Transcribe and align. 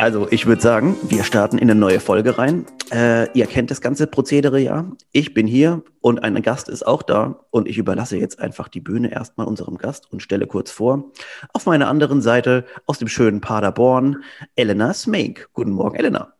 Also, 0.00 0.26
ich 0.30 0.46
würde 0.46 0.62
sagen, 0.62 0.96
wir 1.10 1.24
starten 1.24 1.58
in 1.58 1.70
eine 1.70 1.78
neue 1.78 2.00
Folge 2.00 2.38
rein. 2.38 2.64
Äh, 2.90 3.30
ihr 3.38 3.44
kennt 3.44 3.70
das 3.70 3.82
ganze 3.82 4.06
Prozedere 4.06 4.58
ja. 4.58 4.90
Ich 5.12 5.34
bin 5.34 5.46
hier 5.46 5.82
und 6.00 6.24
ein 6.24 6.40
Gast 6.40 6.70
ist 6.70 6.86
auch 6.86 7.02
da 7.02 7.44
und 7.50 7.68
ich 7.68 7.76
überlasse 7.76 8.16
jetzt 8.16 8.40
einfach 8.40 8.68
die 8.68 8.80
Bühne 8.80 9.12
erstmal 9.12 9.46
unserem 9.46 9.76
Gast 9.76 10.10
und 10.10 10.22
stelle 10.22 10.46
kurz 10.46 10.70
vor. 10.70 11.12
Auf 11.52 11.66
meiner 11.66 11.88
anderen 11.88 12.22
Seite 12.22 12.64
aus 12.86 12.98
dem 12.98 13.08
schönen 13.08 13.42
Paderborn, 13.42 14.24
Elena 14.56 14.94
Smake. 14.94 15.48
Guten 15.52 15.72
Morgen, 15.72 15.96
Elena. 15.96 16.32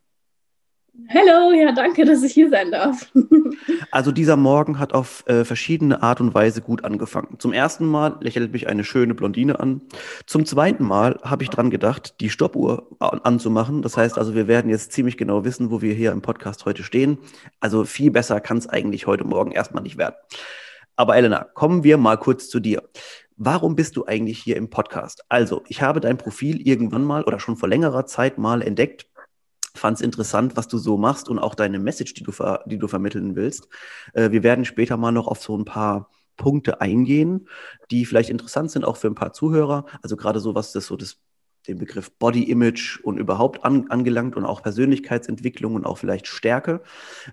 Hallo, 1.09 1.52
ja, 1.52 1.72
danke, 1.72 2.04
dass 2.04 2.22
ich 2.22 2.32
hier 2.32 2.50
sein 2.50 2.70
darf. 2.70 3.10
also 3.90 4.12
dieser 4.12 4.36
Morgen 4.36 4.78
hat 4.78 4.92
auf 4.92 5.24
äh, 5.26 5.45
verschiedene 5.45 6.02
Art 6.02 6.20
und 6.20 6.34
Weise 6.34 6.60
gut 6.60 6.84
angefangen. 6.84 7.36
Zum 7.38 7.52
ersten 7.52 7.86
Mal 7.86 8.16
lächelt 8.20 8.52
mich 8.52 8.68
eine 8.68 8.84
schöne 8.84 9.14
Blondine 9.14 9.59
an. 9.60 9.82
Zum 10.26 10.46
zweiten 10.46 10.84
Mal 10.84 11.18
habe 11.23 11.42
ich 11.42 11.50
dran 11.50 11.70
gedacht, 11.70 12.20
die 12.20 12.30
Stoppuhr 12.30 12.88
anzumachen. 12.98 13.82
Das 13.82 13.96
heißt 13.96 14.18
also, 14.18 14.34
wir 14.34 14.48
werden 14.48 14.70
jetzt 14.70 14.92
ziemlich 14.92 15.16
genau 15.16 15.45
wissen, 15.45 15.70
wo 15.70 15.80
wir 15.82 15.95
hier 15.95 16.12
im 16.12 16.23
Podcast 16.23 16.64
heute 16.64 16.82
stehen. 16.82 17.18
Also 17.60 17.84
viel 17.84 18.10
besser 18.10 18.40
kann 18.40 18.59
es 18.59 18.68
eigentlich 18.68 19.06
heute 19.06 19.24
Morgen 19.24 19.52
erstmal 19.52 19.82
nicht 19.82 19.98
werden. 19.98 20.16
Aber 20.96 21.16
Elena, 21.16 21.45
kommen 21.54 21.82
wir 21.82 21.96
mal 21.96 22.18
kurz 22.18 22.48
zu 22.48 22.60
dir. 22.60 22.82
Warum 23.42 23.74
bist 23.74 23.96
du 23.96 24.04
eigentlich 24.04 24.38
hier 24.38 24.56
im 24.56 24.68
Podcast? 24.68 25.24
Also, 25.30 25.62
ich 25.66 25.80
habe 25.80 26.01
dein 26.01 26.18
Profil 26.18 26.60
irgendwann 26.60 27.04
mal 27.04 27.24
oder 27.24 27.40
schon 27.40 27.56
vor 27.56 27.71
längerer 27.71 28.04
Zeit 28.04 28.37
mal 28.37 28.60
entdeckt 28.60 29.06
fand 29.74 29.96
es 29.99 30.02
interessant, 30.02 30.57
was 30.57 30.68
du 30.68 30.79
so 30.79 30.96
machst 30.96 31.29
und 31.29 31.38
auch 31.38 31.54
deine 31.54 31.79
Message, 31.79 32.15
die 32.15 32.23
du, 32.23 32.32
ver 32.32 32.65
die 32.66 32.79
du 32.79 32.88
vermitteln 32.88 33.37
willst. 33.37 33.68
Äh, 34.12 34.30
wir 34.30 34.43
werden 34.43 34.65
später 34.65 34.96
mal 34.96 35.12
noch 35.12 35.27
auf 35.29 35.43
so 35.43 35.57
ein 35.57 35.65
paar 35.65 36.10
Punkte 36.37 36.80
eingehen, 36.80 37.49
die 37.90 38.07
vielleicht 38.07 38.30
interessant 38.30 38.71
sind, 38.71 38.85
auch 38.85 38.96
für 38.96 39.09
ein 39.09 39.15
paar 39.15 39.32
Zuhörer. 39.32 39.87
Also 40.02 40.16
gerade 40.16 40.40
so, 40.40 40.54
was 40.54 40.73
das 40.73 40.87
so 40.87 40.96
das, 40.96 41.18
den 41.68 41.79
Begriff 41.79 42.10
Body 42.18 42.45
Image 42.45 42.99
und 43.02 43.18
überhaupt 43.18 43.65
an, 43.65 43.90
angelangt 43.90 44.37
und 44.37 44.46
auch 44.46 44.62
Persönlichkeitsentwicklung 44.62 45.74
und 45.74 45.84
auch 45.84 45.99
vielleicht 45.99 46.27
Stärke. 46.27 46.80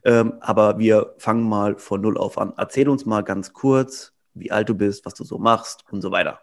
Ähm, 0.04 0.34
aber 0.42 0.78
wir 0.78 1.16
fangen 1.18 1.48
mal 1.48 1.78
von 1.78 2.02
Null 2.02 2.18
auf 2.18 2.38
an. 2.38 2.54
Erzähl 2.58 2.90
uns 2.90 3.06
mal 3.06 3.24
ganz 3.24 3.54
kurz, 3.54 4.14
wie 4.34 4.52
alt 4.52 4.70
du 4.70 4.76
bist, 4.76 5.06
was 5.06 5.14
du 5.14 5.24
so 5.24 5.38
machst 5.38 5.86
und 5.90 6.02
so 6.02 6.12
weiter. 6.12 6.42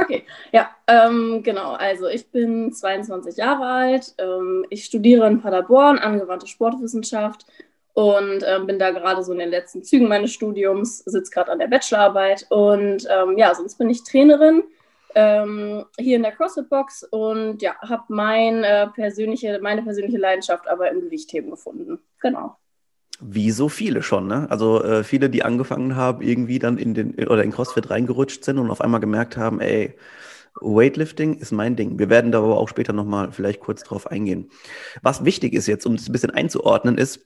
Okay, 0.00 0.24
ja, 0.52 0.70
ähm, 0.86 1.42
genau. 1.42 1.72
Also 1.72 2.06
ich 2.06 2.30
bin 2.30 2.72
22 2.72 3.36
Jahre 3.36 3.66
alt. 3.66 4.14
Ähm, 4.18 4.64
ich 4.70 4.84
studiere 4.84 5.26
in 5.26 5.40
Paderborn 5.40 5.98
angewandte 5.98 6.46
Sportwissenschaft 6.46 7.46
und 7.94 8.44
ähm, 8.46 8.66
bin 8.66 8.78
da 8.78 8.90
gerade 8.90 9.22
so 9.22 9.32
in 9.32 9.38
den 9.38 9.50
letzten 9.50 9.82
Zügen 9.82 10.08
meines 10.08 10.32
Studiums, 10.32 10.98
sitze 10.98 11.30
gerade 11.30 11.52
an 11.52 11.58
der 11.58 11.66
Bachelorarbeit 11.66 12.46
und 12.50 13.06
ähm, 13.10 13.36
ja, 13.36 13.54
sonst 13.54 13.76
bin 13.76 13.90
ich 13.90 14.04
Trainerin 14.04 14.62
ähm, 15.14 15.84
hier 15.98 16.16
in 16.16 16.22
der 16.22 16.32
CrossFit 16.32 16.68
Box 16.68 17.02
und 17.02 17.60
ja, 17.62 17.74
habe 17.80 18.04
mein, 18.08 18.64
äh, 18.64 18.86
persönliche, 18.88 19.58
meine 19.60 19.82
persönliche 19.82 20.18
Leidenschaft 20.18 20.68
aber 20.68 20.90
im 20.90 21.00
Gewichtheben 21.00 21.50
gefunden. 21.50 21.98
Genau. 22.20 22.56
Wie 23.20 23.50
so 23.50 23.68
viele 23.68 24.02
schon, 24.02 24.26
ne? 24.26 24.46
Also 24.50 24.82
äh, 24.82 25.04
viele, 25.04 25.30
die 25.30 25.42
angefangen 25.42 25.96
haben, 25.96 26.22
irgendwie 26.22 26.58
dann 26.58 26.78
in 26.78 26.94
den 26.94 27.14
oder 27.28 27.44
in 27.44 27.50
CrossFit 27.50 27.90
reingerutscht 27.90 28.44
sind 28.44 28.58
und 28.58 28.70
auf 28.70 28.80
einmal 28.80 29.00
gemerkt 29.00 29.36
haben, 29.36 29.60
ey, 29.60 29.94
Weightlifting 30.60 31.34
ist 31.34 31.52
mein 31.52 31.76
Ding. 31.76 31.98
Wir 31.98 32.08
werden 32.08 32.32
da 32.32 32.38
aber 32.38 32.58
auch 32.58 32.68
später 32.68 32.92
nochmal 32.92 33.32
vielleicht 33.32 33.60
kurz 33.60 33.82
drauf 33.82 34.06
eingehen. 34.06 34.50
Was 35.02 35.24
wichtig 35.24 35.52
ist 35.52 35.66
jetzt, 35.66 35.86
um 35.86 35.96
das 35.96 36.08
ein 36.08 36.12
bisschen 36.12 36.30
einzuordnen, 36.30 36.98
ist, 36.98 37.20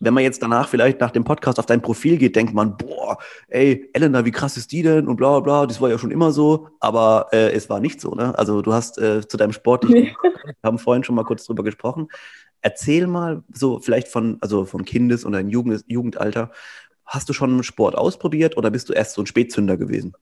wenn 0.00 0.14
man 0.14 0.22
jetzt 0.24 0.42
danach 0.42 0.68
vielleicht 0.68 1.00
nach 1.00 1.10
dem 1.10 1.24
Podcast 1.24 1.58
auf 1.58 1.66
dein 1.66 1.82
Profil 1.82 2.16
geht, 2.16 2.34
denkt 2.34 2.54
man, 2.54 2.76
boah, 2.76 3.18
ey, 3.48 3.90
Elena, 3.92 4.24
wie 4.24 4.30
krass 4.30 4.56
ist 4.56 4.72
die 4.72 4.82
denn? 4.82 5.06
Und 5.06 5.16
bla 5.16 5.40
bla, 5.40 5.66
das 5.66 5.80
war 5.80 5.90
ja 5.90 5.98
schon 5.98 6.10
immer 6.10 6.32
so, 6.32 6.68
aber 6.80 7.28
äh, 7.32 7.52
es 7.52 7.68
war 7.68 7.80
nicht 7.80 8.00
so, 8.00 8.14
ne? 8.14 8.36
Also 8.38 8.62
du 8.62 8.72
hast 8.72 8.98
äh, 8.98 9.26
zu 9.26 9.36
deinem 9.36 9.52
Sport, 9.52 9.86
wir 9.88 10.10
haben 10.64 10.78
vorhin 10.78 11.04
schon 11.04 11.14
mal 11.14 11.24
kurz 11.24 11.44
drüber 11.44 11.62
gesprochen, 11.62 12.08
Erzähl 12.62 13.06
mal 13.06 13.42
so 13.52 13.80
vielleicht 13.80 14.08
von, 14.08 14.38
also 14.40 14.64
von 14.64 14.84
Kindes- 14.84 15.24
oder 15.24 15.40
Jugend, 15.40 15.84
Jugendalter. 15.86 16.50
Hast 17.04 17.28
du 17.28 17.32
schon 17.32 17.62
Sport 17.62 17.96
ausprobiert 17.96 18.56
oder 18.56 18.70
bist 18.70 18.88
du 18.88 18.92
erst 18.92 19.14
so 19.14 19.22
ein 19.22 19.26
Spätzünder 19.26 19.76
gewesen? 19.76 20.14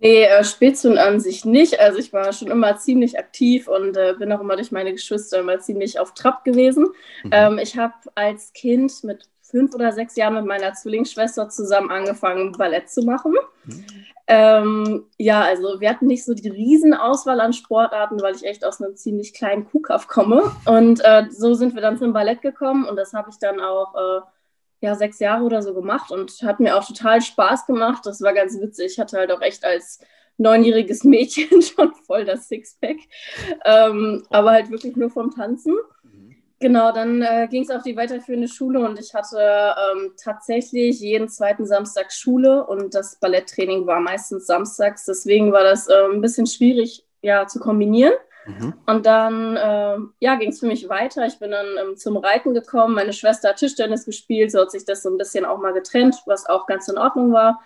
Nee, 0.00 0.24
äh, 0.24 0.44
Spätzünder 0.44 1.06
an 1.06 1.20
sich 1.20 1.44
nicht. 1.44 1.78
Also 1.78 1.98
ich 1.98 2.12
war 2.12 2.32
schon 2.32 2.48
immer 2.48 2.78
ziemlich 2.78 3.18
aktiv 3.18 3.68
und 3.68 3.96
äh, 3.96 4.14
bin 4.18 4.32
auch 4.32 4.40
immer 4.40 4.56
durch 4.56 4.72
meine 4.72 4.92
Geschwister 4.92 5.40
immer 5.40 5.60
ziemlich 5.60 5.98
auf 5.98 6.14
Trab 6.14 6.42
gewesen. 6.42 6.86
Mhm. 7.22 7.30
Ähm, 7.32 7.58
ich 7.58 7.76
habe 7.76 7.94
als 8.14 8.52
Kind 8.54 9.04
mit 9.04 9.28
fünf 9.50 9.74
oder 9.74 9.92
sechs 9.92 10.16
Jahren 10.16 10.34
mit 10.34 10.46
meiner 10.46 10.72
Zwillingsschwester 10.72 11.48
zusammen 11.48 11.90
angefangen, 11.90 12.52
Ballett 12.52 12.88
zu 12.90 13.02
machen. 13.02 13.34
Mhm. 13.64 13.84
Ähm, 14.26 15.06
ja, 15.18 15.42
also 15.42 15.80
wir 15.80 15.90
hatten 15.90 16.06
nicht 16.06 16.24
so 16.24 16.34
die 16.34 16.48
Riesenauswahl 16.48 17.40
an 17.40 17.52
Sportarten, 17.52 18.20
weil 18.22 18.36
ich 18.36 18.44
echt 18.44 18.64
aus 18.64 18.80
einem 18.80 18.94
ziemlich 18.94 19.34
kleinen 19.34 19.64
Kuhkaff 19.64 20.06
komme. 20.06 20.52
Und 20.66 21.00
äh, 21.04 21.24
so 21.30 21.54
sind 21.54 21.74
wir 21.74 21.82
dann 21.82 21.98
zum 21.98 22.12
Ballett 22.12 22.40
gekommen 22.40 22.84
und 22.84 22.94
das 22.96 23.12
habe 23.12 23.30
ich 23.30 23.38
dann 23.38 23.60
auch 23.60 23.94
äh, 23.94 24.20
ja, 24.82 24.94
sechs 24.94 25.18
Jahre 25.18 25.44
oder 25.44 25.62
so 25.62 25.74
gemacht 25.74 26.10
und 26.10 26.30
hat 26.42 26.60
mir 26.60 26.76
auch 26.76 26.86
total 26.86 27.20
Spaß 27.20 27.66
gemacht. 27.66 28.06
Das 28.06 28.20
war 28.22 28.32
ganz 28.32 28.58
witzig. 28.60 28.92
Ich 28.92 28.98
hatte 29.00 29.18
halt 29.18 29.32
auch 29.32 29.42
echt 29.42 29.64
als 29.64 30.00
neunjähriges 30.40 31.04
Mädchen 31.04 31.62
schon 31.62 31.92
voll 32.06 32.24
das 32.24 32.48
Sixpack, 32.48 32.96
ähm, 33.64 34.24
aber 34.30 34.52
halt 34.52 34.70
wirklich 34.70 34.96
nur 34.96 35.10
vom 35.10 35.30
Tanzen. 35.30 35.76
Genau, 36.62 36.92
dann 36.92 37.22
äh, 37.22 37.48
ging 37.50 37.62
es 37.62 37.70
auf 37.70 37.82
die 37.82 37.96
weiterführende 37.96 38.46
Schule 38.46 38.80
und 38.80 39.00
ich 39.00 39.14
hatte 39.14 39.38
ähm, 39.38 40.12
tatsächlich 40.22 41.00
jeden 41.00 41.30
zweiten 41.30 41.64
Samstag 41.64 42.12
Schule 42.12 42.66
und 42.66 42.94
das 42.94 43.16
Balletttraining 43.16 43.86
war 43.86 43.98
meistens 43.98 44.46
samstags. 44.46 45.06
Deswegen 45.06 45.52
war 45.52 45.64
das 45.64 45.88
äh, 45.88 46.04
ein 46.12 46.20
bisschen 46.20 46.46
schwierig 46.46 47.06
ja, 47.22 47.46
zu 47.46 47.60
kombinieren. 47.60 48.12
Mhm. 48.44 48.74
Und 48.84 49.06
dann 49.06 49.56
äh, 49.56 49.96
ja, 50.18 50.34
ging 50.34 50.50
es 50.50 50.60
für 50.60 50.66
mich 50.66 50.86
weiter. 50.90 51.24
Ich 51.24 51.38
bin 51.38 51.50
dann 51.50 51.66
ähm, 51.80 51.96
zum 51.96 52.18
Reiten 52.18 52.52
gekommen. 52.52 52.94
Meine 52.94 53.14
Schwester 53.14 53.48
hat 53.48 53.56
Tischtennis 53.56 54.04
gespielt, 54.04 54.52
so 54.52 54.60
hat 54.60 54.70
sich 54.70 54.84
das 54.84 55.02
so 55.02 55.08
ein 55.08 55.16
bisschen 55.16 55.46
auch 55.46 55.58
mal 55.58 55.72
getrennt, 55.72 56.16
was 56.26 56.46
auch 56.46 56.66
ganz 56.66 56.88
in 56.88 56.98
Ordnung 56.98 57.32
war. 57.32 57.62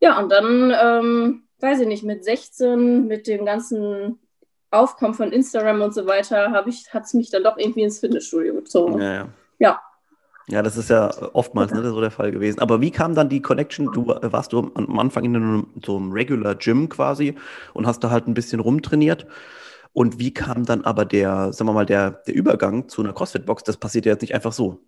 Ja, 0.00 0.18
und 0.18 0.30
dann, 0.30 0.74
ähm, 0.82 1.44
weiß 1.60 1.80
ich 1.80 1.86
nicht, 1.86 2.02
mit 2.02 2.24
16, 2.24 3.06
mit 3.06 3.28
dem 3.28 3.44
ganzen 3.44 4.18
Aufkommen 4.74 5.14
von 5.14 5.32
Instagram 5.32 5.80
und 5.80 5.94
so 5.94 6.06
weiter, 6.06 6.50
hat 6.50 6.66
es 6.66 7.14
mich 7.14 7.30
dann 7.30 7.44
doch 7.44 7.56
irgendwie 7.56 7.82
ins 7.82 8.00
Fitnessstudio 8.00 8.54
gezogen. 8.54 9.00
Ja, 9.00 9.14
ja. 9.14 9.28
ja. 9.58 9.80
Ja, 10.46 10.62
das 10.62 10.76
ist 10.76 10.90
ja 10.90 11.10
oftmals 11.32 11.72
ne, 11.72 11.82
so 11.82 12.00
der 12.02 12.10
Fall 12.10 12.30
gewesen. 12.30 12.60
Aber 12.60 12.82
wie 12.82 12.90
kam 12.90 13.14
dann 13.14 13.30
die 13.30 13.40
Connection? 13.40 13.90
Du 13.92 14.12
äh, 14.12 14.30
warst 14.30 14.52
du 14.52 14.70
am 14.74 14.98
Anfang 14.98 15.24
in 15.24 15.36
einem, 15.36 15.66
so 15.84 15.96
einem 15.96 16.12
Regular 16.12 16.54
Gym 16.54 16.90
quasi 16.90 17.34
und 17.72 17.86
hast 17.86 18.00
da 18.00 18.10
halt 18.10 18.28
ein 18.28 18.34
bisschen 18.34 18.60
rumtrainiert. 18.60 19.26
Und 19.94 20.18
wie 20.18 20.34
kam 20.34 20.66
dann 20.66 20.84
aber 20.84 21.06
der, 21.06 21.52
sagen 21.52 21.70
wir 21.70 21.72
mal, 21.72 21.86
der, 21.86 22.10
der 22.10 22.34
Übergang 22.34 22.88
zu 22.88 23.00
einer 23.00 23.14
CrossFit-Box? 23.14 23.62
Das 23.62 23.78
passiert 23.78 24.04
ja 24.04 24.12
jetzt 24.12 24.22
nicht 24.22 24.34
einfach 24.34 24.52
so. 24.52 24.80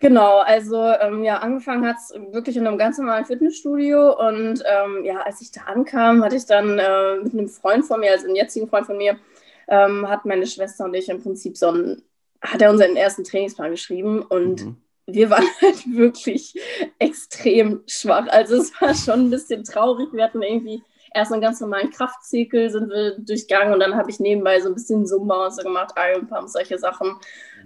Genau, 0.00 0.38
also 0.38 0.80
ähm, 1.00 1.24
ja, 1.24 1.38
angefangen 1.38 1.84
hat 1.84 1.96
es 1.96 2.14
wirklich 2.32 2.56
in 2.56 2.66
einem 2.66 2.78
ganz 2.78 2.98
normalen 2.98 3.24
Fitnessstudio 3.24 4.16
und 4.28 4.62
ähm, 4.64 5.04
ja, 5.04 5.22
als 5.22 5.40
ich 5.40 5.50
da 5.50 5.62
ankam, 5.62 6.22
hatte 6.22 6.36
ich 6.36 6.46
dann 6.46 6.78
äh, 6.78 7.16
mit 7.16 7.32
einem 7.32 7.48
Freund 7.48 7.84
von 7.84 7.98
mir, 7.98 8.12
also 8.12 8.26
einem 8.26 8.36
jetzigen 8.36 8.68
Freund 8.68 8.86
von 8.86 8.96
mir, 8.96 9.18
ähm, 9.66 10.08
hat 10.08 10.24
meine 10.24 10.46
Schwester 10.46 10.84
und 10.84 10.94
ich 10.94 11.08
im 11.08 11.20
Prinzip 11.20 11.56
so 11.56 11.72
ein, 11.72 12.02
hat 12.40 12.62
er 12.62 12.70
unseren 12.70 12.94
ersten 12.94 13.24
Trainingsplan 13.24 13.72
geschrieben 13.72 14.22
und 14.22 14.66
mhm. 14.66 14.76
wir 15.06 15.30
waren 15.30 15.48
halt 15.60 15.84
wirklich 15.92 16.54
extrem 17.00 17.82
schwach. 17.88 18.28
Also 18.28 18.54
es 18.56 18.80
war 18.80 18.94
schon 18.94 19.26
ein 19.26 19.30
bisschen 19.30 19.64
traurig. 19.64 20.12
Wir 20.12 20.22
hatten 20.22 20.42
irgendwie 20.42 20.80
erst 21.12 21.32
einen 21.32 21.42
ganz 21.42 21.60
normalen 21.60 21.90
Kraftzirkel 21.90 22.70
sind 22.70 22.90
wir 22.90 23.18
durchgegangen 23.18 23.72
und 23.72 23.80
dann 23.80 23.96
habe 23.96 24.10
ich 24.10 24.20
nebenbei 24.20 24.60
so 24.60 24.68
ein 24.68 24.74
bisschen 24.74 25.06
Zumba 25.06 25.46
und 25.46 25.54
so 25.54 25.62
gemacht, 25.62 25.94
Iron 25.96 26.26
Pump, 26.28 26.48
solche 26.48 26.78
Sachen. 26.78 27.16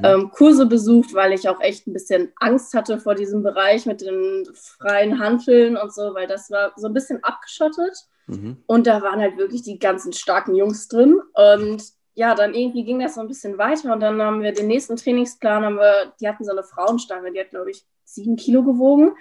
Ähm, 0.02 0.30
Kurse 0.30 0.66
besucht, 0.66 1.14
weil 1.14 1.32
ich 1.32 1.48
auch 1.48 1.60
echt 1.60 1.86
ein 1.86 1.92
bisschen 1.92 2.32
Angst 2.36 2.74
hatte 2.74 2.98
vor 2.98 3.14
diesem 3.14 3.42
Bereich 3.42 3.86
mit 3.86 4.00
den 4.00 4.46
freien 4.54 5.18
Handeln 5.18 5.76
und 5.76 5.92
so, 5.92 6.14
weil 6.14 6.26
das 6.26 6.50
war 6.50 6.72
so 6.76 6.86
ein 6.86 6.94
bisschen 6.94 7.22
abgeschottet. 7.22 7.96
Mhm. 8.26 8.58
Und 8.66 8.86
da 8.86 9.02
waren 9.02 9.20
halt 9.20 9.36
wirklich 9.36 9.62
die 9.62 9.78
ganzen 9.78 10.12
starken 10.12 10.54
Jungs 10.54 10.88
drin. 10.88 11.20
Und 11.34 11.82
ja, 12.14 12.34
dann 12.34 12.54
irgendwie 12.54 12.84
ging 12.84 13.00
das 13.00 13.14
so 13.14 13.20
ein 13.20 13.28
bisschen 13.28 13.58
weiter 13.58 13.92
und 13.92 14.00
dann 14.00 14.20
haben 14.20 14.42
wir 14.42 14.52
den 14.52 14.66
nächsten 14.66 14.96
Trainingsplan, 14.96 15.64
haben 15.64 15.76
wir, 15.76 16.12
die 16.20 16.28
hatten 16.28 16.44
so 16.44 16.52
eine 16.52 16.62
Frauenstange, 16.62 17.32
die 17.32 17.40
hat, 17.40 17.50
glaube 17.50 17.70
ich, 17.70 17.84
sieben 18.04 18.36
Kilo 18.36 18.62
gewogen. 18.62 19.12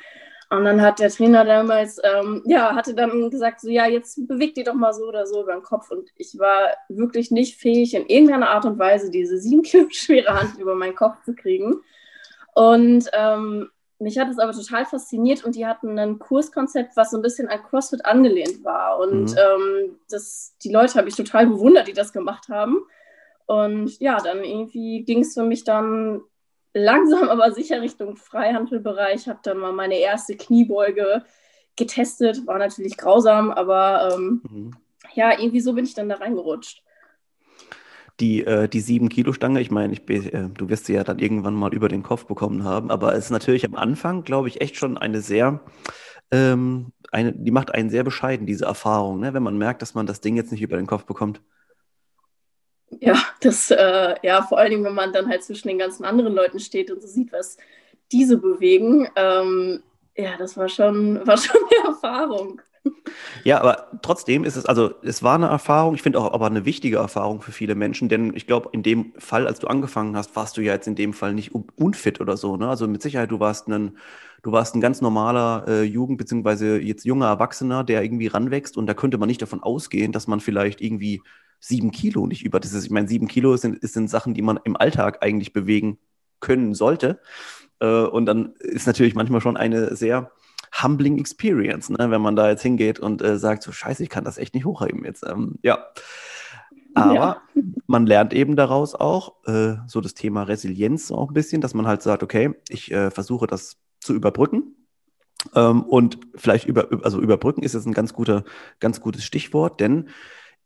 Und 0.51 0.65
dann 0.65 0.81
hat 0.81 1.00
der 1.00 1.09
Trainer 1.09 1.45
damals, 1.45 1.98
ähm, 2.03 2.44
ja, 2.45 2.75
hatte 2.75 2.94
dann 2.94 3.30
gesagt, 3.30 3.62
so, 3.62 3.69
ja, 3.69 3.88
jetzt 3.88 4.27
bewegt 4.27 4.57
die 4.57 4.65
doch 4.65 4.74
mal 4.74 4.92
so 4.92 5.07
oder 5.07 5.25
so 5.25 5.44
über 5.44 5.53
den 5.53 5.63
Kopf. 5.63 5.89
Und 5.92 6.09
ich 6.18 6.38
war 6.38 6.71
wirklich 6.89 7.31
nicht 7.31 7.57
fähig, 7.57 7.94
in 7.94 8.06
irgendeiner 8.07 8.50
Art 8.50 8.65
und 8.65 8.77
Weise 8.77 9.09
diese 9.09 9.38
sieben 9.38 9.62
Kilo 9.63 9.88
schwere 9.89 10.33
Hand 10.38 10.59
über 10.59 10.75
meinen 10.75 10.94
Kopf 10.94 11.24
zu 11.24 11.36
kriegen. 11.36 11.75
Und 12.53 13.09
ähm, 13.13 13.69
mich 14.00 14.19
hat 14.19 14.27
es 14.27 14.39
aber 14.39 14.51
total 14.51 14.86
fasziniert 14.86 15.45
und 15.45 15.56
die 15.56 15.65
hatten 15.65 15.98
ein 15.98 16.19
Kurskonzept, 16.19 16.97
was 16.97 17.12
so 17.12 17.18
ein 17.18 17.24
bisschen 17.24 17.47
an 17.47 17.63
CrossFit 17.63 18.06
angelehnt 18.06 18.62
war. 18.65 19.00
Und 19.00 19.31
mhm. 19.31 19.38
ähm, 19.38 20.00
das, 20.09 20.57
die 20.62 20.71
Leute 20.74 20.95
habe 20.95 21.07
ich 21.07 21.15
total 21.15 21.47
bewundert, 21.47 21.88
die 21.88 21.94
das 21.94 22.12
gemacht 22.12 22.50
haben. 22.50 22.81
Und 23.45 23.97
ja, 24.01 24.18
dann 24.18 24.44
irgendwie 24.44 25.06
ging 25.06 25.21
es 25.21 25.33
für 25.33 25.44
mich 25.44 25.63
dann 25.63 26.24
langsam, 26.73 27.29
aber 27.29 27.51
sicher 27.51 27.81
Richtung 27.81 28.15
Freihandelbereich. 28.15 29.27
Habe 29.27 29.39
dann 29.44 29.57
mal 29.57 29.73
meine 29.73 29.97
erste 29.97 30.35
Kniebeuge 30.35 31.23
getestet. 31.75 32.45
War 32.47 32.57
natürlich 32.57 32.97
grausam, 32.97 33.51
aber 33.51 34.13
ähm, 34.13 34.41
mhm. 34.50 34.71
ja, 35.13 35.31
irgendwie 35.39 35.62
so 35.62 35.73
bin 35.73 35.85
ich 35.85 35.94
dann 35.94 36.09
da 36.09 36.15
reingerutscht 36.15 36.83
die, 38.21 38.45
äh, 38.45 38.69
die 38.69 38.79
sieben 38.79 39.09
Kilo 39.09 39.33
Stange, 39.33 39.59
ich 39.59 39.71
meine, 39.71 39.94
ich, 39.94 40.09
äh, 40.09 40.50
du 40.53 40.69
wirst 40.69 40.85
sie 40.85 40.94
ja 40.94 41.03
dann 41.03 41.19
irgendwann 41.19 41.56
mal 41.56 41.73
über 41.73 41.89
den 41.89 42.03
Kopf 42.03 42.25
bekommen 42.25 42.63
haben, 42.63 42.91
aber 42.91 43.13
es 43.13 43.25
ist 43.25 43.31
natürlich 43.31 43.65
am 43.65 43.75
Anfang, 43.75 44.23
glaube 44.23 44.47
ich, 44.47 44.62
echt 44.62 44.77
schon 44.77 44.97
eine 44.97 45.21
sehr, 45.21 45.62
ähm, 46.31 46.94
eine, 47.12 47.33
die 47.33 47.51
macht 47.51 47.73
einen 47.73 47.89
sehr 47.89 48.03
bescheiden, 48.03 48.45
diese 48.45 48.65
Erfahrung, 48.65 49.19
ne? 49.19 49.33
wenn 49.33 49.44
man 49.44 49.57
merkt, 49.57 49.81
dass 49.81 49.95
man 49.95 50.06
das 50.06 50.21
Ding 50.21 50.38
jetzt 50.38 50.51
nicht 50.51 50.62
über 50.62 50.77
den 50.77 50.88
Kopf 50.88 51.06
bekommt. 51.06 51.41
Ja, 53.01 53.18
das, 53.42 53.71
äh, 53.71 54.15
ja, 54.24 54.44
vor 54.44 54.59
allen 54.59 54.71
Dingen, 54.71 54.83
wenn 54.83 54.94
man 54.94 55.12
dann 55.13 55.27
halt 55.30 55.44
zwischen 55.44 55.68
den 55.69 55.80
ganzen 55.80 56.06
anderen 56.06 56.33
Leuten 56.36 56.59
steht 56.59 56.92
und 56.92 57.01
so 57.01 57.07
sieht, 57.07 57.31
was 57.33 57.57
diese 58.12 58.38
bewegen. 58.38 59.09
Ähm, 59.15 59.83
ja, 60.15 60.38
das 60.38 60.56
war 60.57 60.69
schon, 60.69 61.15
war 61.27 61.38
schon 61.38 61.57
eine 61.71 61.89
Erfahrung. 61.89 62.62
Ja, 63.44 63.59
aber 63.59 63.88
trotzdem 64.01 64.44
ist 64.44 64.56
es, 64.56 64.65
also 64.65 64.92
es 65.03 65.24
war 65.24 65.36
eine 65.36 65.48
Erfahrung, 65.48 65.95
ich 65.95 66.01
finde 66.01 66.19
auch 66.19 66.33
aber 66.33 66.48
eine 66.48 66.65
wichtige 66.65 66.98
Erfahrung 66.98 67.42
für 67.42 67.51
viele 67.51 67.75
Menschen, 67.75 68.09
denn 68.09 68.33
ich 68.36 68.48
glaube, 68.48 68.69
in 68.74 68.83
dem 68.83 69.13
Fall, 69.18 69.47
als 69.47 69.59
du 69.59 69.68
angefangen 69.68 70.15
hast, 70.15 70.36
warst 70.36 70.57
du 70.57 70.62
ja 70.62 70.74
jetzt 70.74 70.88
in 70.88 70.95
dem 70.95 71.13
Fall 71.13 71.33
nicht 71.33 71.51
unfit 71.54 72.21
oder 72.21 72.38
so, 72.38 72.57
ne? 72.57 72.68
Also 72.69 72.88
mit 72.88 73.01
Sicherheit, 73.01 73.31
du 73.31 73.39
warst 73.39 73.68
ein, 73.68 73.97
du 74.44 74.51
warst 74.51 74.75
ein 74.75 74.81
ganz 74.81 75.01
normaler 75.01 75.65
äh, 75.68 75.83
Jugend- 75.83 76.18
beziehungsweise 76.18 76.80
jetzt 76.80 77.06
junger 77.06 77.27
Erwachsener, 77.27 77.83
der 77.83 78.04
irgendwie 78.04 78.27
ranwächst 78.27 78.77
und 78.77 78.88
da 78.88 78.94
könnte 78.94 79.18
man 79.18 79.27
nicht 79.27 79.42
davon 79.42 79.63
ausgehen, 79.63 80.12
dass 80.12 80.27
man 80.27 80.39
vielleicht 80.39 80.81
irgendwie 80.81 81.21
sieben 81.62 81.92
Kilo 81.92 82.28
nicht 82.28 82.44
über 82.44 82.60
das 82.60 82.74
ist. 82.74 82.84
Ich 82.84 82.92
meine, 82.92 83.08
sieben 83.08 83.28
Kilo 83.28 83.56
sind, 83.56 83.80
sind 83.81 84.10
Sachen, 84.10 84.34
die 84.34 84.42
man 84.42 84.60
im 84.63 84.75
Alltag 84.75 85.19
eigentlich 85.22 85.54
bewegen 85.54 86.00
können 86.42 86.74
sollte. 86.74 87.22
Äh, 87.80 88.04
und 88.04 88.25
dann 88.25 88.56
ist 88.60 88.88
natürlich 88.88 89.16
manchmal 89.16 89.40
schon 89.40 89.56
eine 89.56 89.96
sehr 89.96 90.31
humbling 90.84 91.18
Experience, 91.18 91.90
ne? 91.90 92.10
wenn 92.10 92.22
man 92.22 92.36
da 92.36 92.50
jetzt 92.50 92.63
hingeht 92.63 93.00
und 93.00 93.22
äh, 93.22 93.38
sagt, 93.38 93.63
so 93.63 93.72
scheiße, 93.72 94.04
ich 94.04 94.10
kann 94.10 94.24
das 94.24 94.38
echt 94.38 94.56
nicht 94.56 94.66
hochheben 94.66 95.06
jetzt. 95.06 95.24
Ähm, 95.25 95.60
ja. 95.62 95.86
Aber 96.94 97.13
ja. 97.13 97.42
man 97.88 98.06
lernt 98.06 98.34
eben 98.34 98.56
daraus 98.56 98.96
auch 98.96 99.46
äh, 99.46 99.75
so 99.88 100.02
das 100.02 100.14
Thema 100.14 100.44
Resilienz 100.44 101.12
auch 101.12 101.30
ein 101.30 101.34
bisschen, 101.34 101.62
dass 101.62 101.74
man 101.74 101.88
halt 101.88 102.02
sagt, 102.02 102.22
okay, 102.22 102.56
ich 102.68 102.92
äh, 102.92 103.12
versuche 103.12 103.48
das 103.48 103.78
zu 104.00 104.14
überbrücken. 104.14 104.75
Ähm, 105.56 105.84
und 105.84 106.19
vielleicht 106.36 106.68
über, 106.68 106.90
also 107.04 107.22
überbrücken 107.22 107.64
ist 107.64 107.74
jetzt 107.74 107.86
ein 107.86 107.94
ganz 107.94 108.14
guter, 108.14 108.44
ganz 108.80 109.00
gutes 109.00 109.24
Stichwort, 109.24 109.80
denn 109.80 110.10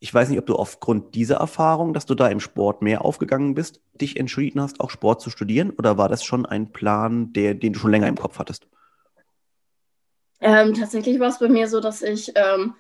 ich 0.06 0.14
weiß 0.14 0.30
nicht, 0.30 0.38
ob 0.38 0.46
du 0.46 0.56
aufgrund 0.56 1.16
dieser 1.16 1.38
Erfahrung, 1.38 1.92
dass 1.92 2.06
du 2.06 2.14
da 2.14 2.28
im 2.28 2.40
Sport 2.40 2.84
mehr 2.84 3.04
aufgegangen 3.04 3.56
bist, 3.56 3.82
dich 4.00 4.20
entschieden 4.20 4.62
hast, 4.62 4.80
auch 4.80 4.92
Sport 4.92 5.20
zu 5.20 5.32
studieren, 5.32 5.72
oder 5.72 5.98
war 5.98 6.10
das 6.10 6.24
schon 6.24 6.46
ein 6.46 6.72
Plan, 6.72 7.34
der, 7.34 7.56
den 7.56 7.74
du 7.74 7.80
schon 7.80 7.90
länger 7.90 8.08
im 8.08 8.16
Kopf 8.16 8.38
hattest? 8.38 8.68
Ähm, 10.42 10.76
tatsächlich 10.76 11.20
war 11.20 11.30
es 11.30 11.40
bei 11.40 11.50
mir 11.50 11.68
so, 11.68 11.80
dass 11.80 12.04
ich, 12.04 12.32
ähm, 12.36 12.76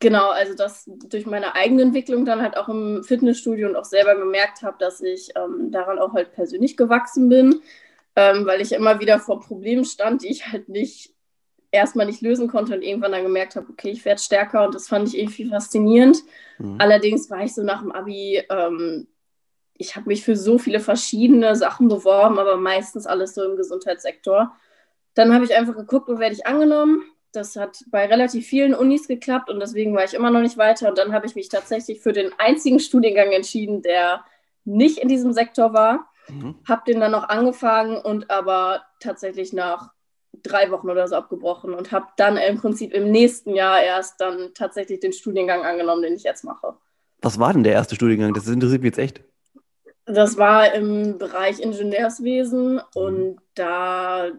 genau, 0.00 0.30
also 0.30 0.56
dass 0.56 0.90
durch 1.08 1.26
meine 1.26 1.54
eigene 1.54 1.82
Entwicklung 1.82 2.24
dann 2.24 2.42
halt 2.42 2.56
auch 2.56 2.68
im 2.68 3.04
Fitnessstudio 3.04 3.68
und 3.68 3.76
auch 3.76 3.84
selber 3.84 4.16
gemerkt 4.16 4.62
habe, 4.62 4.78
dass 4.80 5.00
ich 5.00 5.30
ähm, 5.36 5.70
daran 5.70 6.00
auch 6.00 6.14
halt 6.14 6.32
persönlich 6.32 6.76
gewachsen 6.76 7.28
bin, 7.28 7.62
ähm, 8.16 8.46
weil 8.46 8.60
ich 8.60 8.72
immer 8.72 8.98
wieder 8.98 9.20
vor 9.20 9.38
Problemen 9.38 9.84
stand, 9.84 10.24
die 10.24 10.32
ich 10.32 10.48
halt 10.50 10.68
nicht 10.68 11.14
erstmal 11.70 12.06
nicht 12.06 12.22
lösen 12.22 12.48
konnte 12.48 12.74
und 12.74 12.82
irgendwann 12.82 13.12
dann 13.12 13.22
gemerkt 13.22 13.56
habe, 13.56 13.66
okay, 13.70 13.90
ich 13.90 14.04
werde 14.04 14.20
stärker 14.20 14.64
und 14.64 14.74
das 14.74 14.88
fand 14.88 15.08
ich 15.08 15.18
irgendwie 15.18 15.46
faszinierend. 15.46 16.18
Mhm. 16.58 16.76
Allerdings 16.78 17.30
war 17.30 17.42
ich 17.42 17.54
so 17.54 17.62
nach 17.62 17.80
dem 17.80 17.92
Abi, 17.92 18.42
ähm, 18.50 19.06
ich 19.74 19.94
habe 19.94 20.08
mich 20.08 20.24
für 20.24 20.36
so 20.36 20.58
viele 20.58 20.80
verschiedene 20.80 21.54
Sachen 21.56 21.88
beworben, 21.88 22.38
aber 22.38 22.56
meistens 22.56 23.06
alles 23.06 23.34
so 23.34 23.44
im 23.44 23.56
Gesundheitssektor. 23.56 24.52
Dann 25.14 25.32
habe 25.32 25.44
ich 25.44 25.56
einfach 25.56 25.76
geguckt, 25.76 26.08
wo 26.08 26.18
werde 26.18 26.34
ich 26.34 26.46
angenommen. 26.46 27.02
Das 27.32 27.56
hat 27.56 27.84
bei 27.90 28.06
relativ 28.06 28.46
vielen 28.46 28.74
Unis 28.74 29.06
geklappt 29.06 29.50
und 29.50 29.60
deswegen 29.60 29.94
war 29.94 30.04
ich 30.04 30.14
immer 30.14 30.30
noch 30.30 30.40
nicht 30.40 30.56
weiter. 30.56 30.88
Und 30.88 30.98
dann 30.98 31.12
habe 31.12 31.26
ich 31.26 31.34
mich 31.34 31.48
tatsächlich 31.48 32.00
für 32.00 32.12
den 32.12 32.32
einzigen 32.38 32.80
Studiengang 32.80 33.30
entschieden, 33.32 33.82
der 33.82 34.24
nicht 34.64 34.98
in 34.98 35.08
diesem 35.08 35.32
Sektor 35.32 35.72
war. 35.72 36.10
Mhm. 36.28 36.56
Habe 36.66 36.82
den 36.86 37.00
dann 37.00 37.12
noch 37.12 37.28
angefangen 37.28 37.98
und 37.98 38.30
aber 38.30 38.82
tatsächlich 39.00 39.52
nach 39.52 39.92
drei 40.42 40.70
Wochen 40.70 40.90
oder 40.90 41.08
so 41.08 41.16
abgebrochen 41.16 41.74
und 41.74 41.92
habe 41.92 42.06
dann 42.16 42.36
im 42.36 42.58
Prinzip 42.58 42.92
im 42.92 43.10
nächsten 43.10 43.54
Jahr 43.54 43.82
erst 43.82 44.20
dann 44.20 44.52
tatsächlich 44.54 45.00
den 45.00 45.12
Studiengang 45.12 45.64
angenommen, 45.64 46.02
den 46.02 46.14
ich 46.14 46.22
jetzt 46.22 46.44
mache. 46.44 46.74
Was 47.20 47.38
war 47.38 47.52
denn 47.52 47.64
der 47.64 47.72
erste 47.72 47.94
Studiengang? 47.94 48.34
Das 48.34 48.46
interessiert 48.46 48.82
mich 48.82 48.96
jetzt 48.96 48.98
echt. 48.98 49.20
Das 50.04 50.38
war 50.38 50.72
im 50.74 51.18
Bereich 51.18 51.60
Ingenieurswesen 51.60 52.74
mhm. 52.74 52.80
und 52.94 53.38
da 53.54 54.30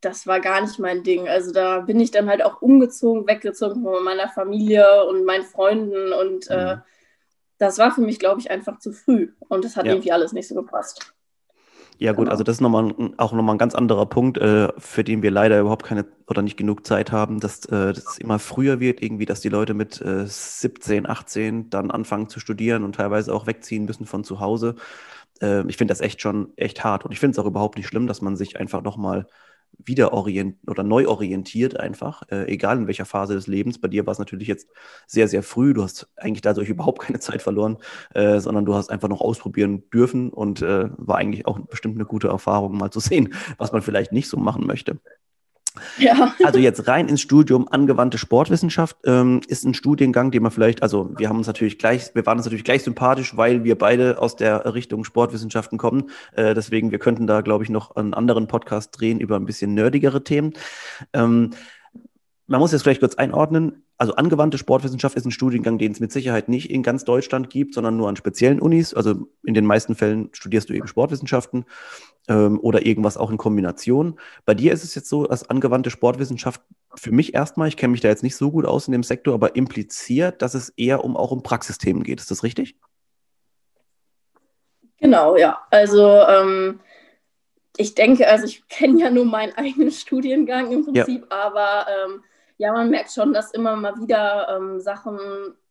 das 0.00 0.26
war 0.26 0.40
gar 0.40 0.62
nicht 0.62 0.78
mein 0.78 1.02
Ding. 1.02 1.28
Also 1.28 1.52
da 1.52 1.80
bin 1.80 2.00
ich 2.00 2.10
dann 2.10 2.28
halt 2.28 2.42
auch 2.42 2.62
umgezogen, 2.62 3.26
weggezogen 3.26 3.82
von 3.82 4.02
meiner 4.02 4.28
Familie 4.28 5.04
und 5.04 5.24
meinen 5.24 5.44
Freunden 5.44 6.12
und 6.12 6.50
äh, 6.50 6.56
mhm. 6.56 6.70
äh, 6.70 6.76
das 7.58 7.78
war 7.78 7.92
für 7.92 8.00
mich, 8.00 8.18
glaube 8.18 8.40
ich, 8.40 8.50
einfach 8.50 8.78
zu 8.78 8.92
früh 8.92 9.32
und 9.48 9.64
das 9.64 9.76
hat 9.76 9.86
ja. 9.86 9.92
irgendwie 9.92 10.12
alles 10.12 10.32
nicht 10.32 10.48
so 10.48 10.54
gepasst. 10.54 11.13
Ja 11.98 12.12
gut, 12.12 12.24
genau. 12.24 12.32
also 12.32 12.42
das 12.42 12.56
ist 12.56 12.60
nochmal 12.60 12.92
auch 13.18 13.32
nochmal 13.32 13.54
ein 13.54 13.58
ganz 13.58 13.74
anderer 13.74 14.06
Punkt, 14.06 14.36
äh, 14.38 14.68
für 14.78 15.04
den 15.04 15.22
wir 15.22 15.30
leider 15.30 15.60
überhaupt 15.60 15.84
keine 15.86 16.04
oder 16.26 16.42
nicht 16.42 16.56
genug 16.56 16.84
Zeit 16.86 17.12
haben, 17.12 17.38
dass 17.40 17.64
äh, 17.66 17.92
das 17.92 18.18
immer 18.18 18.38
früher 18.40 18.80
wird, 18.80 19.00
irgendwie, 19.02 19.26
dass 19.26 19.40
die 19.40 19.48
Leute 19.48 19.74
mit 19.74 20.00
äh, 20.00 20.26
17, 20.26 21.08
18 21.08 21.70
dann 21.70 21.90
anfangen 21.92 22.28
zu 22.28 22.40
studieren 22.40 22.82
und 22.82 22.96
teilweise 22.96 23.32
auch 23.32 23.46
wegziehen 23.46 23.84
müssen 23.84 24.06
von 24.06 24.24
zu 24.24 24.40
Hause. 24.40 24.74
Äh, 25.40 25.66
ich 25.68 25.76
finde 25.76 25.92
das 25.92 26.00
echt 26.00 26.20
schon 26.20 26.52
echt 26.56 26.84
hart 26.84 27.04
und 27.04 27.12
ich 27.12 27.20
finde 27.20 27.32
es 27.32 27.38
auch 27.38 27.46
überhaupt 27.46 27.76
nicht 27.76 27.86
schlimm, 27.88 28.06
dass 28.06 28.22
man 28.22 28.36
sich 28.36 28.58
einfach 28.58 28.82
nochmal 28.82 29.20
wieder 29.22 29.28
orient 30.12 30.56
oder 30.66 30.82
neu 30.82 31.06
orientiert 31.08 31.78
einfach, 31.78 32.22
äh, 32.30 32.46
egal 32.52 32.78
in 32.78 32.86
welcher 32.86 33.04
Phase 33.04 33.34
des 33.34 33.46
Lebens. 33.46 33.80
Bei 33.80 33.88
dir 33.88 34.06
war 34.06 34.12
es 34.12 34.18
natürlich 34.18 34.48
jetzt 34.48 34.68
sehr, 35.06 35.28
sehr 35.28 35.42
früh. 35.42 35.74
Du 35.74 35.82
hast 35.82 36.08
eigentlich 36.16 36.42
dadurch 36.42 36.68
überhaupt 36.70 37.02
keine 37.02 37.20
Zeit 37.20 37.42
verloren, 37.42 37.78
äh, 38.14 38.40
sondern 38.40 38.64
du 38.64 38.74
hast 38.74 38.90
einfach 38.90 39.08
noch 39.08 39.20
ausprobieren 39.20 39.88
dürfen 39.90 40.30
und 40.30 40.62
äh, 40.62 40.88
war 40.96 41.16
eigentlich 41.16 41.46
auch 41.46 41.58
bestimmt 41.60 41.96
eine 41.96 42.06
gute 42.06 42.28
Erfahrung, 42.28 42.76
mal 42.76 42.90
zu 42.90 43.00
sehen, 43.00 43.34
was 43.58 43.72
man 43.72 43.82
vielleicht 43.82 44.12
nicht 44.12 44.28
so 44.28 44.36
machen 44.36 44.66
möchte. 44.66 44.98
Ja. 45.98 46.34
Also 46.44 46.58
jetzt 46.58 46.86
rein 46.86 47.08
ins 47.08 47.20
Studium 47.20 47.66
angewandte 47.68 48.18
Sportwissenschaft 48.18 48.96
ähm, 49.04 49.40
ist 49.48 49.64
ein 49.64 49.74
Studiengang, 49.74 50.30
den 50.30 50.42
man 50.42 50.52
vielleicht, 50.52 50.82
also 50.82 51.10
wir 51.16 51.28
haben 51.28 51.38
uns 51.38 51.46
natürlich 51.46 51.78
gleich, 51.78 52.14
wir 52.14 52.24
waren 52.26 52.38
uns 52.38 52.46
natürlich 52.46 52.64
gleich 52.64 52.84
sympathisch, 52.84 53.36
weil 53.36 53.64
wir 53.64 53.76
beide 53.76 54.20
aus 54.20 54.36
der 54.36 54.72
Richtung 54.74 55.04
Sportwissenschaften 55.04 55.78
kommen. 55.78 56.10
Äh, 56.32 56.54
deswegen, 56.54 56.90
wir 56.90 56.98
könnten 56.98 57.26
da, 57.26 57.40
glaube 57.40 57.64
ich, 57.64 57.70
noch 57.70 57.96
einen 57.96 58.14
anderen 58.14 58.46
Podcast 58.46 58.98
drehen 58.98 59.18
über 59.18 59.36
ein 59.36 59.46
bisschen 59.46 59.74
nerdigere 59.74 60.22
Themen. 60.22 60.52
Ähm, 61.12 61.50
man 62.46 62.60
muss 62.60 62.72
jetzt 62.72 62.82
vielleicht 62.82 63.00
kurz 63.00 63.14
einordnen 63.14 63.84
also 63.96 64.14
angewandte 64.16 64.58
Sportwissenschaft 64.58 65.16
ist 65.16 65.24
ein 65.24 65.30
Studiengang, 65.30 65.78
den 65.78 65.92
es 65.92 66.00
mit 66.00 66.10
Sicherheit 66.10 66.48
nicht 66.48 66.70
in 66.70 66.82
ganz 66.82 67.04
Deutschland 67.04 67.48
gibt, 67.48 67.74
sondern 67.74 67.96
nur 67.96 68.08
an 68.08 68.16
speziellen 68.16 68.60
Unis. 68.60 68.92
Also 68.92 69.28
in 69.44 69.54
den 69.54 69.64
meisten 69.64 69.94
Fällen 69.94 70.30
studierst 70.32 70.68
du 70.68 70.74
eben 70.74 70.88
Sportwissenschaften 70.88 71.64
ähm, 72.28 72.58
oder 72.60 72.84
irgendwas 72.84 73.16
auch 73.16 73.30
in 73.30 73.36
Kombination. 73.36 74.18
Bei 74.44 74.54
dir 74.54 74.72
ist 74.72 74.82
es 74.82 74.96
jetzt 74.96 75.08
so, 75.08 75.26
dass 75.26 75.48
angewandte 75.48 75.90
Sportwissenschaft 75.90 76.60
für 76.96 77.12
mich 77.12 77.34
erstmal, 77.34 77.68
ich 77.68 77.76
kenne 77.76 77.92
mich 77.92 78.00
da 78.00 78.08
jetzt 78.08 78.24
nicht 78.24 78.36
so 78.36 78.50
gut 78.50 78.66
aus 78.66 78.88
in 78.88 78.92
dem 78.92 79.04
Sektor, 79.04 79.34
aber 79.34 79.54
impliziert, 79.54 80.42
dass 80.42 80.54
es 80.54 80.70
eher 80.70 81.04
um 81.04 81.16
auch 81.16 81.30
um 81.30 81.44
Praxisthemen 81.44 82.02
geht. 82.02 82.20
Ist 82.20 82.32
das 82.32 82.42
richtig? 82.42 82.76
Genau, 84.98 85.36
ja. 85.36 85.60
Also 85.70 86.04
ähm, 86.04 86.80
ich 87.76 87.94
denke, 87.94 88.26
also 88.26 88.44
ich 88.44 88.66
kenne 88.68 89.00
ja 89.00 89.10
nur 89.10 89.24
meinen 89.24 89.56
eigenen 89.56 89.92
Studiengang 89.92 90.72
im 90.72 90.84
Prinzip, 90.84 91.26
ja. 91.30 91.46
aber 91.46 91.86
ähm, 91.88 92.24
ja, 92.56 92.72
man 92.72 92.90
merkt 92.90 93.12
schon, 93.12 93.32
dass 93.32 93.52
immer 93.52 93.76
mal 93.76 93.96
wieder 94.00 94.56
ähm, 94.56 94.80
Sachen 94.80 95.18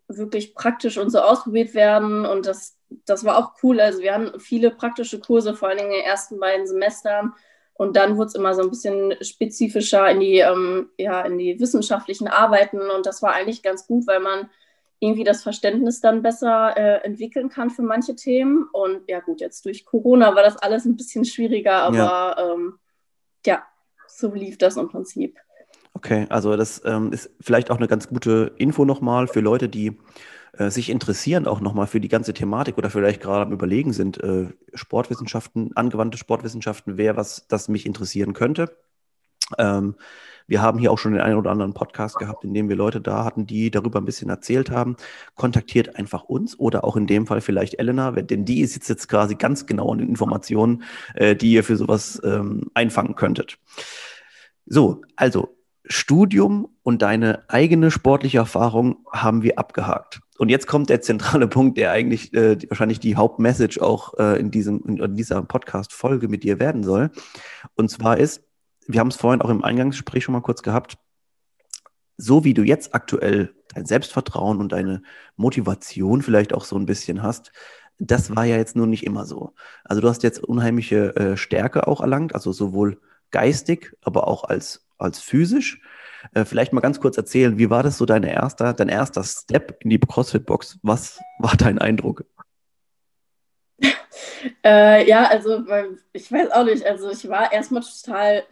wirklich 0.07 0.53
praktisch 0.53 0.97
und 0.97 1.09
so 1.09 1.19
ausprobiert 1.19 1.73
werden. 1.73 2.25
Und 2.25 2.45
das, 2.45 2.77
das 3.05 3.23
war 3.23 3.37
auch 3.37 3.53
cool. 3.63 3.79
Also 3.79 4.01
wir 4.01 4.13
hatten 4.13 4.39
viele 4.39 4.71
praktische 4.71 5.19
Kurse, 5.19 5.53
vor 5.53 5.69
allen 5.69 5.77
Dingen 5.77 5.91
in 5.91 5.97
den 5.97 6.05
ersten 6.05 6.39
beiden 6.39 6.67
Semestern. 6.67 7.33
Und 7.75 7.95
dann 7.95 8.17
wurde 8.17 8.27
es 8.27 8.35
immer 8.35 8.53
so 8.53 8.61
ein 8.61 8.69
bisschen 8.69 9.15
spezifischer 9.21 10.09
in 10.09 10.19
die, 10.19 10.39
ähm, 10.39 10.89
ja, 10.97 11.21
in 11.21 11.37
die 11.37 11.59
wissenschaftlichen 11.59 12.27
Arbeiten. 12.27 12.79
Und 12.79 13.05
das 13.05 13.21
war 13.21 13.33
eigentlich 13.33 13.63
ganz 13.63 13.87
gut, 13.87 14.05
weil 14.05 14.19
man 14.19 14.49
irgendwie 14.99 15.23
das 15.23 15.43
Verständnis 15.43 15.99
dann 15.99 16.21
besser 16.21 16.77
äh, 16.77 17.03
entwickeln 17.03 17.49
kann 17.49 17.69
für 17.69 17.81
manche 17.81 18.15
Themen. 18.15 18.67
Und 18.71 19.01
ja 19.09 19.19
gut, 19.19 19.41
jetzt 19.41 19.65
durch 19.65 19.85
Corona 19.85 20.35
war 20.35 20.43
das 20.43 20.57
alles 20.57 20.85
ein 20.85 20.95
bisschen 20.95 21.25
schwieriger, 21.25 21.75
aber 21.83 21.97
ja, 21.97 22.53
ähm, 22.53 22.79
ja 23.45 23.63
so 24.07 24.33
lief 24.33 24.57
das 24.57 24.77
im 24.77 24.87
Prinzip. 24.87 25.37
Okay, 26.03 26.25
also 26.27 26.57
das 26.57 26.81
ähm, 26.83 27.13
ist 27.13 27.29
vielleicht 27.39 27.71
auch 27.71 27.77
eine 27.77 27.87
ganz 27.87 28.09
gute 28.09 28.51
Info 28.57 28.83
nochmal 28.83 29.25
für 29.27 29.39
Leute, 29.39 29.69
die 29.69 29.97
äh, 30.51 30.69
sich 30.69 30.89
interessieren 30.89 31.47
auch 31.47 31.61
nochmal 31.61 31.87
für 31.87 32.01
die 32.01 32.09
ganze 32.09 32.33
Thematik 32.33 32.77
oder 32.77 32.89
vielleicht 32.89 33.21
gerade 33.21 33.45
am 33.45 33.53
Überlegen 33.53 33.93
sind, 33.93 34.21
äh, 34.21 34.49
Sportwissenschaften, 34.73 35.71
angewandte 35.77 36.17
Sportwissenschaften 36.17 36.97
wäre 36.97 37.15
was, 37.15 37.47
das 37.47 37.69
mich 37.69 37.85
interessieren 37.85 38.33
könnte. 38.33 38.75
Ähm, 39.57 39.95
wir 40.45 40.61
haben 40.61 40.77
hier 40.77 40.91
auch 40.91 40.99
schon 40.99 41.13
den 41.13 41.21
einen 41.21 41.37
oder 41.37 41.51
anderen 41.51 41.73
Podcast 41.73 42.17
gehabt, 42.17 42.43
in 42.43 42.53
dem 42.53 42.67
wir 42.67 42.75
Leute 42.75 42.99
da 42.99 43.23
hatten, 43.23 43.47
die 43.47 43.71
darüber 43.71 44.01
ein 44.01 44.05
bisschen 44.05 44.29
erzählt 44.29 44.71
haben. 44.71 44.97
Kontaktiert 45.35 45.95
einfach 45.95 46.23
uns 46.23 46.59
oder 46.59 46.83
auch 46.83 46.97
in 46.97 47.07
dem 47.07 47.27
Fall 47.27 47.39
vielleicht 47.39 47.79
Elena, 47.79 48.11
denn 48.11 48.43
die 48.43 48.59
ist 48.59 48.89
jetzt, 48.89 49.07
quasi 49.07 49.35
ganz 49.35 49.67
genau 49.67 49.93
an 49.93 49.99
den 49.99 50.09
Informationen, 50.09 50.83
äh, 51.15 51.33
die 51.33 51.53
ihr 51.53 51.63
für 51.63 51.77
sowas 51.77 52.21
ähm, 52.25 52.69
einfangen 52.73 53.15
könntet. 53.15 53.57
So, 54.65 55.01
also 55.15 55.62
Studium 55.85 56.69
und 56.81 57.01
deine 57.01 57.49
eigene 57.49 57.91
sportliche 57.91 58.37
Erfahrung 58.37 59.05
haben 59.11 59.43
wir 59.43 59.59
abgehakt. 59.59 60.21
Und 60.37 60.49
jetzt 60.49 60.67
kommt 60.67 60.89
der 60.89 61.01
zentrale 61.01 61.47
Punkt, 61.49 61.77
der 61.77 61.91
eigentlich 61.91 62.33
äh, 62.33 62.57
wahrscheinlich 62.69 62.99
die 62.99 63.15
Hauptmessage 63.15 63.81
auch 63.81 64.17
äh, 64.17 64.39
in, 64.39 64.51
diesem, 64.51 64.83
in 64.85 65.15
dieser 65.15 65.41
Podcast-Folge 65.43 66.27
mit 66.27 66.43
dir 66.43 66.59
werden 66.59 66.83
soll. 66.83 67.11
Und 67.75 67.89
zwar 67.89 68.17
ist, 68.17 68.43
wir 68.87 68.99
haben 68.99 69.09
es 69.09 69.15
vorhin 69.15 69.41
auch 69.41 69.49
im 69.49 69.63
Eingangsgespräch 69.63 70.23
schon 70.23 70.33
mal 70.33 70.41
kurz 70.41 70.63
gehabt, 70.63 70.97
so 72.17 72.43
wie 72.43 72.53
du 72.53 72.63
jetzt 72.63 72.93
aktuell 72.93 73.53
dein 73.73 73.85
Selbstvertrauen 73.85 74.59
und 74.59 74.71
deine 74.71 75.01
Motivation 75.35 76.21
vielleicht 76.21 76.53
auch 76.53 76.65
so 76.65 76.77
ein 76.77 76.85
bisschen 76.85 77.23
hast, 77.23 77.51
das 77.99 78.35
war 78.35 78.45
ja 78.45 78.57
jetzt 78.57 78.75
nur 78.75 78.87
nicht 78.87 79.05
immer 79.05 79.25
so. 79.25 79.53
Also 79.83 80.01
du 80.01 80.09
hast 80.09 80.23
jetzt 80.23 80.43
unheimliche 80.43 81.15
äh, 81.15 81.37
Stärke 81.37 81.87
auch 81.87 82.01
erlangt, 82.01 82.35
also 82.35 82.51
sowohl 82.51 82.99
geistig, 83.31 83.95
aber 84.01 84.27
auch 84.27 84.43
als, 84.43 84.82
als 84.97 85.19
physisch. 85.19 85.81
Äh, 86.33 86.45
vielleicht 86.45 86.73
mal 86.73 86.81
ganz 86.81 86.99
kurz 86.99 87.17
erzählen, 87.17 87.57
wie 87.57 87.69
war 87.69 87.83
das 87.83 87.97
so 87.97 88.05
dein 88.05 88.23
erster, 88.23 88.73
dein 88.73 88.89
erster 88.89 89.23
Step 89.23 89.77
in 89.81 89.89
die 89.89 89.99
CrossFit-Box? 89.99 90.79
Was 90.81 91.19
war 91.39 91.55
dein 91.57 91.79
Eindruck? 91.79 92.25
äh, 94.63 95.07
ja, 95.07 95.25
also 95.25 95.63
ich 96.13 96.31
weiß 96.31 96.51
auch 96.51 96.63
nicht, 96.63 96.85
also 96.85 97.09
ich 97.09 97.27
war 97.27 97.51
erstmal 97.51 97.81
total, 97.81 98.43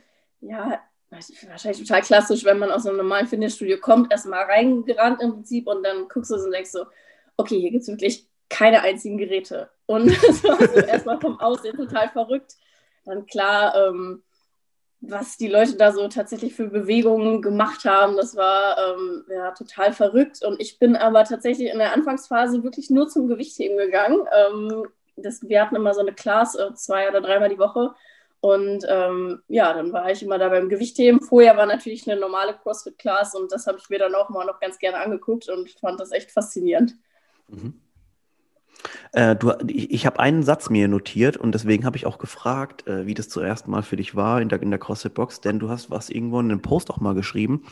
ja, 0.41 0.81
wahrscheinlich 1.09 1.79
total 1.79 2.01
klassisch, 2.01 2.43
wenn 2.45 2.59
man 2.59 2.71
aus 2.71 2.85
einem 2.85 2.97
normalen 2.97 3.27
Fitnessstudio 3.27 3.77
kommt, 3.79 4.11
erstmal 4.11 4.43
reingerannt 4.43 5.21
im 5.21 5.33
Prinzip 5.33 5.67
und 5.67 5.83
dann 5.83 6.07
guckst 6.07 6.31
du 6.31 6.35
und 6.35 6.51
denkst 6.51 6.71
so, 6.71 6.85
okay, 7.37 7.59
hier 7.59 7.71
gibt 7.71 7.83
es 7.83 7.87
wirklich 7.89 8.27
keine 8.49 8.81
einzigen 8.81 9.17
Geräte. 9.17 9.69
Und 9.85 10.07
das 10.07 10.43
war 10.43 10.57
so 10.57 10.79
erstmal 10.79 11.19
vom 11.19 11.39
Aussehen 11.39 11.75
total 11.75 12.09
verrückt. 12.09 12.55
Dann 13.05 13.25
klar, 13.25 13.75
ähm, 13.75 14.23
was 15.01 15.37
die 15.37 15.47
Leute 15.47 15.75
da 15.75 15.91
so 15.91 16.07
tatsächlich 16.07 16.53
für 16.53 16.67
Bewegungen 16.67 17.41
gemacht 17.41 17.85
haben, 17.85 18.15
das 18.15 18.35
war 18.35 18.77
ähm, 18.77 19.25
ja, 19.29 19.51
total 19.51 19.93
verrückt. 19.93 20.43
Und 20.45 20.61
ich 20.61 20.77
bin 20.77 20.95
aber 20.95 21.23
tatsächlich 21.23 21.71
in 21.71 21.79
der 21.79 21.93
Anfangsphase 21.93 22.63
wirklich 22.63 22.91
nur 22.91 23.09
zum 23.09 23.27
Gewichtheben 23.27 23.77
gegangen. 23.77 24.19
Ähm, 24.31 24.85
das, 25.15 25.41
wir 25.47 25.61
hatten 25.61 25.75
immer 25.75 25.93
so 25.95 26.01
eine 26.01 26.13
Class 26.13 26.55
äh, 26.55 26.73
zwei 26.75 27.09
oder 27.09 27.19
dreimal 27.19 27.49
die 27.49 27.57
Woche. 27.57 27.95
Und 28.41 28.85
ähm, 28.87 29.41
ja, 29.47 29.73
dann 29.73 29.91
war 29.91 30.09
ich 30.11 30.23
immer 30.23 30.37
da 30.37 30.49
beim 30.49 30.69
Gewichtheben. 30.69 31.21
Vorher 31.21 31.57
war 31.57 31.65
natürlich 31.65 32.09
eine 32.09 32.19
normale 32.19 32.53
CrossFit-Class 32.53 33.35
und 33.35 33.51
das 33.51 33.67
habe 33.67 33.79
ich 33.79 33.89
mir 33.89 33.99
dann 33.99 34.15
auch 34.15 34.29
mal 34.29 34.45
noch 34.45 34.59
ganz 34.59 34.79
gerne 34.79 34.97
angeguckt 34.97 35.49
und 35.49 35.69
fand 35.79 35.99
das 35.99 36.11
echt 36.11 36.31
faszinierend. 36.31 36.95
Mhm. 37.47 37.79
Äh, 39.11 39.35
du, 39.35 39.53
ich 39.67 39.91
ich 39.91 40.05
habe 40.05 40.19
einen 40.19 40.43
Satz 40.43 40.69
mir 40.69 40.87
notiert 40.87 41.37
und 41.37 41.53
deswegen 41.53 41.85
habe 41.85 41.97
ich 41.97 42.05
auch 42.05 42.17
gefragt, 42.17 42.87
äh, 42.87 43.05
wie 43.05 43.13
das 43.13 43.29
zuerst 43.29 43.67
mal 43.67 43.83
für 43.83 43.95
dich 43.95 44.15
war 44.15 44.41
in 44.41 44.49
der, 44.49 44.61
in 44.61 44.69
der 44.69 44.79
CrossFit-Box, 44.79 45.41
denn 45.41 45.59
du 45.59 45.69
hast 45.69 45.91
was 45.91 46.09
irgendwo 46.09 46.39
in 46.39 46.51
einem 46.51 46.61
Post 46.61 46.89
auch 46.89 46.99
mal 46.99 47.13
geschrieben, 47.13 47.63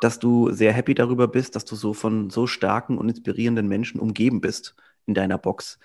dass 0.00 0.18
du 0.18 0.50
sehr 0.50 0.72
happy 0.72 0.94
darüber 0.94 1.28
bist, 1.28 1.56
dass 1.56 1.64
du 1.64 1.76
so 1.76 1.94
von 1.94 2.30
so 2.30 2.46
starken 2.46 2.98
und 2.98 3.08
inspirierenden 3.08 3.68
Menschen 3.68 4.00
umgeben 4.00 4.40
bist 4.40 4.74
in 5.06 5.14
deiner 5.14 5.38
Box. 5.38 5.78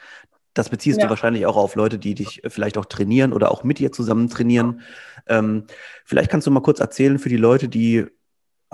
Das 0.55 0.69
beziehst 0.69 0.99
ja. 0.99 1.05
du 1.05 1.09
wahrscheinlich 1.09 1.45
auch 1.45 1.57
auf 1.57 1.75
Leute, 1.75 1.99
die 1.99 2.15
dich 2.15 2.41
vielleicht 2.47 2.77
auch 2.77 2.85
trainieren 2.85 3.33
oder 3.33 3.51
auch 3.51 3.63
mit 3.63 3.77
dir 3.77 3.91
zusammen 3.91 4.29
trainieren. 4.29 4.81
Ähm, 5.27 5.65
vielleicht 6.05 6.31
kannst 6.31 6.47
du 6.47 6.51
mal 6.51 6.61
kurz 6.61 6.79
erzählen 6.79 7.19
für 7.19 7.29
die 7.29 7.37
Leute, 7.37 7.67
die 7.67 8.05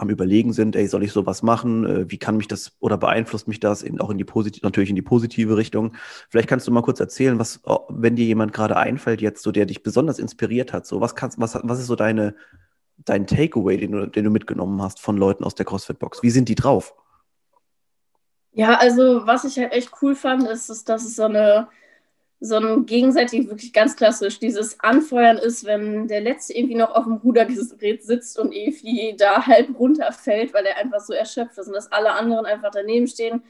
am 0.01 0.09
Überlegen 0.09 0.51
sind, 0.51 0.75
ey, 0.75 0.87
soll 0.87 1.03
ich 1.03 1.11
sowas 1.11 1.43
machen? 1.43 1.85
Äh, 1.85 2.11
wie 2.11 2.17
kann 2.17 2.35
mich 2.35 2.47
das 2.47 2.71
oder 2.79 2.97
beeinflusst 2.97 3.47
mich 3.47 3.59
das 3.59 3.83
in, 3.83 4.01
auch 4.01 4.09
in 4.09 4.17
die 4.17 4.23
positive, 4.23 4.65
natürlich 4.65 4.89
in 4.89 4.95
die 4.95 5.03
positive 5.03 5.55
Richtung? 5.57 5.93
Vielleicht 6.29 6.49
kannst 6.49 6.67
du 6.67 6.71
mal 6.71 6.81
kurz 6.81 6.99
erzählen, 6.99 7.37
was, 7.37 7.61
oh, 7.65 7.81
wenn 7.89 8.15
dir 8.15 8.25
jemand 8.25 8.51
gerade 8.51 8.77
einfällt, 8.77 9.21
jetzt 9.21 9.43
so, 9.43 9.51
der 9.51 9.67
dich 9.67 9.83
besonders 9.83 10.17
inspiriert 10.17 10.73
hat, 10.73 10.87
so 10.87 11.01
was 11.01 11.15
kannst, 11.15 11.39
was, 11.39 11.55
was 11.61 11.79
ist 11.79 11.85
so 11.85 11.95
deine, 11.95 12.35
dein 12.97 13.27
Takeaway, 13.27 13.77
den 13.77 13.91
du, 13.91 14.07
den 14.07 14.23
du 14.23 14.31
mitgenommen 14.31 14.81
hast 14.81 14.99
von 14.99 15.17
Leuten 15.17 15.43
aus 15.43 15.53
der 15.53 15.67
CrossFit-Box? 15.67 16.23
Wie 16.23 16.31
sind 16.31 16.49
die 16.49 16.55
drauf? 16.55 16.95
Ja, 18.53 18.79
also 18.79 19.27
was 19.27 19.43
ich 19.43 19.57
halt 19.59 19.71
echt 19.71 19.91
cool 20.01 20.15
fand, 20.15 20.47
ist, 20.47 20.69
ist 20.71 20.89
dass 20.89 21.05
es 21.05 21.15
so 21.15 21.23
eine 21.23 21.67
so 22.43 22.55
ein 22.55 22.87
gegenseitig 22.87 23.47
wirklich 23.49 23.71
ganz 23.71 23.95
klassisch 23.95 24.39
dieses 24.39 24.79
Anfeuern 24.79 25.37
ist, 25.37 25.63
wenn 25.63 26.07
der 26.07 26.21
Letzte 26.21 26.57
irgendwie 26.57 26.75
noch 26.75 26.89
auf 26.89 27.03
dem 27.03 27.17
Rudergerät 27.17 28.03
sitzt 28.03 28.39
und 28.39 28.51
irgendwie 28.51 29.15
da 29.15 29.45
halb 29.45 29.77
runterfällt, 29.77 30.51
weil 30.51 30.65
er 30.65 30.77
einfach 30.77 31.01
so 31.01 31.13
erschöpft 31.13 31.59
ist 31.59 31.67
und 31.67 31.73
dass 31.73 31.91
alle 31.91 32.13
anderen 32.13 32.47
einfach 32.47 32.71
daneben 32.73 33.05
stehen, 33.05 33.43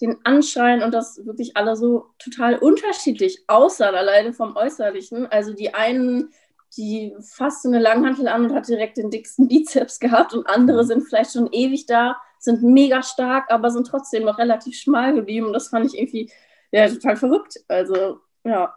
den 0.00 0.16
anschreien 0.24 0.82
und 0.82 0.94
das 0.94 1.26
wirklich 1.26 1.58
alle 1.58 1.76
so 1.76 2.06
total 2.18 2.56
unterschiedlich 2.56 3.44
aussahen, 3.48 3.94
alleine 3.94 4.32
vom 4.32 4.56
Äußerlichen. 4.56 5.26
Also 5.26 5.52
die 5.52 5.74
einen, 5.74 6.30
die 6.74 7.14
fast 7.20 7.66
eine 7.66 7.80
Langhantel 7.80 8.28
an 8.28 8.46
und 8.46 8.54
hat 8.54 8.66
direkt 8.66 8.96
den 8.96 9.10
dicksten 9.10 9.48
Bizeps 9.48 10.00
gehabt 10.00 10.32
und 10.32 10.46
andere 10.46 10.86
sind 10.86 11.02
vielleicht 11.02 11.32
schon 11.32 11.52
ewig 11.52 11.84
da, 11.84 12.16
sind 12.38 12.62
mega 12.62 13.02
stark, 13.02 13.50
aber 13.50 13.70
sind 13.70 13.88
trotzdem 13.88 14.24
noch 14.24 14.38
relativ 14.38 14.74
schmal 14.74 15.14
geblieben 15.14 15.48
und 15.48 15.52
das 15.52 15.68
fand 15.68 15.84
ich 15.84 15.98
irgendwie 15.98 16.30
ja, 16.70 16.88
total 16.88 17.16
verrückt. 17.16 17.60
Also 17.68 18.20
ja. 18.44 18.74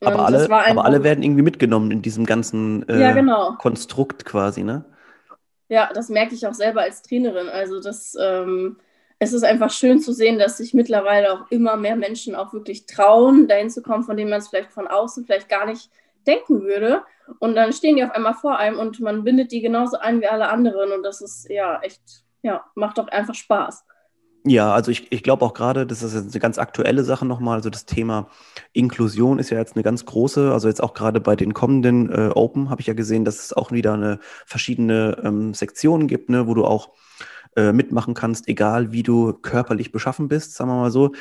Aber 0.00 0.26
alle, 0.26 0.50
aber 0.50 0.84
alle 0.84 1.04
werden 1.04 1.22
irgendwie 1.22 1.42
mitgenommen 1.42 1.90
in 1.90 2.02
diesem 2.02 2.26
ganzen 2.26 2.88
äh, 2.88 3.00
ja, 3.00 3.12
genau. 3.12 3.52
Konstrukt 3.52 4.24
quasi, 4.24 4.64
ne? 4.64 4.84
Ja, 5.68 5.90
das 5.94 6.08
merke 6.08 6.34
ich 6.34 6.46
auch 6.46 6.54
selber 6.54 6.82
als 6.82 7.02
Trainerin. 7.02 7.48
Also 7.48 7.80
das, 7.80 8.16
ähm, 8.20 8.78
es 9.18 9.32
ist 9.32 9.44
einfach 9.44 9.70
schön 9.70 10.00
zu 10.00 10.12
sehen, 10.12 10.38
dass 10.38 10.56
sich 10.56 10.74
mittlerweile 10.74 11.32
auch 11.32 11.50
immer 11.50 11.76
mehr 11.76 11.96
Menschen 11.96 12.34
auch 12.34 12.52
wirklich 12.52 12.86
trauen, 12.86 13.46
dahin 13.46 13.70
zu 13.70 13.80
kommen, 13.80 14.02
von 14.02 14.16
denen 14.16 14.30
man 14.30 14.40
es 14.40 14.48
vielleicht 14.48 14.72
von 14.72 14.88
außen 14.88 15.24
vielleicht 15.24 15.48
gar 15.48 15.66
nicht 15.66 15.88
denken 16.26 16.62
würde. 16.62 17.02
Und 17.38 17.54
dann 17.54 17.72
stehen 17.72 17.96
die 17.96 18.04
auf 18.04 18.10
einmal 18.10 18.34
vor 18.34 18.58
einem 18.58 18.78
und 18.78 19.00
man 19.00 19.24
bindet 19.24 19.52
die 19.52 19.60
genauso 19.60 19.98
ein 19.98 20.20
wie 20.20 20.26
alle 20.26 20.48
anderen. 20.48 20.92
Und 20.92 21.04
das 21.04 21.20
ist 21.20 21.48
ja 21.48 21.80
echt, 21.80 22.02
ja, 22.42 22.64
macht 22.74 22.98
doch 22.98 23.08
einfach 23.08 23.34
Spaß. 23.34 23.84
Ja, 24.44 24.72
also 24.72 24.90
ich, 24.90 25.12
ich 25.12 25.22
glaube 25.22 25.44
auch 25.44 25.54
gerade, 25.54 25.86
das 25.86 26.02
ist 26.02 26.14
jetzt 26.14 26.32
eine 26.32 26.40
ganz 26.40 26.58
aktuelle 26.58 27.04
Sache 27.04 27.24
nochmal. 27.24 27.58
Also 27.58 27.70
das 27.70 27.86
Thema 27.86 28.28
Inklusion 28.72 29.38
ist 29.38 29.50
ja 29.50 29.58
jetzt 29.58 29.76
eine 29.76 29.84
ganz 29.84 30.04
große, 30.04 30.52
also 30.52 30.66
jetzt 30.66 30.82
auch 30.82 30.94
gerade 30.94 31.20
bei 31.20 31.36
den 31.36 31.54
kommenden 31.54 32.10
äh, 32.10 32.30
Open 32.34 32.68
habe 32.68 32.80
ich 32.80 32.88
ja 32.88 32.94
gesehen, 32.94 33.24
dass 33.24 33.38
es 33.38 33.52
auch 33.52 33.70
wieder 33.70 33.94
eine 33.94 34.18
verschiedene 34.44 35.16
ähm, 35.22 35.54
Sektionen 35.54 36.08
gibt, 36.08 36.28
ne, 36.28 36.48
wo 36.48 36.54
du 36.54 36.64
auch 36.64 36.90
äh, 37.54 37.72
mitmachen 37.72 38.14
kannst, 38.14 38.48
egal 38.48 38.90
wie 38.92 39.04
du 39.04 39.32
körperlich 39.32 39.92
beschaffen 39.92 40.26
bist, 40.26 40.54
sagen 40.54 40.70
wir 40.70 40.76
mal 40.76 40.90
so. 40.90 41.12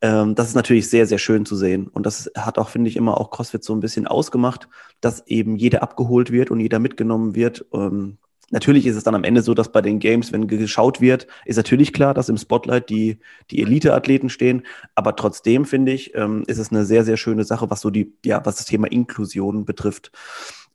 Ähm, 0.00 0.34
das 0.34 0.48
ist 0.48 0.54
natürlich 0.54 0.88
sehr, 0.88 1.06
sehr 1.06 1.18
schön 1.18 1.44
zu 1.44 1.56
sehen. 1.56 1.88
Und 1.88 2.06
das 2.06 2.30
hat 2.36 2.58
auch, 2.58 2.70
finde 2.70 2.88
ich, 2.88 2.96
immer 2.96 3.20
auch 3.20 3.30
CrossFit 3.30 3.64
so 3.64 3.74
ein 3.74 3.80
bisschen 3.80 4.06
ausgemacht, 4.06 4.68
dass 5.00 5.26
eben 5.26 5.56
jeder 5.56 5.82
abgeholt 5.82 6.32
wird 6.32 6.50
und 6.50 6.60
jeder 6.60 6.78
mitgenommen 6.78 7.34
wird. 7.34 7.66
Ähm, 7.74 8.18
Natürlich 8.52 8.86
ist 8.86 8.96
es 8.96 9.02
dann 9.02 9.14
am 9.14 9.24
Ende 9.24 9.42
so, 9.42 9.54
dass 9.54 9.72
bei 9.72 9.80
den 9.80 9.98
Games, 9.98 10.30
wenn 10.30 10.46
geschaut 10.46 11.00
wird, 11.00 11.26
ist 11.46 11.56
natürlich 11.56 11.94
klar, 11.94 12.12
dass 12.12 12.28
im 12.28 12.36
Spotlight 12.36 12.90
die, 12.90 13.18
die 13.50 13.62
Elite-Athleten 13.62 14.28
stehen. 14.28 14.62
Aber 14.94 15.16
trotzdem 15.16 15.64
finde 15.64 15.92
ich, 15.92 16.14
ähm, 16.14 16.44
ist 16.46 16.58
es 16.58 16.70
eine 16.70 16.84
sehr, 16.84 17.04
sehr 17.04 17.16
schöne 17.16 17.44
Sache, 17.44 17.70
was 17.70 17.80
so 17.80 17.88
die, 17.88 18.14
ja, 18.24 18.44
was 18.44 18.56
das 18.56 18.66
Thema 18.66 18.92
Inklusion 18.92 19.64
betrifft. 19.64 20.12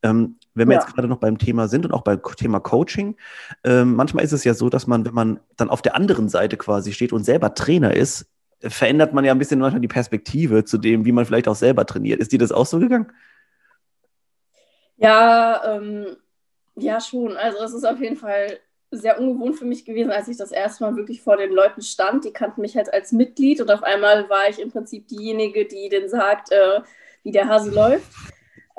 Ähm, 0.02 0.38
wenn 0.56 0.68
wir 0.68 0.76
ja. 0.76 0.82
jetzt 0.82 0.94
gerade 0.94 1.08
noch 1.08 1.20
beim 1.20 1.38
Thema 1.38 1.68
sind 1.68 1.86
und 1.86 1.92
auch 1.92 2.04
beim 2.04 2.20
Thema 2.36 2.60
Coaching, 2.60 3.16
ähm, 3.64 3.96
manchmal 3.96 4.24
ist 4.24 4.34
es 4.34 4.44
ja 4.44 4.56
so, 4.56 4.70
dass 4.70 4.88
man, 4.88 5.06
wenn 5.06 5.14
man 5.14 5.40
dann 5.56 5.70
auf 5.70 5.84
der 5.84 5.96
anderen 5.96 6.30
Seite 6.30 6.58
quasi 6.58 6.94
steht 6.94 7.14
und 7.14 7.24
selber 7.24 7.54
Trainer 7.54 7.96
ist, 7.96 8.26
verändert 8.62 9.14
man 9.14 9.24
ja 9.24 9.32
ein 9.32 9.38
bisschen 9.38 9.60
manchmal 9.60 9.82
die 9.82 9.88
Perspektive 9.88 10.66
zu 10.66 10.80
dem, 10.80 11.06
wie 11.06 11.12
man 11.12 11.26
vielleicht 11.26 11.48
auch 11.48 11.56
selber 11.56 11.86
trainiert. 11.86 12.20
Ist 12.20 12.32
dir 12.32 12.40
das 12.40 12.52
auch 12.52 12.66
so 12.66 12.80
gegangen? 12.80 13.12
Ja, 14.98 15.62
ähm, 15.76 16.18
ja, 16.78 17.02
schon. 17.02 17.38
Also 17.38 17.64
es 17.64 17.74
ist 17.74 17.86
auf 17.86 18.00
jeden 18.00 18.18
Fall 18.18 18.60
sehr 18.92 19.20
ungewohnt 19.20 19.58
für 19.58 19.66
mich 19.66 19.84
gewesen, 19.84 20.12
als 20.12 20.28
ich 20.28 20.38
das 20.38 20.52
erste 20.52 20.84
Mal 20.84 20.96
wirklich 20.96 21.22
vor 21.22 21.38
den 21.38 21.52
Leuten 21.52 21.82
stand. 21.82 22.24
Die 22.24 22.32
kannten 22.32 22.62
mich 22.62 22.78
halt 22.78 22.94
als 22.94 23.12
Mitglied 23.12 23.60
und 23.60 23.70
auf 23.70 23.84
einmal 23.84 24.30
war 24.30 24.50
ich 24.50 24.60
im 24.60 24.72
Prinzip 24.72 25.08
diejenige, 25.08 25.66
die 25.66 25.90
denen 25.90 26.08
sagt, 26.08 26.52
äh, 26.52 26.82
wie 27.24 27.32
der 27.32 27.50
Hase 27.50 27.72
läuft. 27.72 28.10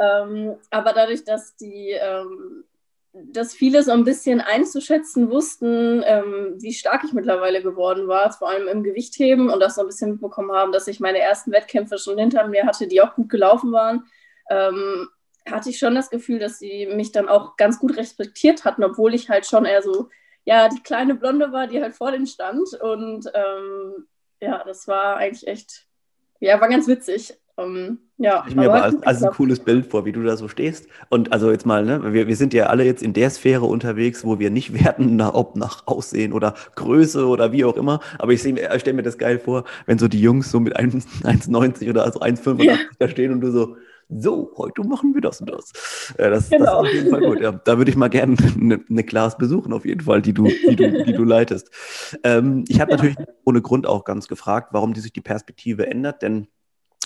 Ähm, 0.00 0.56
aber 0.70 0.92
dadurch, 0.92 1.24
dass 1.24 1.56
die 1.56 1.90
ähm, 1.90 2.64
dass 3.12 3.54
viele 3.54 3.82
so 3.82 3.92
ein 3.92 4.04
bisschen 4.04 4.40
einzuschätzen 4.40 5.30
wussten, 5.30 6.02
ähm, 6.04 6.54
wie 6.58 6.72
stark 6.72 7.02
ich 7.04 7.12
mittlerweile 7.12 7.62
geworden 7.62 8.06
war, 8.06 8.32
vor 8.32 8.48
allem 8.48 8.68
im 8.68 8.82
Gewichtheben 8.82 9.50
und 9.50 9.60
das 9.60 9.74
so 9.74 9.80
ein 9.80 9.86
bisschen 9.86 10.12
mitbekommen 10.12 10.52
haben, 10.52 10.72
dass 10.72 10.88
ich 10.88 11.00
meine 11.00 11.18
ersten 11.18 11.52
Wettkämpfe 11.52 11.98
schon 11.98 12.18
hinter 12.18 12.46
mir 12.48 12.66
hatte, 12.66 12.86
die 12.86 13.00
auch 13.00 13.14
gut 13.14 13.28
gelaufen 13.28 13.72
waren, 13.72 14.04
ähm, 14.50 15.08
hatte 15.50 15.70
ich 15.70 15.78
schon 15.78 15.94
das 15.94 16.10
Gefühl, 16.10 16.38
dass 16.38 16.58
sie 16.58 16.86
mich 16.86 17.12
dann 17.12 17.28
auch 17.28 17.56
ganz 17.56 17.78
gut 17.78 17.96
respektiert 17.96 18.64
hatten, 18.64 18.84
obwohl 18.84 19.14
ich 19.14 19.28
halt 19.28 19.46
schon 19.46 19.64
eher 19.64 19.82
so, 19.82 20.08
ja, 20.44 20.68
die 20.68 20.82
kleine 20.82 21.14
Blonde 21.14 21.52
war, 21.52 21.66
die 21.66 21.82
halt 21.82 21.94
vor 21.94 22.10
denen 22.10 22.26
stand. 22.26 22.74
Und 22.80 23.30
ähm, 23.34 24.06
ja, 24.40 24.62
das 24.64 24.88
war 24.88 25.16
eigentlich 25.16 25.46
echt, 25.46 25.86
ja, 26.40 26.60
war 26.60 26.68
ganz 26.68 26.86
witzig. 26.88 27.34
Ähm, 27.58 27.98
ja, 28.18 28.44
ich 28.48 28.54
mir 28.54 28.70
aber 28.70 28.84
als, 28.84 29.02
als 29.02 29.22
ein 29.22 29.30
cooles 29.30 29.60
Bild 29.60 29.86
vor, 29.86 30.04
wie 30.04 30.12
du 30.12 30.22
da 30.22 30.36
so 30.36 30.48
stehst. 30.48 30.86
Und 31.08 31.32
also 31.32 31.50
jetzt 31.50 31.66
mal, 31.66 31.84
ne, 31.84 32.12
wir, 32.12 32.28
wir 32.28 32.36
sind 32.36 32.54
ja 32.54 32.66
alle 32.66 32.84
jetzt 32.84 33.02
in 33.02 33.12
der 33.12 33.30
Sphäre 33.30 33.64
unterwegs, 33.64 34.24
wo 34.24 34.38
wir 34.38 34.50
nicht 34.50 34.72
werten, 34.84 35.16
nach, 35.16 35.34
ob 35.34 35.56
nach 35.56 35.86
Aussehen 35.86 36.32
oder 36.32 36.54
Größe 36.76 37.26
oder 37.26 37.52
wie 37.52 37.64
auch 37.64 37.76
immer. 37.76 38.00
Aber 38.18 38.32
ich, 38.32 38.44
ich 38.44 38.80
stelle 38.80 38.96
mir 38.96 39.02
das 39.02 39.18
geil 39.18 39.38
vor, 39.38 39.64
wenn 39.86 39.98
so 39.98 40.08
die 40.08 40.20
Jungs 40.20 40.50
so 40.50 40.60
mit 40.60 40.78
1,90 40.78 41.90
oder 41.90 42.04
also 42.04 42.20
1,85 42.20 42.62
ja. 42.62 42.76
da 42.98 43.08
stehen 43.08 43.32
und 43.32 43.40
du 43.40 43.50
so, 43.50 43.76
so, 44.08 44.52
heute 44.56 44.82
machen 44.84 45.14
wir 45.14 45.20
das 45.20 45.40
und 45.40 45.50
das. 45.50 46.14
Äh, 46.16 46.30
das, 46.30 46.48
genau. 46.48 46.64
das, 46.64 46.72
ist 46.72 46.78
auf 46.78 46.92
jeden 46.94 47.10
Fall 47.10 47.20
gut. 47.20 47.40
Ja, 47.40 47.52
da 47.52 47.78
würde 47.78 47.90
ich 47.90 47.96
mal 47.96 48.08
gerne 48.08 48.36
eine, 48.58 48.80
eine 48.88 49.04
Class 49.04 49.36
besuchen, 49.36 49.72
auf 49.72 49.84
jeden 49.84 50.00
Fall, 50.00 50.22
die 50.22 50.32
du, 50.32 50.44
die 50.44 50.76
du, 50.76 51.04
die 51.04 51.12
du 51.12 51.24
leitest. 51.24 51.70
Ähm, 52.24 52.64
ich 52.68 52.80
habe 52.80 52.92
natürlich 52.92 53.16
ohne 53.44 53.60
Grund 53.60 53.86
auch 53.86 54.04
ganz 54.04 54.28
gefragt, 54.28 54.68
warum 54.72 54.94
die 54.94 55.00
sich 55.00 55.12
die 55.12 55.20
Perspektive 55.20 55.86
ändert, 55.86 56.22
denn 56.22 56.48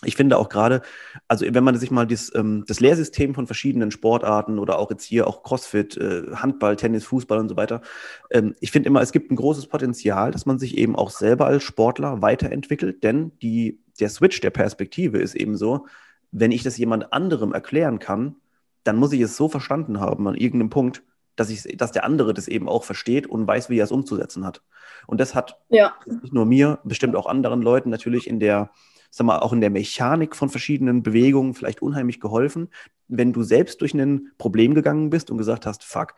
ich 0.05 0.17
finde 0.17 0.37
auch 0.37 0.49
gerade, 0.49 0.83
also 1.29 1.47
wenn 1.49 1.65
man 1.65 1.79
sich 1.79 1.91
mal 1.91 2.07
das, 2.07 2.33
ähm, 2.35 2.65
das 2.67 2.81
Lehrsystem 2.81 3.35
von 3.35 3.47
verschiedenen 3.47 3.91
Sportarten 3.91 4.59
oder 4.59 4.79
auch 4.79 4.91
jetzt 4.91 5.05
hier 5.05 5.27
auch 5.27 5.43
CrossFit, 5.43 5.97
äh, 5.97 6.25
Handball, 6.35 6.77
Tennis, 6.77 7.05
Fußball 7.05 7.39
und 7.39 7.49
so 7.49 7.57
weiter, 7.57 7.83
ähm, 8.31 8.55
ich 8.61 8.73
finde 8.73 8.89
immer, 8.89 9.01
es 9.01 9.13
gibt 9.13 9.31
ein 9.31 9.37
großes 9.37 9.69
Potenzial, 9.69 10.33
dass 10.33 10.47
man 10.47 10.59
sich 10.59 10.77
eben 10.77 10.97
auch 10.97 11.11
selber 11.11 11.47
als 11.47 11.63
Sportler 11.63 12.21
weiterentwickelt, 12.21 13.05
denn 13.05 13.33
die, 13.43 13.81
der 14.01 14.09
Switch 14.09 14.41
der 14.41 14.51
Perspektive 14.51 15.19
ist 15.19 15.35
eben 15.35 15.57
so, 15.57 15.87
wenn 16.33 16.51
ich 16.51 16.63
das 16.63 16.79
jemand 16.79 17.13
anderem 17.13 17.53
erklären 17.53 17.99
kann, 17.99 18.37
dann 18.85 18.97
muss 18.97 19.13
ich 19.13 19.21
es 19.21 19.37
so 19.37 19.49
verstanden 19.49 20.01
haben 20.01 20.27
an 20.27 20.35
irgendeinem 20.35 20.71
Punkt, 20.71 21.03
dass, 21.37 21.51
ich, 21.51 21.77
dass 21.77 21.93
der 21.93 22.05
andere 22.05 22.35
das 22.35 22.49
eben 22.49 22.69
auch 22.69 22.85
versteht 22.85 23.27
und 23.27 23.47
weiß, 23.47 23.71
wie 23.71 23.79
er 23.79 23.85
es 23.85 23.93
umzusetzen 23.93 24.45
hat. 24.45 24.63
Und 25.07 25.21
das 25.21 25.35
hat 25.35 25.59
ja. 25.69 25.95
nicht 26.07 26.33
nur 26.33 26.47
mir, 26.47 26.81
bestimmt 26.85 27.17
auch 27.17 27.27
anderen 27.27 27.63
Leuten 27.63 27.91
natürlich 27.91 28.27
in 28.27 28.41
der, 28.41 28.71
sag 29.11 29.27
mal, 29.27 29.39
auch 29.39 29.53
in 29.53 29.61
der 29.61 29.71
Mechanik 29.71 30.37
von 30.37 30.49
verschiedenen 30.49 31.03
Bewegungen 31.03 31.55
vielleicht 31.55 31.81
unheimlich 31.81 32.21
geholfen, 32.21 32.69
wenn 33.09 33.33
du 33.33 33.43
selbst 33.43 33.81
durch 33.81 33.95
ein 33.95 34.33
Problem 34.39 34.75
gegangen 34.75 35.11
bist 35.11 35.31
und 35.31 35.39
gesagt 35.39 35.67
hast, 35.67 35.85
fuck, 35.85 36.15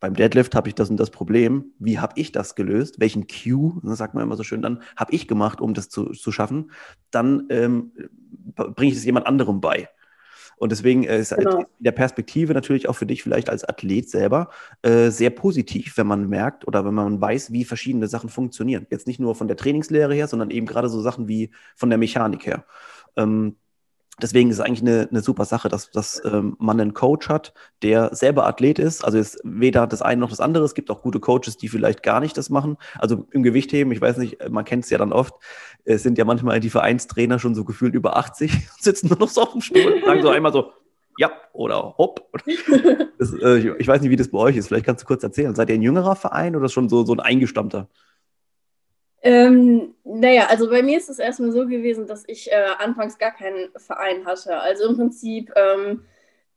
beim 0.00 0.14
Deadlift 0.14 0.54
habe 0.54 0.68
ich 0.68 0.74
das 0.74 0.90
und 0.90 0.98
das 0.98 1.10
Problem. 1.10 1.72
Wie 1.78 1.98
habe 1.98 2.14
ich 2.16 2.32
das 2.32 2.54
gelöst? 2.54 3.00
Welchen 3.00 3.26
Cue, 3.26 3.80
das 3.82 3.98
sagt 3.98 4.14
man 4.14 4.22
immer 4.22 4.36
so 4.36 4.42
schön, 4.42 4.62
dann 4.62 4.82
habe 4.96 5.14
ich 5.14 5.26
gemacht, 5.26 5.60
um 5.60 5.74
das 5.74 5.88
zu, 5.88 6.10
zu 6.10 6.32
schaffen? 6.32 6.70
Dann 7.10 7.46
ähm, 7.50 7.92
bringe 8.54 8.92
ich 8.92 8.98
es 8.98 9.04
jemand 9.04 9.26
anderem 9.26 9.60
bei. 9.60 9.88
Und 10.58 10.72
deswegen 10.72 11.04
äh, 11.04 11.18
ist 11.18 11.34
genau. 11.36 11.60
in 11.60 11.66
der 11.78 11.92
Perspektive 11.92 12.54
natürlich 12.54 12.88
auch 12.88 12.94
für 12.94 13.06
dich 13.06 13.22
vielleicht 13.22 13.50
als 13.50 13.64
Athlet 13.64 14.08
selber 14.08 14.48
äh, 14.82 15.10
sehr 15.10 15.30
positiv, 15.30 15.96
wenn 15.98 16.06
man 16.06 16.28
merkt 16.28 16.66
oder 16.66 16.84
wenn 16.84 16.94
man 16.94 17.20
weiß, 17.20 17.52
wie 17.52 17.64
verschiedene 17.64 18.08
Sachen 18.08 18.30
funktionieren. 18.30 18.86
Jetzt 18.90 19.06
nicht 19.06 19.20
nur 19.20 19.34
von 19.34 19.48
der 19.48 19.56
Trainingslehre 19.56 20.14
her, 20.14 20.28
sondern 20.28 20.50
eben 20.50 20.66
gerade 20.66 20.88
so 20.88 21.00
Sachen 21.02 21.28
wie 21.28 21.50
von 21.74 21.90
der 21.90 21.98
Mechanik 21.98 22.46
her. 22.46 22.64
Ähm, 23.16 23.56
Deswegen 24.20 24.50
ist 24.50 24.56
es 24.56 24.64
eigentlich 24.64 24.80
eine, 24.80 25.08
eine 25.10 25.20
super 25.20 25.44
Sache, 25.44 25.68
dass, 25.68 25.90
dass 25.90 26.22
ähm, 26.24 26.56
man 26.58 26.80
einen 26.80 26.94
Coach 26.94 27.28
hat, 27.28 27.52
der 27.82 28.14
selber 28.14 28.46
Athlet 28.46 28.78
ist. 28.78 29.04
Also 29.04 29.18
ist 29.18 29.38
weder 29.44 29.86
das 29.86 30.00
eine 30.00 30.20
noch 30.20 30.30
das 30.30 30.40
andere. 30.40 30.64
Es 30.64 30.74
gibt 30.74 30.90
auch 30.90 31.02
gute 31.02 31.20
Coaches, 31.20 31.58
die 31.58 31.68
vielleicht 31.68 32.02
gar 32.02 32.20
nicht 32.20 32.36
das 32.38 32.48
machen. 32.48 32.78
Also 32.98 33.26
im 33.30 33.42
Gewichtheben, 33.42 33.92
ich 33.92 34.00
weiß 34.00 34.16
nicht, 34.16 34.48
man 34.48 34.64
kennt 34.64 34.84
es 34.84 34.90
ja 34.90 34.98
dann 34.98 35.12
oft, 35.12 35.34
es 35.84 36.02
sind 36.02 36.16
ja 36.16 36.24
manchmal 36.24 36.60
die 36.60 36.70
Vereinstrainer 36.70 37.38
schon 37.38 37.54
so 37.54 37.64
gefühlt 37.64 37.94
über 37.94 38.16
80, 38.16 38.52
sitzen 38.80 39.08
nur 39.08 39.18
noch 39.18 39.28
so 39.28 39.42
auf 39.42 39.52
dem 39.52 39.60
Stuhl 39.60 39.92
und 39.92 40.04
sagen 40.04 40.22
so 40.22 40.30
einmal 40.30 40.52
so, 40.52 40.72
ja 41.18 41.30
oder 41.52 41.94
hopp. 41.98 42.28
Das, 43.18 43.32
äh, 43.32 43.58
ich, 43.58 43.66
ich 43.78 43.88
weiß 43.88 44.02
nicht, 44.02 44.10
wie 44.10 44.16
das 44.16 44.30
bei 44.30 44.38
euch 44.38 44.56
ist. 44.56 44.68
Vielleicht 44.68 44.84
kannst 44.84 45.02
du 45.02 45.06
kurz 45.06 45.22
erzählen. 45.22 45.54
Seid 45.54 45.70
ihr 45.70 45.74
ein 45.74 45.82
jüngerer 45.82 46.16
Verein 46.16 46.54
oder 46.54 46.68
schon 46.68 46.90
so, 46.90 47.04
so 47.04 47.14
ein 47.14 47.20
eingestammter? 47.20 47.88
Ähm, 49.26 49.96
naja, 50.04 50.46
also 50.46 50.70
bei 50.70 50.84
mir 50.84 50.98
ist 50.98 51.10
es 51.10 51.18
erstmal 51.18 51.50
so 51.50 51.66
gewesen, 51.66 52.06
dass 52.06 52.22
ich 52.28 52.52
äh, 52.52 52.64
anfangs 52.78 53.18
gar 53.18 53.32
keinen 53.32 53.70
Verein 53.76 54.24
hatte. 54.24 54.56
Also 54.60 54.88
im 54.88 54.96
Prinzip, 54.96 55.52
ähm, 55.56 56.04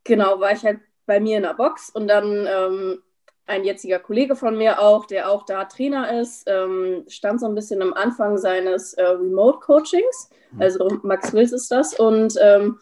genau, 0.03 0.39
war 0.39 0.51
ich 0.51 0.63
halt 0.63 0.79
bei 1.07 1.19
mir 1.19 1.37
in 1.37 1.43
der 1.43 1.55
Box 1.55 1.89
und 1.89 2.07
dann 2.07 2.47
ähm, 2.47 3.01
ein 3.47 3.63
jetziger 3.63 3.97
Kollege 3.97 4.35
von 4.35 4.55
mir 4.55 4.79
auch, 4.79 5.07
der 5.07 5.31
auch 5.31 5.47
da 5.47 5.65
Trainer 5.65 6.21
ist, 6.21 6.43
ähm, 6.45 7.05
stand 7.07 7.39
so 7.39 7.47
ein 7.47 7.55
bisschen 7.55 7.81
am 7.81 7.93
Anfang 7.93 8.37
seines 8.37 8.93
äh, 8.93 9.03
Remote-Coachings. 9.03 10.29
Mhm. 10.51 10.61
Also 10.61 10.99
Max 11.01 11.33
Wills 11.33 11.51
ist 11.51 11.71
das. 11.71 11.95
Und 11.95 12.35
ähm, 12.39 12.77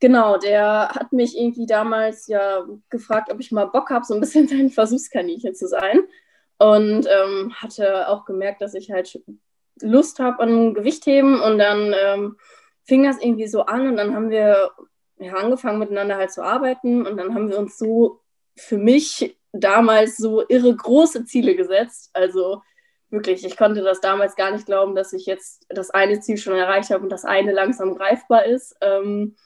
genau, 0.00 0.36
der 0.36 0.88
hat 0.88 1.12
mich 1.12 1.38
irgendwie 1.38 1.66
damals 1.66 2.26
ja 2.26 2.66
gefragt, 2.90 3.30
ob 3.30 3.38
ich 3.38 3.52
mal 3.52 3.66
Bock 3.66 3.90
habe, 3.90 4.04
so 4.04 4.14
ein 4.14 4.20
bisschen 4.20 4.48
sein 4.48 4.70
Versuchskaninchen 4.70 5.54
zu 5.54 5.68
sein 5.68 6.00
und 6.58 7.06
ähm, 7.06 7.54
hatte 7.54 8.08
auch 8.08 8.24
gemerkt, 8.24 8.60
dass 8.60 8.74
ich 8.74 8.90
halt 8.90 9.20
Lust 9.80 10.18
habe 10.18 10.40
an 10.40 10.74
Gewichtheben 10.74 11.40
und 11.40 11.58
dann 11.58 11.94
ähm, 11.96 12.36
fing 12.84 13.04
das 13.04 13.22
irgendwie 13.22 13.46
so 13.46 13.62
an 13.62 13.86
und 13.88 13.96
dann 13.96 14.14
haben 14.14 14.30
wir 14.30 14.70
ja, 15.18 15.34
angefangen 15.34 15.78
miteinander 15.78 16.16
halt 16.16 16.32
zu 16.32 16.42
arbeiten 16.42 17.06
und 17.06 17.16
dann 17.16 17.34
haben 17.34 17.48
wir 17.48 17.58
uns 17.58 17.78
so 17.78 18.20
für 18.56 18.78
mich 18.78 19.36
damals 19.52 20.16
so 20.16 20.46
irre 20.48 20.74
große 20.74 21.24
Ziele 21.24 21.54
gesetzt. 21.54 22.10
Also 22.12 22.62
wirklich, 23.10 23.44
ich 23.44 23.56
konnte 23.56 23.82
das 23.82 24.00
damals 24.00 24.36
gar 24.36 24.50
nicht 24.50 24.66
glauben, 24.66 24.94
dass 24.94 25.12
ich 25.12 25.26
jetzt 25.26 25.64
das 25.68 25.90
eine 25.90 26.20
Ziel 26.20 26.36
schon 26.36 26.54
erreicht 26.54 26.90
habe 26.90 27.02
und 27.02 27.10
das 27.10 27.24
eine 27.24 27.52
langsam 27.52 27.94
greifbar 27.94 28.44
ist. 28.44 28.76
Ähm, 28.80 29.36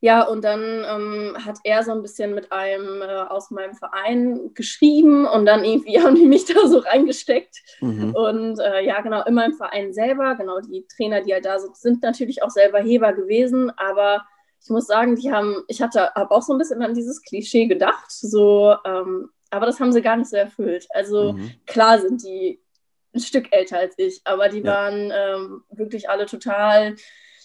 ja, 0.00 0.22
und 0.22 0.44
dann 0.44 0.60
ähm, 0.62 1.36
hat 1.44 1.58
er 1.64 1.82
so 1.82 1.92
ein 1.92 2.02
bisschen 2.02 2.34
mit 2.34 2.52
einem 2.52 3.02
äh, 3.02 3.06
aus 3.28 3.50
meinem 3.50 3.74
Verein 3.74 4.54
geschrieben 4.54 5.26
und 5.26 5.46
dann 5.46 5.64
irgendwie 5.64 6.00
haben 6.02 6.14
die 6.14 6.26
mich 6.26 6.44
da 6.44 6.66
so 6.66 6.78
reingesteckt. 6.78 7.56
Mhm. 7.80 8.14
Und 8.14 8.60
äh, 8.60 8.84
ja, 8.84 9.00
genau, 9.00 9.24
in 9.24 9.34
meinem 9.34 9.54
Verein 9.54 9.92
selber, 9.92 10.34
genau, 10.36 10.60
die 10.60 10.86
Trainer, 10.96 11.22
die 11.22 11.32
halt 11.32 11.44
da 11.44 11.58
sind, 11.58 11.76
sind 11.76 12.02
natürlich 12.02 12.42
auch 12.42 12.50
selber 12.50 12.78
Heber 12.78 13.12
gewesen, 13.12 13.70
aber 13.76 14.24
ich 14.62 14.70
muss 14.70 14.86
sagen, 14.86 15.16
die 15.16 15.32
haben, 15.32 15.62
ich 15.68 15.80
hatte, 15.80 16.12
habe 16.14 16.30
auch 16.30 16.42
so 16.42 16.52
ein 16.52 16.58
bisschen 16.58 16.82
an 16.82 16.94
dieses 16.94 17.22
Klischee 17.22 17.66
gedacht, 17.66 18.10
so, 18.10 18.74
ähm, 18.84 19.30
aber 19.50 19.66
das 19.66 19.80
haben 19.80 19.92
sie 19.92 20.02
gar 20.02 20.16
nicht 20.16 20.30
so 20.30 20.36
erfüllt. 20.36 20.86
Also 20.90 21.32
mhm. 21.32 21.52
klar 21.66 21.98
sind 22.00 22.22
die 22.22 22.60
ein 23.14 23.20
Stück 23.20 23.52
älter 23.52 23.78
als 23.78 23.94
ich, 23.96 24.20
aber 24.24 24.48
die 24.48 24.60
ja. 24.60 24.64
waren 24.64 25.12
ähm, 25.14 25.62
wirklich 25.70 26.10
alle 26.10 26.26
total 26.26 26.96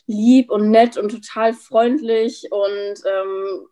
lieb 0.07 0.51
und 0.51 0.69
nett 0.69 0.97
und 0.97 1.09
total 1.09 1.53
freundlich. 1.53 2.47
Und 2.51 3.03
ähm, 3.05 3.67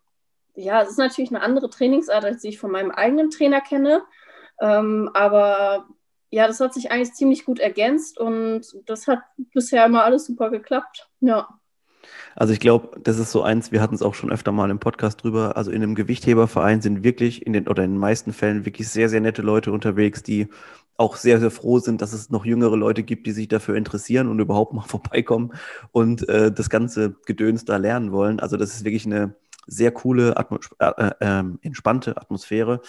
ja, 0.54 0.82
es 0.82 0.90
ist 0.90 0.98
natürlich 0.98 1.30
eine 1.30 1.42
andere 1.42 1.70
Trainingsart, 1.70 2.24
als 2.24 2.44
ich 2.44 2.58
von 2.58 2.70
meinem 2.70 2.90
eigenen 2.90 3.30
Trainer 3.30 3.60
kenne. 3.60 4.02
Ähm, 4.60 5.10
aber 5.14 5.88
ja, 6.30 6.46
das 6.46 6.60
hat 6.60 6.72
sich 6.72 6.90
eigentlich 6.90 7.12
ziemlich 7.12 7.44
gut 7.44 7.58
ergänzt 7.58 8.18
und 8.18 8.62
das 8.86 9.06
hat 9.06 9.20
bisher 9.52 9.84
immer 9.84 10.04
alles 10.04 10.26
super 10.26 10.50
geklappt. 10.50 11.10
Ja. 11.20 11.48
Also 12.34 12.52
ich 12.52 12.60
glaube, 12.60 12.98
das 13.00 13.18
ist 13.18 13.30
so 13.30 13.42
eins, 13.42 13.70
wir 13.70 13.80
hatten 13.80 13.94
es 13.94 14.02
auch 14.02 14.14
schon 14.14 14.32
öfter 14.32 14.52
mal 14.52 14.70
im 14.70 14.78
Podcast 14.78 15.22
drüber. 15.22 15.56
Also 15.56 15.70
in 15.70 15.82
einem 15.82 15.94
Gewichtheberverein 15.94 16.80
sind 16.80 17.04
wirklich 17.04 17.46
in 17.46 17.52
den 17.52 17.68
oder 17.68 17.84
in 17.84 17.92
den 17.92 18.00
meisten 18.00 18.32
Fällen 18.32 18.64
wirklich 18.64 18.88
sehr, 18.88 19.08
sehr 19.08 19.20
nette 19.20 19.42
Leute 19.42 19.72
unterwegs, 19.72 20.22
die 20.22 20.48
auch 21.02 21.16
sehr, 21.16 21.40
sehr 21.40 21.50
froh 21.50 21.80
sind, 21.80 22.00
dass 22.00 22.12
es 22.12 22.30
noch 22.30 22.44
jüngere 22.44 22.76
Leute 22.76 23.02
gibt, 23.02 23.26
die 23.26 23.32
sich 23.32 23.48
dafür 23.48 23.74
interessieren 23.74 24.28
und 24.28 24.38
überhaupt 24.38 24.72
mal 24.72 24.82
vorbeikommen 24.86 25.52
und 25.90 26.28
äh, 26.28 26.52
das 26.52 26.70
ganze 26.70 27.16
Gedöns 27.26 27.64
da 27.64 27.76
lernen 27.76 28.12
wollen. 28.12 28.40
Also 28.40 28.56
das 28.56 28.74
ist 28.74 28.84
wirklich 28.84 29.06
eine 29.06 29.34
sehr 29.66 29.92
coole, 29.92 30.36
Atmos 30.36 30.70
äh, 30.78 30.86
äh, 30.86 31.10
ähm, 31.20 31.58
entspannte 31.62 32.16
Atmosphäre 32.16 32.80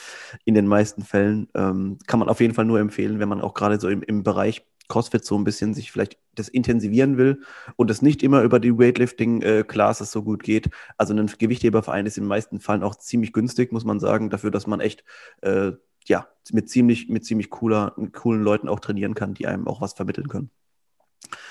in 0.46 0.54
den 0.54 0.68
meisten 0.68 1.04
Fällen. 1.04 1.48
Ähm, 1.54 1.98
kann 2.08 2.20
man 2.20 2.30
auf 2.30 2.40
jeden 2.40 2.54
Fall 2.54 2.66
nur 2.66 2.80
empfehlen, 2.80 3.20
wenn 3.20 3.30
man 3.30 3.42
auch 3.42 3.54
gerade 3.54 3.80
so 3.80 3.90
im, 3.90 4.02
im 4.02 4.24
Bereich 4.24 4.66
CrossFit 4.90 5.24
so 5.24 5.38
ein 5.38 5.44
bisschen 5.44 5.74
sich 5.74 5.92
vielleicht 5.92 6.18
das 6.36 6.50
intensivieren 6.50 7.18
will 7.18 7.42
und 7.78 7.90
es 7.90 8.02
nicht 8.02 8.22
immer 8.22 8.42
über 8.44 8.60
die 8.60 8.78
Weightlifting-Classes 8.78 10.10
äh, 10.10 10.12
so 10.12 10.24
gut 10.24 10.44
geht. 10.44 10.70
Also 10.98 11.14
ein 11.14 11.28
Gewichtheberverein 11.28 12.06
ist 12.06 12.18
in 12.18 12.26
den 12.26 12.30
meisten 12.30 12.60
Fällen 12.60 12.84
auch 12.84 12.96
ziemlich 12.96 13.34
günstig, 13.34 13.72
muss 13.72 13.86
man 13.86 14.00
sagen, 14.00 14.30
dafür, 14.30 14.52
dass 14.52 14.68
man 14.68 14.82
echt 14.82 15.04
äh, 15.42 15.72
ja, 16.10 16.28
mit 16.52 16.70
ziemlich, 16.70 17.10
mit 17.10 17.26
ziemlich 17.26 17.50
cooler, 17.50 17.96
coolen 18.12 18.44
Leuten 18.44 18.68
auch 18.68 18.80
trainieren 18.80 19.16
kann, 19.16 19.34
die 19.34 19.48
einem 19.48 19.68
auch 19.68 19.82
was 19.82 19.94
vermitteln 19.94 20.28
können. 20.28 20.50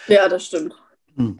Ja, 0.08 0.28
das 0.28 0.46
stimmt. 0.46 0.74
Hm. 1.16 1.38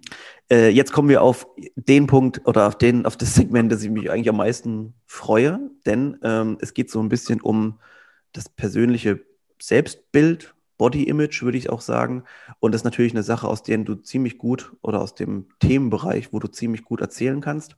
Äh, 0.51 0.69
jetzt 0.69 0.93
kommen 0.93 1.09
wir 1.09 1.23
auf 1.23 1.47
den 1.77 2.07
Punkt 2.07 2.43
oder 2.47 2.67
auf, 2.67 2.77
den, 2.77 3.07
auf 3.07 3.17
das 3.17 3.35
Segment, 3.35 3.73
das 3.73 3.83
ich 3.83 3.91
mich 3.91 4.11
eigentlich 4.11 4.29
am 4.29 4.37
meisten 4.37 4.95
freue, 5.07 5.71
denn 5.87 6.19
ähm, 6.23 6.59
es 6.61 6.75
geht 6.75 6.91
so 6.91 7.01
ein 7.01 7.09
bisschen 7.09 7.41
um 7.41 7.79
das 8.33 8.49
persönliche 8.49 9.21
Selbstbild, 9.61 10.55
Body 10.79 11.05
Image, 11.05 11.43
würde 11.43 11.59
ich 11.59 11.71
auch 11.71 11.81
sagen. 11.81 12.25
Und 12.59 12.73
das 12.73 12.81
ist 12.81 12.85
natürlich 12.85 13.13
eine 13.13 13.23
Sache, 13.23 13.47
aus 13.47 13.63
der 13.63 13.79
du 13.79 13.95
ziemlich 13.95 14.37
gut 14.37 14.73
oder 14.83 15.01
aus 15.01 15.15
dem 15.15 15.47
Themenbereich, 15.61 16.33
wo 16.33 16.41
du 16.41 16.49
ziemlich 16.49 16.83
gut 16.83 17.01
erzählen 17.01 17.41
kannst. 17.41 17.77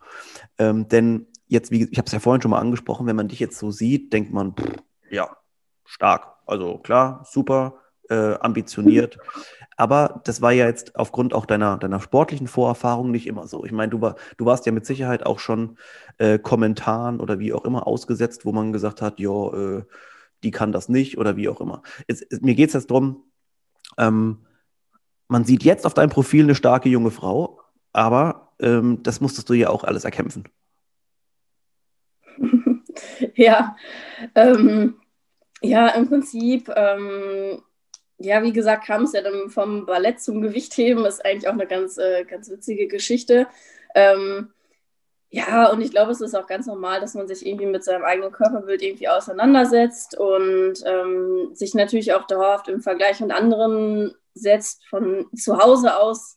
Ähm, 0.58 0.88
denn 0.88 1.26
jetzt, 1.46 1.70
wie 1.70 1.84
ich 1.84 1.98
habe 1.98 2.06
es 2.06 2.12
ja 2.12 2.20
vorhin 2.20 2.40
schon 2.40 2.50
mal 2.50 2.60
angesprochen, 2.60 3.06
wenn 3.06 3.16
man 3.16 3.28
dich 3.28 3.40
jetzt 3.40 3.58
so 3.58 3.70
sieht, 3.70 4.12
denkt 4.12 4.32
man, 4.32 4.54
pff, 4.54 4.76
ja, 5.14 5.36
stark. 5.84 6.34
Also 6.46 6.78
klar, 6.78 7.24
super, 7.30 7.80
äh, 8.10 8.34
ambitioniert. 8.34 9.18
Aber 9.76 10.20
das 10.24 10.40
war 10.40 10.52
ja 10.52 10.66
jetzt 10.66 10.94
aufgrund 10.96 11.34
auch 11.34 11.46
deiner, 11.46 11.78
deiner 11.78 12.00
sportlichen 12.00 12.46
Vorerfahrung 12.46 13.10
nicht 13.10 13.26
immer 13.26 13.46
so. 13.46 13.64
Ich 13.64 13.72
meine, 13.72 13.90
du, 13.90 14.00
war, 14.00 14.16
du 14.36 14.44
warst 14.44 14.66
ja 14.66 14.72
mit 14.72 14.86
Sicherheit 14.86 15.26
auch 15.26 15.38
schon 15.38 15.78
äh, 16.18 16.38
Kommentaren 16.38 17.20
oder 17.20 17.38
wie 17.38 17.52
auch 17.52 17.64
immer 17.64 17.86
ausgesetzt, 17.86 18.44
wo 18.44 18.52
man 18.52 18.72
gesagt 18.72 19.02
hat, 19.02 19.18
ja, 19.18 19.52
äh, 19.52 19.82
die 20.42 20.50
kann 20.50 20.72
das 20.72 20.88
nicht 20.88 21.18
oder 21.18 21.36
wie 21.36 21.48
auch 21.48 21.60
immer. 21.60 21.82
Es, 22.06 22.22
es, 22.22 22.40
mir 22.40 22.54
geht 22.54 22.68
es 22.68 22.74
jetzt 22.74 22.90
darum, 22.90 23.24
ähm, 23.98 24.44
man 25.26 25.44
sieht 25.44 25.64
jetzt 25.64 25.86
auf 25.86 25.94
deinem 25.94 26.10
Profil 26.10 26.44
eine 26.44 26.54
starke 26.54 26.88
junge 26.88 27.10
Frau, 27.10 27.60
aber 27.92 28.52
ähm, 28.60 29.02
das 29.02 29.20
musstest 29.20 29.48
du 29.48 29.54
ja 29.54 29.70
auch 29.70 29.82
alles 29.82 30.04
erkämpfen. 30.04 30.44
ja, 33.34 33.76
ähm, 34.34 34.96
ja, 35.64 35.88
im 35.88 36.08
Prinzip, 36.08 36.70
ähm, 36.74 37.62
ja, 38.18 38.42
wie 38.42 38.52
gesagt, 38.52 38.86
kam 38.86 39.04
es 39.04 39.12
ja 39.12 39.22
dann 39.22 39.50
vom 39.50 39.86
Ballett 39.86 40.20
zum 40.20 40.40
Gewichtheben, 40.40 41.04
ist 41.04 41.24
eigentlich 41.24 41.48
auch 41.48 41.52
eine 41.52 41.66
ganz, 41.66 41.98
äh, 41.98 42.24
ganz 42.24 42.50
witzige 42.50 42.86
Geschichte. 42.86 43.46
Ähm, 43.94 44.52
ja, 45.30 45.68
und 45.70 45.80
ich 45.80 45.90
glaube, 45.90 46.12
es 46.12 46.20
ist 46.20 46.34
auch 46.36 46.46
ganz 46.46 46.66
normal, 46.66 47.00
dass 47.00 47.14
man 47.14 47.26
sich 47.26 47.44
irgendwie 47.44 47.66
mit 47.66 47.82
seinem 47.82 48.04
eigenen 48.04 48.30
Körperbild 48.30 48.82
irgendwie 48.82 49.08
auseinandersetzt 49.08 50.16
und 50.16 50.74
ähm, 50.84 51.50
sich 51.54 51.74
natürlich 51.74 52.12
auch 52.12 52.26
dauerhaft 52.26 52.68
im 52.68 52.80
Vergleich 52.80 53.18
mit 53.20 53.32
anderen 53.32 54.14
setzt, 54.34 54.86
von 54.86 55.26
zu 55.34 55.58
Hause 55.58 55.96
aus. 55.96 56.36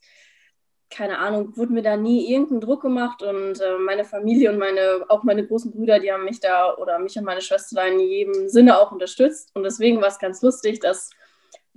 Keine 0.90 1.20
Ahnung, 1.20 1.58
wurde 1.58 1.74
mir 1.74 1.82
da 1.82 1.98
nie 1.98 2.32
irgendein 2.32 2.62
Druck 2.62 2.82
gemacht 2.82 3.22
und 3.22 3.60
äh, 3.60 3.78
meine 3.78 4.06
Familie 4.06 4.52
und 4.52 4.58
meine, 4.58 5.04
auch 5.10 5.24
meine 5.24 5.46
großen 5.46 5.72
Brüder, 5.72 6.00
die 6.00 6.12
haben 6.12 6.24
mich 6.24 6.40
da 6.40 6.76
oder 6.76 6.98
mich 7.00 7.18
und 7.18 7.26
meine 7.26 7.42
Schwester 7.42 7.86
in 7.86 8.00
jedem 8.00 8.48
Sinne 8.48 8.80
auch 8.80 8.92
unterstützt. 8.92 9.52
Und 9.54 9.64
deswegen 9.64 10.02
war 10.02 10.08
es 10.08 10.20
ganz 10.20 10.42
lustig, 10.42 10.80
dass 10.80 11.10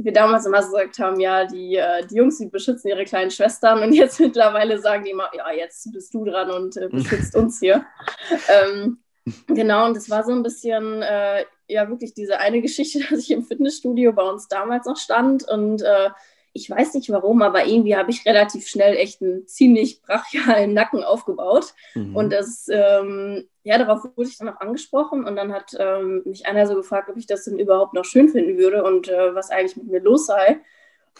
wir 0.04 0.12
damals 0.12 0.46
immer 0.46 0.62
so 0.62 0.72
gesagt 0.72 0.98
haben, 0.98 1.20
ja, 1.20 1.44
die, 1.44 1.76
äh, 1.76 2.06
die 2.06 2.16
Jungs, 2.16 2.38
die 2.38 2.46
beschützen 2.46 2.88
ihre 2.88 3.04
kleinen 3.04 3.30
Schwestern 3.30 3.82
und 3.82 3.92
jetzt 3.92 4.20
mittlerweile 4.20 4.78
sagen 4.78 5.04
die 5.04 5.10
immer, 5.10 5.30
ja, 5.36 5.50
jetzt 5.52 5.92
bist 5.92 6.14
du 6.14 6.24
dran 6.24 6.50
und 6.50 6.76
äh, 6.76 6.88
beschützt 6.88 7.36
uns 7.36 7.58
hier. 7.60 7.84
ähm, 8.48 8.98
genau, 9.46 9.86
und 9.86 9.96
das 9.96 10.08
war 10.08 10.24
so 10.24 10.32
ein 10.32 10.42
bisschen, 10.42 11.02
äh, 11.02 11.44
ja, 11.68 11.88
wirklich 11.88 12.14
diese 12.14 12.38
eine 12.38 12.62
Geschichte, 12.62 13.00
dass 13.10 13.20
ich 13.20 13.30
im 13.30 13.44
Fitnessstudio 13.44 14.12
bei 14.12 14.22
uns 14.22 14.48
damals 14.48 14.86
noch 14.86 14.96
stand 14.96 15.46
und 15.48 15.82
äh, 15.82 16.10
ich 16.52 16.68
weiß 16.68 16.94
nicht 16.94 17.10
warum, 17.10 17.42
aber 17.42 17.66
irgendwie 17.66 17.96
habe 17.96 18.10
ich 18.10 18.26
relativ 18.26 18.66
schnell 18.66 18.96
echt 18.96 19.22
einen 19.22 19.46
ziemlich 19.46 20.02
brachialen 20.02 20.74
Nacken 20.74 21.04
aufgebaut. 21.04 21.74
Mhm. 21.94 22.16
Und 22.16 22.32
das, 22.32 22.66
ähm, 22.68 23.48
ja, 23.62 23.78
darauf 23.78 24.04
wurde 24.16 24.28
ich 24.28 24.38
dann 24.38 24.48
auch 24.48 24.60
angesprochen. 24.60 25.24
Und 25.24 25.36
dann 25.36 25.52
hat 25.52 25.76
ähm, 25.78 26.22
mich 26.24 26.46
einer 26.46 26.66
so 26.66 26.74
gefragt, 26.74 27.08
ob 27.08 27.16
ich 27.16 27.26
das 27.26 27.44
denn 27.44 27.58
überhaupt 27.58 27.94
noch 27.94 28.04
schön 28.04 28.28
finden 28.28 28.58
würde 28.58 28.82
und 28.82 29.08
äh, 29.08 29.34
was 29.34 29.50
eigentlich 29.50 29.76
mit 29.76 29.86
mir 29.86 30.00
los 30.00 30.26
sei. 30.26 30.60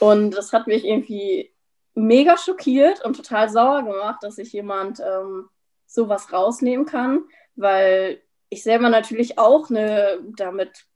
Und 0.01 0.33
das 0.33 0.53
hat 0.53 0.66
mich 0.66 0.85
irgendwie 0.85 1.53
mega 1.95 2.37
schockiert 2.37 3.05
und 3.05 3.16
total 3.16 3.49
sauer 3.49 3.83
gemacht, 3.83 4.23
dass 4.23 4.37
sich 4.37 4.53
jemand 4.53 5.01
ähm, 5.01 5.49
sowas 5.87 6.33
rausnehmen 6.33 6.87
kann, 6.87 7.25
weil 7.57 8.21
ich 8.49 8.62
selber 8.62 8.88
natürlich 8.88 9.38
auch 9.38 9.71
eine 9.71 10.19
damit 10.37 10.87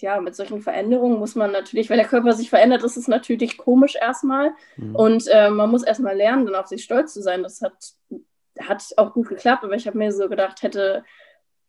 ja, 0.00 0.20
mit 0.20 0.36
solchen 0.36 0.60
Veränderungen 0.60 1.18
muss 1.18 1.34
man 1.34 1.50
natürlich, 1.52 1.90
weil 1.90 1.96
der 1.96 2.06
Körper 2.06 2.32
sich 2.32 2.50
verändert, 2.50 2.84
ist 2.84 2.96
es 2.96 3.08
natürlich 3.08 3.58
komisch 3.58 3.96
erstmal. 3.96 4.52
Mhm. 4.76 4.94
Und 4.94 5.28
äh, 5.28 5.50
man 5.50 5.70
muss 5.70 5.82
erstmal 5.82 6.16
lernen, 6.16 6.46
dann 6.46 6.54
auf 6.54 6.66
sich 6.66 6.84
stolz 6.84 7.12
zu 7.12 7.22
sein. 7.22 7.42
Das 7.42 7.62
hat, 7.62 7.92
hat 8.60 8.84
auch 8.96 9.12
gut 9.12 9.28
geklappt, 9.28 9.64
aber 9.64 9.74
ich 9.74 9.86
habe 9.86 9.98
mir 9.98 10.12
so 10.12 10.28
gedacht, 10.28 10.62
hätte 10.62 11.04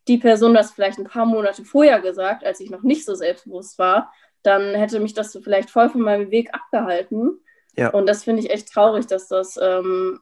die 0.07 0.17
Person 0.17 0.53
das 0.53 0.71
vielleicht 0.71 0.99
ein 0.99 1.05
paar 1.05 1.25
Monate 1.25 1.63
vorher 1.63 2.01
gesagt, 2.01 2.43
als 2.43 2.59
ich 2.59 2.69
noch 2.69 2.83
nicht 2.83 3.05
so 3.05 3.15
selbstbewusst 3.15 3.77
war, 3.79 4.11
dann 4.43 4.73
hätte 4.73 4.99
mich 4.99 5.13
das 5.13 5.31
so 5.31 5.41
vielleicht 5.41 5.69
voll 5.69 5.89
von 5.89 6.01
meinem 6.01 6.31
Weg 6.31 6.53
abgehalten. 6.53 7.39
Ja. 7.75 7.89
Und 7.89 8.07
das 8.07 8.23
finde 8.23 8.41
ich 8.41 8.49
echt 8.49 8.71
traurig, 8.71 9.07
dass 9.07 9.27
das, 9.27 9.57
ähm, 9.61 10.19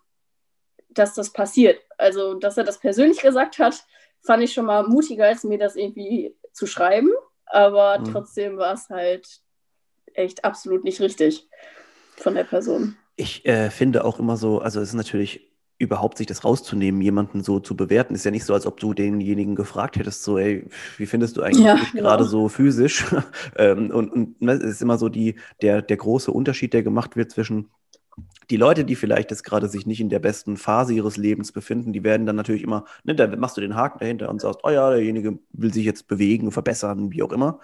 dass 0.89 1.13
das 1.13 1.31
passiert. 1.31 1.79
Also, 1.97 2.33
dass 2.33 2.57
er 2.57 2.63
das 2.63 2.79
persönlich 2.79 3.21
gesagt 3.21 3.59
hat, 3.59 3.85
fand 4.21 4.43
ich 4.43 4.53
schon 4.53 4.65
mal 4.65 4.87
mutiger, 4.87 5.25
als 5.25 5.43
mir 5.43 5.57
das 5.57 5.75
irgendwie 5.75 6.35
zu 6.51 6.65
schreiben 6.67 7.11
aber 7.49 7.99
mhm. 7.99 8.05
trotzdem 8.05 8.57
war 8.57 8.73
es 8.73 8.89
halt 8.89 9.41
echt 10.13 10.43
absolut 10.43 10.83
nicht 10.83 11.01
richtig 11.01 11.47
von 12.15 12.35
der 12.35 12.43
Person. 12.43 12.95
Ich 13.15 13.45
äh, 13.45 13.69
finde 13.69 14.05
auch 14.05 14.19
immer 14.19 14.37
so, 14.37 14.59
also 14.59 14.79
es 14.79 14.89
ist 14.89 14.95
natürlich 14.95 15.47
überhaupt 15.79 16.17
sich 16.17 16.25
das 16.27 16.43
rauszunehmen, 16.43 17.01
jemanden 17.01 17.43
so 17.43 17.59
zu 17.59 17.75
bewerten, 17.75 18.15
ist 18.15 18.25
ja 18.25 18.31
nicht 18.31 18.45
so, 18.45 18.53
als 18.53 18.65
ob 18.65 18.79
du 18.79 18.93
denjenigen 18.93 19.55
gefragt 19.55 19.97
hättest, 19.97 20.23
so, 20.23 20.37
ey, 20.37 20.67
wie 20.97 21.05
findest 21.05 21.37
du 21.37 21.43
eigentlich 21.43 21.65
ja, 21.65 21.75
genau. 21.91 22.03
gerade 22.03 22.23
so 22.25 22.49
physisch? 22.49 23.05
ähm, 23.57 23.91
und, 23.91 24.11
und 24.11 24.41
ne, 24.41 24.53
es 24.53 24.63
ist 24.63 24.81
immer 24.81 24.97
so 24.97 25.07
die, 25.07 25.35
der, 25.61 25.83
der 25.83 25.97
große 25.97 26.31
Unterschied, 26.31 26.73
der 26.73 26.81
gemacht 26.81 27.15
wird 27.15 27.31
zwischen 27.31 27.69
die 28.49 28.57
Leute, 28.57 28.85
die 28.85 28.95
vielleicht 28.95 29.31
jetzt 29.31 29.43
gerade 29.43 29.67
sich 29.67 29.85
nicht 29.85 29.99
in 29.99 30.09
der 30.09 30.19
besten 30.19 30.57
Phase 30.57 30.93
ihres 30.93 31.17
Lebens 31.17 31.51
befinden, 31.51 31.93
die 31.93 32.03
werden 32.03 32.25
dann 32.25 32.35
natürlich 32.35 32.63
immer, 32.63 32.85
ne, 33.03 33.15
da 33.15 33.27
machst 33.35 33.57
du 33.57 33.61
den 33.61 33.75
Haken 33.75 33.99
dahinter 33.99 34.29
und 34.29 34.41
sagst, 34.41 34.61
oh 34.63 34.69
ja, 34.69 34.89
derjenige 34.89 35.39
will 35.51 35.73
sich 35.73 35.85
jetzt 35.85 36.07
bewegen, 36.07 36.51
verbessern, 36.51 37.11
wie 37.11 37.23
auch 37.23 37.31
immer. 37.31 37.59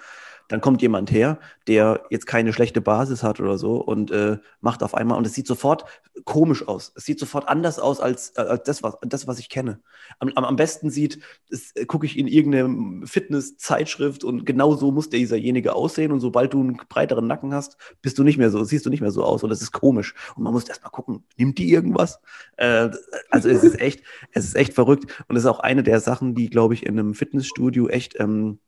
Dann 0.54 0.62
kommt 0.62 0.84
jemand 0.84 1.10
her, 1.10 1.40
der 1.66 2.04
jetzt 2.12 2.28
keine 2.28 2.54
schlechte 2.54 2.80
Basis 2.80 3.24
hat 3.24 3.40
oder 3.40 3.58
so 3.58 3.78
und 3.78 4.12
äh, 4.12 4.38
macht 4.62 4.84
auf 4.84 4.94
einmal, 4.94 5.18
und 5.18 5.26
es 5.26 5.34
sieht 5.34 5.48
sofort 5.48 5.86
komisch 6.26 6.68
aus. 6.68 6.94
Es 6.96 7.06
sieht 7.06 7.20
sofort 7.20 7.50
anders 7.50 7.80
aus 7.80 8.00
als, 8.00 8.34
äh, 8.38 8.42
als 8.42 8.62
das, 8.62 8.84
was, 8.84 8.94
das, 9.02 9.26
was 9.26 9.40
ich 9.40 9.50
kenne. 9.50 9.82
Am, 10.20 10.30
am 10.36 10.56
besten 10.56 10.92
sieht, 10.92 11.18
äh, 11.74 11.88
gucke 11.88 12.06
ich 12.06 12.20
in 12.20 12.28
irgendeine 12.28 13.08
Fitness-Zeitschrift 13.08 14.24
und 14.24 14.46
genau 14.46 14.76
so 14.76 14.92
muss 14.92 15.10
dieserjenige 15.10 15.74
aussehen. 15.74 16.12
Und 16.12 16.20
sobald 16.20 16.54
du 16.54 16.60
einen 16.60 16.78
breiteren 16.88 17.26
Nacken 17.26 17.52
hast, 17.52 17.78
bist 18.04 18.20
du 18.20 18.24
nicht 18.24 18.38
mehr 18.38 18.52
so, 18.52 18.64
siehst 18.64 18.86
du 18.86 18.92
nicht 18.92 19.02
mehr 19.02 19.10
so 19.10 19.24
aus. 19.24 19.42
Und 19.42 19.50
das 19.50 19.64
ist 19.64 19.72
komisch. 19.72 20.14
Und 20.36 20.44
man 20.44 20.54
muss 20.54 20.70
erstmal 20.70 20.92
gucken, 20.92 21.24
nimmt 21.36 21.58
die 21.58 21.72
irgendwas? 21.72 22.20
Äh, 22.58 22.92
also 23.32 23.50
es 23.50 23.64
ist 23.64 23.82
echt, 23.82 24.04
es 24.34 24.46
ist 24.46 24.56
echt 24.56 24.76
verrückt. 24.76 25.24
Und 25.28 25.36
es 25.36 25.46
ist 25.46 25.50
auch 25.50 25.62
eine 25.62 25.82
der 25.82 26.00
Sachen, 26.00 26.36
die, 26.36 26.52
glaube 26.52 26.76
ich, 26.76 26.86
in 26.86 27.00
einem 27.00 27.16
Fitnessstudio 27.16 27.88
echt 27.88 28.20
ähm, 28.20 28.60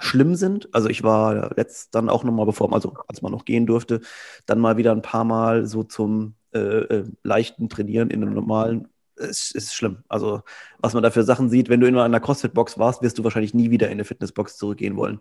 schlimm 0.00 0.34
sind. 0.34 0.68
Also 0.74 0.88
ich 0.88 1.02
war 1.02 1.54
letzt 1.56 1.94
dann 1.94 2.08
auch 2.08 2.24
nochmal, 2.24 2.46
bevor, 2.46 2.72
also 2.72 2.96
als 3.08 3.22
man 3.22 3.32
noch 3.32 3.44
gehen 3.44 3.66
durfte, 3.66 4.00
dann 4.46 4.58
mal 4.58 4.76
wieder 4.76 4.92
ein 4.92 5.02
paar 5.02 5.24
Mal 5.24 5.66
so 5.66 5.82
zum 5.82 6.34
äh, 6.52 6.58
äh, 6.58 7.04
leichten 7.22 7.68
Trainieren 7.68 8.10
in 8.10 8.22
einem 8.22 8.34
normalen. 8.34 8.88
Es 9.16 9.50
ist 9.50 9.74
schlimm. 9.74 10.04
Also 10.08 10.42
was 10.78 10.94
man 10.94 11.02
da 11.02 11.10
für 11.10 11.22
Sachen 11.22 11.50
sieht, 11.50 11.68
wenn 11.68 11.80
du 11.80 11.86
in 11.86 11.96
einer 11.96 12.20
CrossFit-Box 12.20 12.78
warst, 12.78 13.02
wirst 13.02 13.18
du 13.18 13.24
wahrscheinlich 13.24 13.54
nie 13.54 13.70
wieder 13.70 13.86
in 13.86 13.92
eine 13.92 14.04
Fitnessbox 14.04 14.56
zurückgehen 14.56 14.96
wollen. 14.96 15.20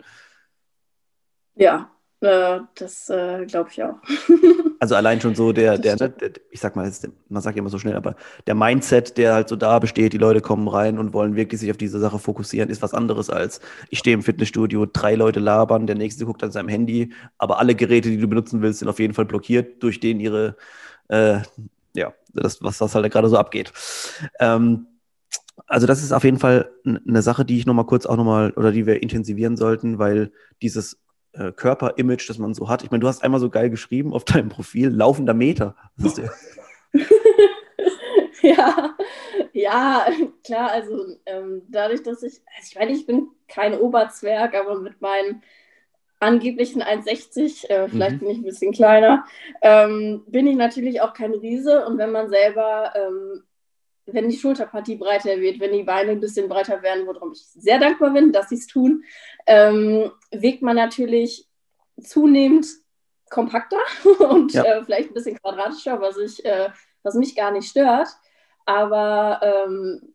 Ja, 1.55 1.91
äh, 2.21 2.59
das 2.75 3.09
äh, 3.09 3.45
glaube 3.45 3.69
ich 3.71 3.81
auch. 3.81 3.95
also 4.79 4.95
allein 4.95 5.21
schon 5.21 5.35
so 5.35 5.53
der, 5.53 5.77
der, 5.77 5.95
der, 5.95 6.09
der 6.09 6.31
ich 6.51 6.59
sag 6.59 6.75
mal, 6.75 6.91
man 7.29 7.41
sagt 7.41 7.55
ja 7.55 7.61
immer 7.61 7.69
so 7.69 7.79
schnell, 7.79 7.95
aber 7.95 8.15
der 8.45 8.55
Mindset, 8.55 9.17
der 9.17 9.33
halt 9.33 9.47
so 9.47 9.55
da 9.55 9.79
besteht, 9.79 10.11
die 10.11 10.17
Leute 10.17 10.41
kommen 10.41 10.67
rein 10.67 10.99
und 10.99 11.13
wollen 11.13 11.37
wirklich 11.37 11.61
sich 11.61 11.71
auf 11.71 11.77
diese 11.77 11.99
Sache 11.99 12.19
fokussieren, 12.19 12.69
ist 12.69 12.81
was 12.81 12.93
anderes 12.93 13.29
als 13.29 13.61
ich 13.89 13.99
stehe 13.99 14.13
im 14.13 14.23
Fitnessstudio, 14.23 14.85
drei 14.85 15.15
Leute 15.15 15.39
labern, 15.39 15.87
der 15.87 15.95
nächste 15.95 16.25
guckt 16.25 16.43
an 16.43 16.51
seinem 16.51 16.67
Handy, 16.67 17.13
aber 17.37 17.59
alle 17.59 17.73
Geräte, 17.73 18.09
die 18.09 18.17
du 18.17 18.27
benutzen 18.27 18.61
willst, 18.61 18.79
sind 18.79 18.89
auf 18.89 18.99
jeden 18.99 19.13
Fall 19.13 19.25
blockiert 19.25 19.81
durch 19.81 20.01
den 20.01 20.19
ihre, 20.19 20.57
äh, 21.07 21.39
ja, 21.93 22.13
das, 22.33 22.61
was 22.61 22.77
das 22.79 22.95
halt 22.95 23.11
gerade 23.11 23.29
so 23.29 23.37
abgeht. 23.37 23.71
Ähm, 24.39 24.87
also 25.67 25.87
das 25.87 26.03
ist 26.03 26.11
auf 26.11 26.23
jeden 26.23 26.39
Fall 26.39 26.69
eine 26.85 27.21
Sache, 27.21 27.45
die 27.45 27.57
ich 27.57 27.65
nochmal 27.65 27.85
kurz 27.85 28.05
auch 28.05 28.17
nochmal 28.17 28.51
oder 28.51 28.71
die 28.71 28.85
wir 28.85 29.01
intensivieren 29.01 29.55
sollten, 29.55 29.99
weil 29.99 30.31
dieses 30.61 30.97
äh, 31.33 31.51
Körperimage, 31.51 32.25
das 32.27 32.37
man 32.37 32.53
so 32.53 32.69
hat. 32.69 32.83
Ich 32.83 32.91
meine, 32.91 33.01
du 33.01 33.07
hast 33.07 33.23
einmal 33.23 33.39
so 33.39 33.49
geil 33.49 33.69
geschrieben 33.69 34.13
auf 34.13 34.25
deinem 34.25 34.49
Profil, 34.49 34.89
laufender 34.89 35.33
Meter. 35.33 35.75
ja, 38.41 38.95
ja, 39.53 40.07
klar, 40.43 40.71
also 40.71 41.05
ähm, 41.25 41.61
dadurch, 41.69 42.03
dass 42.03 42.23
ich, 42.23 42.41
also 42.57 42.69
ich 42.69 42.75
meine, 42.75 42.91
ich 42.91 43.05
bin 43.05 43.27
kein 43.47 43.77
Oberzwerg, 43.77 44.55
aber 44.55 44.79
mit 44.79 45.01
meinen 45.01 45.43
angeblichen 46.19 46.81
1,60, 46.81 47.69
äh, 47.69 47.87
vielleicht 47.87 48.15
mhm. 48.15 48.19
bin 48.19 48.29
ich 48.29 48.37
ein 48.37 48.43
bisschen 48.43 48.73
kleiner, 48.73 49.25
ähm, 49.61 50.23
bin 50.27 50.47
ich 50.47 50.55
natürlich 50.55 51.01
auch 51.01 51.13
kein 51.13 51.33
Riese 51.33 51.85
und 51.85 51.97
wenn 51.97 52.11
man 52.11 52.29
selber 52.29 52.93
ähm, 52.95 53.43
wenn 54.13 54.29
die 54.29 54.37
Schulterpartie 54.37 54.95
breiter 54.95 55.39
wird, 55.39 55.59
wenn 55.59 55.71
die 55.71 55.83
Beine 55.83 56.11
ein 56.11 56.19
bisschen 56.19 56.49
breiter 56.49 56.81
werden, 56.81 57.07
worum 57.07 57.31
ich 57.33 57.43
sehr 57.45 57.79
dankbar 57.79 58.11
bin, 58.11 58.31
dass 58.31 58.49
sie 58.49 58.55
es 58.55 58.67
tun, 58.67 59.03
ähm, 59.45 60.11
wiegt 60.31 60.61
man 60.61 60.75
natürlich 60.75 61.47
zunehmend 62.01 62.67
kompakter 63.29 63.79
und 64.29 64.53
ja. 64.53 64.63
äh, 64.63 64.83
vielleicht 64.83 65.09
ein 65.09 65.13
bisschen 65.13 65.37
quadratischer, 65.37 66.01
was, 66.01 66.17
ich, 66.17 66.43
äh, 66.45 66.69
was 67.03 67.15
mich 67.15 67.35
gar 67.35 67.51
nicht 67.51 67.69
stört. 67.69 68.07
Aber 68.65 69.39
ähm, 69.41 70.13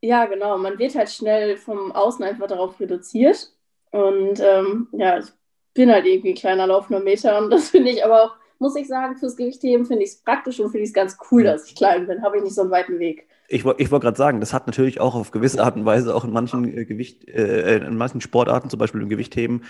ja, 0.00 0.26
genau, 0.26 0.58
man 0.58 0.78
wird 0.78 0.94
halt 0.94 1.10
schnell 1.10 1.56
vom 1.56 1.92
Außen 1.92 2.24
einfach 2.24 2.46
darauf 2.46 2.78
reduziert. 2.80 3.52
Und 3.90 4.40
ähm, 4.40 4.88
ja, 4.92 5.18
ich 5.18 5.26
bin 5.74 5.90
halt 5.90 6.06
irgendwie 6.06 6.30
ein 6.30 6.36
kleiner 6.36 6.66
laufender 6.66 7.02
Meter 7.02 7.38
und 7.38 7.50
das 7.50 7.70
finde 7.70 7.90
ich 7.90 8.04
aber 8.04 8.24
auch 8.24 8.36
muss 8.62 8.76
ich 8.76 8.86
sagen, 8.86 9.16
fürs 9.16 9.36
Gewichtheben 9.36 9.84
finde 9.84 10.04
ich 10.04 10.10
es 10.10 10.16
praktisch 10.22 10.60
und 10.60 10.70
finde 10.70 10.84
ich 10.84 10.90
es 10.90 10.94
ganz 10.94 11.18
cool, 11.30 11.42
dass 11.42 11.66
ich 11.66 11.74
klein 11.74 12.06
bin. 12.06 12.22
Habe 12.22 12.38
ich 12.38 12.44
nicht 12.44 12.54
so 12.54 12.62
einen 12.62 12.70
weiten 12.70 12.98
Weg. 12.98 13.26
Ich, 13.48 13.66
ich 13.66 13.90
wollte 13.90 14.04
gerade 14.04 14.16
sagen, 14.16 14.40
das 14.40 14.54
hat 14.54 14.66
natürlich 14.66 15.00
auch 15.00 15.14
auf 15.14 15.30
gewisse 15.32 15.62
Art 15.62 15.76
und 15.76 15.84
Weise 15.84 16.14
auch 16.14 16.24
in 16.24 16.32
manchen 16.32 16.64
äh, 16.64 16.84
Gewicht, 16.86 17.28
äh, 17.28 17.78
in 17.78 17.96
manchen 17.96 18.20
Sportarten, 18.22 18.70
zum 18.70 18.78
Beispiel 18.78 19.02
im 19.02 19.10
Gewichtheben, 19.10 19.64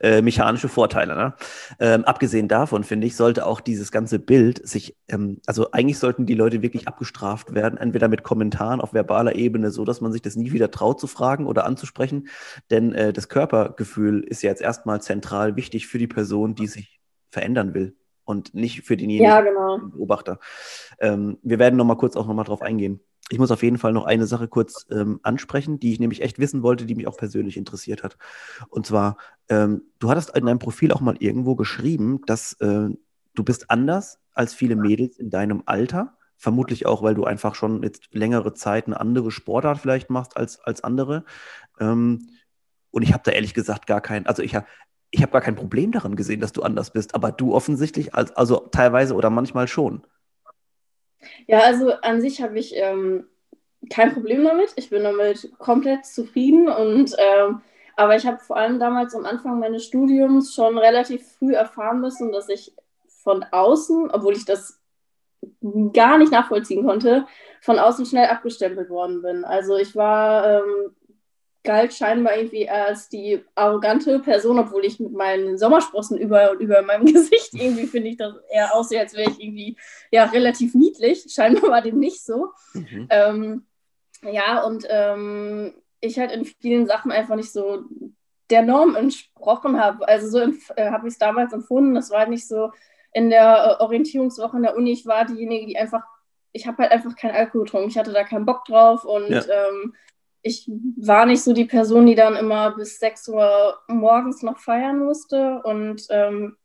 äh, 0.00 0.22
mechanische 0.22 0.68
Vorteile. 0.68 1.16
Ne? 1.16 1.34
Ähm, 1.80 2.04
abgesehen 2.04 2.48
davon, 2.48 2.84
finde 2.84 3.08
ich, 3.08 3.16
sollte 3.16 3.44
auch 3.44 3.60
dieses 3.60 3.90
ganze 3.90 4.20
Bild 4.20 4.66
sich, 4.66 4.96
ähm, 5.08 5.40
also 5.44 5.72
eigentlich 5.72 5.98
sollten 5.98 6.24
die 6.24 6.34
Leute 6.34 6.62
wirklich 6.62 6.88
abgestraft 6.88 7.52
werden, 7.52 7.78
entweder 7.78 8.08
mit 8.08 8.22
Kommentaren 8.22 8.80
auf 8.80 8.94
verbaler 8.94 9.34
Ebene, 9.34 9.70
so 9.70 9.84
dass 9.84 10.00
man 10.00 10.12
sich 10.12 10.22
das 10.22 10.36
nie 10.36 10.52
wieder 10.52 10.70
traut 10.70 11.00
zu 11.00 11.08
fragen 11.08 11.46
oder 11.46 11.66
anzusprechen. 11.66 12.28
Denn 12.70 12.94
äh, 12.94 13.12
das 13.12 13.28
Körpergefühl 13.28 14.22
ist 14.22 14.42
ja 14.42 14.50
jetzt 14.50 14.62
erstmal 14.62 15.02
zentral 15.02 15.56
wichtig 15.56 15.88
für 15.88 15.98
die 15.98 16.06
Person, 16.06 16.54
die 16.54 16.68
sich 16.68 17.00
verändern 17.28 17.74
will. 17.74 17.96
Und 18.26 18.54
nicht 18.54 18.82
für 18.82 18.96
denjenigen 18.96 19.30
ja, 19.30 19.40
genau. 19.40 19.78
Beobachter. 19.78 20.38
Ähm, 20.98 21.38
wir 21.42 21.58
werden 21.58 21.76
nochmal 21.76 21.96
kurz 21.96 22.16
auch 22.16 22.26
nochmal 22.26 22.44
drauf 22.44 22.60
eingehen. 22.60 23.00
Ich 23.30 23.38
muss 23.38 23.50
auf 23.50 23.62
jeden 23.62 23.78
Fall 23.78 23.92
noch 23.92 24.04
eine 24.04 24.26
Sache 24.26 24.46
kurz 24.46 24.86
ähm, 24.90 25.20
ansprechen, 25.22 25.80
die 25.80 25.92
ich 25.92 26.00
nämlich 26.00 26.22
echt 26.22 26.38
wissen 26.38 26.62
wollte, 26.62 26.86
die 26.86 26.94
mich 26.94 27.08
auch 27.08 27.16
persönlich 27.16 27.56
interessiert 27.56 28.02
hat. 28.02 28.18
Und 28.68 28.86
zwar, 28.86 29.16
ähm, 29.48 29.82
du 29.98 30.10
hattest 30.10 30.36
in 30.36 30.46
deinem 30.46 30.58
Profil 30.58 30.92
auch 30.92 31.00
mal 31.00 31.16
irgendwo 31.18 31.56
geschrieben, 31.56 32.20
dass 32.26 32.52
äh, 32.60 32.88
du 33.34 33.44
bist 33.44 33.70
anders 33.70 34.20
als 34.34 34.54
viele 34.54 34.76
Mädels 34.76 35.18
in 35.18 35.30
deinem 35.30 35.62
Alter. 35.66 36.16
Vermutlich 36.36 36.84
auch, 36.84 37.02
weil 37.02 37.14
du 37.14 37.24
einfach 37.24 37.54
schon 37.54 37.82
jetzt 37.82 38.08
längere 38.12 38.52
Zeit 38.54 38.86
eine 38.86 39.00
andere 39.00 39.30
Sportart 39.30 39.78
vielleicht 39.78 40.10
machst 40.10 40.36
als, 40.36 40.60
als 40.60 40.84
andere. 40.84 41.24
Ähm, 41.80 42.28
und 42.90 43.02
ich 43.02 43.12
habe 43.12 43.22
da 43.24 43.32
ehrlich 43.32 43.54
gesagt 43.54 43.86
gar 43.86 44.00
kein, 44.00 44.26
also 44.26 44.42
ich 44.42 44.54
habe 44.54 44.66
ich 45.10 45.22
hab 45.22 45.32
gar 45.32 45.40
kein 45.40 45.56
Problem 45.56 45.92
daran 45.92 46.16
gesehen, 46.16 46.40
dass 46.40 46.52
du 46.52 46.62
anders 46.62 46.90
bist, 46.90 47.14
aber 47.14 47.32
du 47.32 47.54
offensichtlich, 47.54 48.14
als, 48.14 48.36
also 48.36 48.68
teilweise 48.70 49.14
oder 49.14 49.30
manchmal 49.30 49.68
schon. 49.68 50.06
Ja, 51.46 51.60
also 51.60 51.92
an 52.02 52.20
sich 52.20 52.42
habe 52.42 52.58
ich 52.58 52.74
ähm, 52.76 53.26
kein 53.90 54.12
Problem 54.12 54.44
damit. 54.44 54.72
Ich 54.76 54.90
bin 54.90 55.04
damit 55.04 55.50
komplett 55.58 56.04
zufrieden 56.04 56.68
und 56.68 57.14
ähm, 57.18 57.62
aber 57.96 58.16
ich 58.16 58.26
habe 58.26 58.38
vor 58.38 58.56
allem 58.56 58.78
damals 58.78 59.14
am 59.14 59.24
Anfang 59.24 59.58
meines 59.58 59.84
Studiums 59.84 60.54
schon 60.54 60.76
relativ 60.76 61.26
früh 61.38 61.54
erfahren 61.54 62.00
müssen, 62.00 62.30
dass 62.30 62.48
ich 62.50 62.74
von 63.06 63.42
außen, 63.50 64.10
obwohl 64.10 64.34
ich 64.34 64.44
das 64.44 64.78
gar 65.92 66.18
nicht 66.18 66.30
nachvollziehen 66.30 66.84
konnte, 66.84 67.26
von 67.60 67.78
außen 67.78 68.04
schnell 68.04 68.28
abgestempelt 68.28 68.90
worden 68.90 69.22
bin. 69.22 69.44
Also 69.44 69.76
ich 69.76 69.96
war 69.96 70.58
ähm, 70.58 70.94
galt 71.66 71.92
scheinbar 71.92 72.36
irgendwie 72.36 72.70
als 72.70 73.10
die 73.10 73.44
arrogante 73.54 74.20
Person, 74.20 74.58
obwohl 74.58 74.86
ich 74.86 74.98
mit 74.98 75.12
meinen 75.12 75.58
Sommersprossen 75.58 76.16
über, 76.16 76.52
über 76.52 76.80
meinem 76.80 77.04
Gesicht 77.12 77.52
irgendwie 77.52 77.86
finde 77.86 78.08
ich 78.08 78.16
das 78.16 78.34
eher 78.50 78.74
aussehe, 78.74 79.00
als 79.00 79.14
wäre 79.14 79.30
ich 79.30 79.38
irgendwie 79.42 79.76
ja 80.10 80.24
relativ 80.24 80.74
niedlich. 80.74 81.26
Scheinbar 81.28 81.70
war 81.70 81.82
dem 81.82 81.98
nicht 81.98 82.24
so. 82.24 82.52
Mhm. 82.72 83.08
Ähm, 83.10 83.66
ja, 84.22 84.62
und 84.62 84.86
ähm, 84.88 85.74
ich 86.00 86.18
halt 86.18 86.32
in 86.32 86.44
vielen 86.44 86.86
Sachen 86.86 87.12
einfach 87.12 87.36
nicht 87.36 87.52
so 87.52 87.84
der 88.48 88.62
Norm 88.62 88.94
entsprochen 88.94 89.80
habe. 89.80 90.06
Also 90.08 90.28
so 90.28 90.52
äh, 90.76 90.90
habe 90.90 91.08
ich 91.08 91.14
es 91.14 91.18
damals 91.18 91.52
empfunden. 91.52 91.94
Das 91.94 92.10
war 92.10 92.26
nicht 92.26 92.46
so 92.46 92.70
in 93.12 93.30
der 93.30 93.78
äh, 93.80 93.82
Orientierungswoche 93.82 94.56
in 94.56 94.62
der 94.62 94.76
Uni. 94.76 94.92
Ich 94.92 95.06
war 95.06 95.24
diejenige, 95.24 95.66
die 95.66 95.76
einfach, 95.76 96.04
ich 96.52 96.66
habe 96.66 96.78
halt 96.78 96.92
einfach 96.92 97.16
keinen 97.16 97.34
Alkohol 97.34 97.64
getrunken. 97.64 97.88
Ich 97.88 97.98
hatte 97.98 98.12
da 98.12 98.24
keinen 98.24 98.46
Bock 98.46 98.64
drauf 98.64 99.04
und 99.04 99.28
ja. 99.28 99.42
ähm, 99.42 99.94
ich 100.46 100.70
war 100.96 101.26
nicht 101.26 101.42
so 101.42 101.52
die 101.52 101.64
Person, 101.64 102.06
die 102.06 102.14
dann 102.14 102.36
immer 102.36 102.76
bis 102.76 103.00
6 103.00 103.28
Uhr 103.28 103.78
morgens 103.88 104.42
noch 104.42 104.58
feiern 104.58 105.00
musste. 105.00 105.60
Und 105.64 106.06
ähm, 106.10 106.56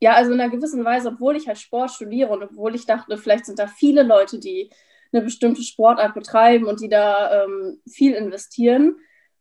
ja, 0.00 0.14
also 0.14 0.32
in 0.32 0.40
einer 0.40 0.50
gewissen 0.50 0.84
Weise, 0.84 1.10
obwohl 1.10 1.36
ich 1.36 1.46
halt 1.46 1.58
Sport 1.58 1.92
studiere 1.92 2.30
und 2.30 2.42
obwohl 2.42 2.74
ich 2.74 2.84
dachte, 2.84 3.16
vielleicht 3.16 3.46
sind 3.46 3.58
da 3.58 3.68
viele 3.68 4.02
Leute, 4.02 4.40
die 4.40 4.70
eine 5.12 5.22
bestimmte 5.22 5.62
Sportart 5.62 6.14
betreiben 6.14 6.66
und 6.66 6.80
die 6.80 6.88
da 6.88 7.44
ähm, 7.44 7.80
viel 7.88 8.14
investieren 8.14 8.96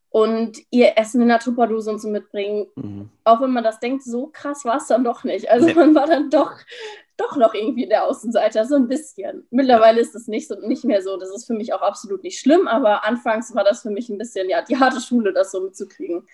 und 0.09 0.57
ihr 0.69 0.97
Essen 0.97 1.21
in 1.21 1.27
der 1.27 1.39
Tupperdose 1.39 1.91
und 1.91 1.99
so 1.99 2.07
mitbringen. 2.07 2.67
Mhm. 2.75 3.09
Auch 3.23 3.41
wenn 3.41 3.51
man 3.51 3.63
das 3.63 3.79
denkt, 3.79 4.03
so 4.03 4.27
krass 4.27 4.65
war 4.65 4.77
es 4.77 4.87
dann 4.87 5.03
doch 5.03 5.23
nicht. 5.23 5.49
Also 5.49 5.67
nee. 5.67 5.73
man 5.73 5.93
war 5.95 6.07
dann 6.07 6.29
doch 6.29 6.53
doch 7.17 7.35
noch 7.35 7.53
irgendwie 7.53 7.87
der 7.87 8.05
Außenseiter, 8.05 8.65
so 8.65 8.75
ein 8.75 8.87
bisschen. 8.87 9.47
Mittlerweile 9.49 9.99
ist 9.99 10.15
es 10.15 10.27
nicht, 10.27 10.47
so, 10.47 10.55
nicht 10.67 10.85
mehr 10.85 11.01
so. 11.01 11.17
Das 11.17 11.35
ist 11.35 11.45
für 11.45 11.53
mich 11.53 11.73
auch 11.73 11.81
absolut 11.81 12.23
nicht 12.23 12.39
schlimm, 12.39 12.67
aber 12.67 13.03
anfangs 13.03 13.53
war 13.55 13.63
das 13.63 13.81
für 13.81 13.89
mich 13.89 14.09
ein 14.09 14.19
bisschen, 14.19 14.49
ja, 14.49 14.61
die 14.61 14.77
harte 14.77 15.01
Schule, 15.01 15.33
das 15.33 15.51
so 15.51 15.61
mitzukriegen. 15.61 16.27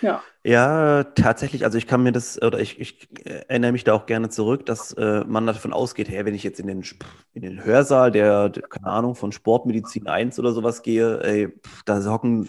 Ja. 0.00 0.22
ja, 0.44 1.04
tatsächlich. 1.04 1.64
Also 1.64 1.78
ich 1.78 1.86
kann 1.86 2.02
mir 2.02 2.12
das, 2.12 2.40
oder 2.40 2.58
ich, 2.60 2.78
ich 2.78 3.08
erinnere 3.24 3.72
mich 3.72 3.84
da 3.84 3.94
auch 3.94 4.06
gerne 4.06 4.28
zurück, 4.28 4.66
dass 4.66 4.92
äh, 4.92 5.24
man 5.26 5.46
davon 5.46 5.72
ausgeht, 5.72 6.08
hey, 6.10 6.24
wenn 6.24 6.34
ich 6.34 6.42
jetzt 6.44 6.60
in 6.60 6.66
den, 6.66 6.84
in 7.32 7.42
den 7.42 7.64
Hörsaal 7.64 8.10
der, 8.10 8.50
der, 8.50 8.64
keine 8.64 8.88
Ahnung, 8.88 9.14
von 9.14 9.32
Sportmedizin 9.32 10.06
1 10.06 10.38
oder 10.38 10.52
sowas 10.52 10.82
gehe, 10.82 11.20
ey, 11.22 11.48
pff, 11.48 11.82
da 11.84 12.04
hocken 12.04 12.48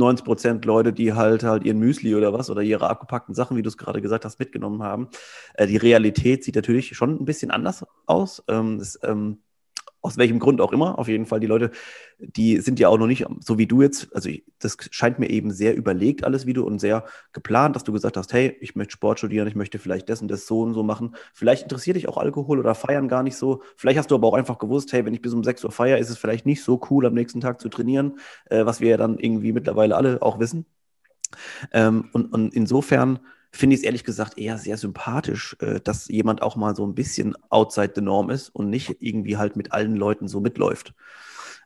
90 0.00 0.24
Prozent 0.24 0.64
Leute, 0.64 0.92
die 0.92 1.12
halt 1.12 1.44
halt 1.44 1.64
ihren 1.64 1.78
Müsli 1.78 2.14
oder 2.14 2.32
was 2.32 2.50
oder 2.50 2.62
ihre 2.62 2.90
abgepackten 2.90 3.34
Sachen, 3.34 3.56
wie 3.56 3.62
du 3.62 3.68
es 3.68 3.78
gerade 3.78 4.00
gesagt 4.02 4.24
hast, 4.24 4.40
mitgenommen 4.40 4.82
haben. 4.82 5.08
Äh, 5.54 5.66
die 5.68 5.76
Realität 5.76 6.42
sieht 6.42 6.56
natürlich 6.56 6.96
schon 6.96 7.20
ein 7.20 7.24
bisschen 7.24 7.50
anders 7.50 7.84
aus. 8.06 8.42
Ähm, 8.48 8.78
das, 8.78 8.98
ähm, 9.04 9.38
aus 10.02 10.16
welchem 10.16 10.38
Grund 10.38 10.60
auch 10.60 10.72
immer. 10.72 10.98
Auf 10.98 11.08
jeden 11.08 11.26
Fall, 11.26 11.40
die 11.40 11.46
Leute, 11.46 11.70
die 12.18 12.58
sind 12.58 12.80
ja 12.80 12.88
auch 12.88 12.98
noch 12.98 13.06
nicht 13.06 13.26
so 13.40 13.58
wie 13.58 13.66
du 13.66 13.82
jetzt. 13.82 14.14
Also, 14.14 14.28
ich, 14.28 14.44
das 14.58 14.76
scheint 14.90 15.18
mir 15.18 15.30
eben 15.30 15.50
sehr 15.50 15.76
überlegt, 15.76 16.24
alles 16.24 16.46
wie 16.46 16.52
du 16.52 16.64
und 16.64 16.78
sehr 16.78 17.04
geplant, 17.32 17.76
dass 17.76 17.84
du 17.84 17.92
gesagt 17.92 18.16
hast: 18.16 18.32
Hey, 18.32 18.56
ich 18.60 18.76
möchte 18.76 18.92
Sport 18.92 19.18
studieren, 19.18 19.46
ich 19.48 19.54
möchte 19.54 19.78
vielleicht 19.78 20.08
das 20.08 20.22
und 20.22 20.28
das 20.28 20.46
so 20.46 20.60
und 20.62 20.74
so 20.74 20.82
machen. 20.82 21.14
Vielleicht 21.32 21.64
interessiert 21.64 21.96
dich 21.96 22.08
auch 22.08 22.16
Alkohol 22.16 22.58
oder 22.58 22.74
Feiern 22.74 23.08
gar 23.08 23.22
nicht 23.22 23.36
so. 23.36 23.62
Vielleicht 23.76 23.98
hast 23.98 24.10
du 24.10 24.14
aber 24.14 24.28
auch 24.28 24.34
einfach 24.34 24.58
gewusst: 24.58 24.92
Hey, 24.92 25.04
wenn 25.04 25.14
ich 25.14 25.22
bis 25.22 25.34
um 25.34 25.44
6 25.44 25.64
Uhr 25.64 25.72
feiere, 25.72 25.98
ist 25.98 26.10
es 26.10 26.18
vielleicht 26.18 26.46
nicht 26.46 26.62
so 26.62 26.80
cool, 26.90 27.06
am 27.06 27.14
nächsten 27.14 27.40
Tag 27.40 27.60
zu 27.60 27.68
trainieren, 27.68 28.18
äh, 28.46 28.64
was 28.64 28.80
wir 28.80 28.90
ja 28.90 28.96
dann 28.96 29.18
irgendwie 29.18 29.52
mittlerweile 29.52 29.96
alle 29.96 30.22
auch 30.22 30.38
wissen. 30.38 30.66
Ähm, 31.72 32.08
und, 32.12 32.32
und 32.32 32.54
insofern 32.54 33.20
finde 33.52 33.74
ich 33.74 33.80
es 33.80 33.84
ehrlich 33.84 34.04
gesagt 34.04 34.38
eher 34.38 34.58
sehr 34.58 34.76
sympathisch, 34.76 35.56
äh, 35.60 35.80
dass 35.80 36.08
jemand 36.08 36.42
auch 36.42 36.56
mal 36.56 36.74
so 36.76 36.86
ein 36.86 36.94
bisschen 36.94 37.34
outside 37.50 37.92
the 37.94 38.00
norm 38.00 38.30
ist 38.30 38.48
und 38.50 38.70
nicht 38.70 38.96
irgendwie 39.00 39.36
halt 39.36 39.56
mit 39.56 39.72
allen 39.72 39.96
Leuten 39.96 40.28
so 40.28 40.40
mitläuft. 40.40 40.94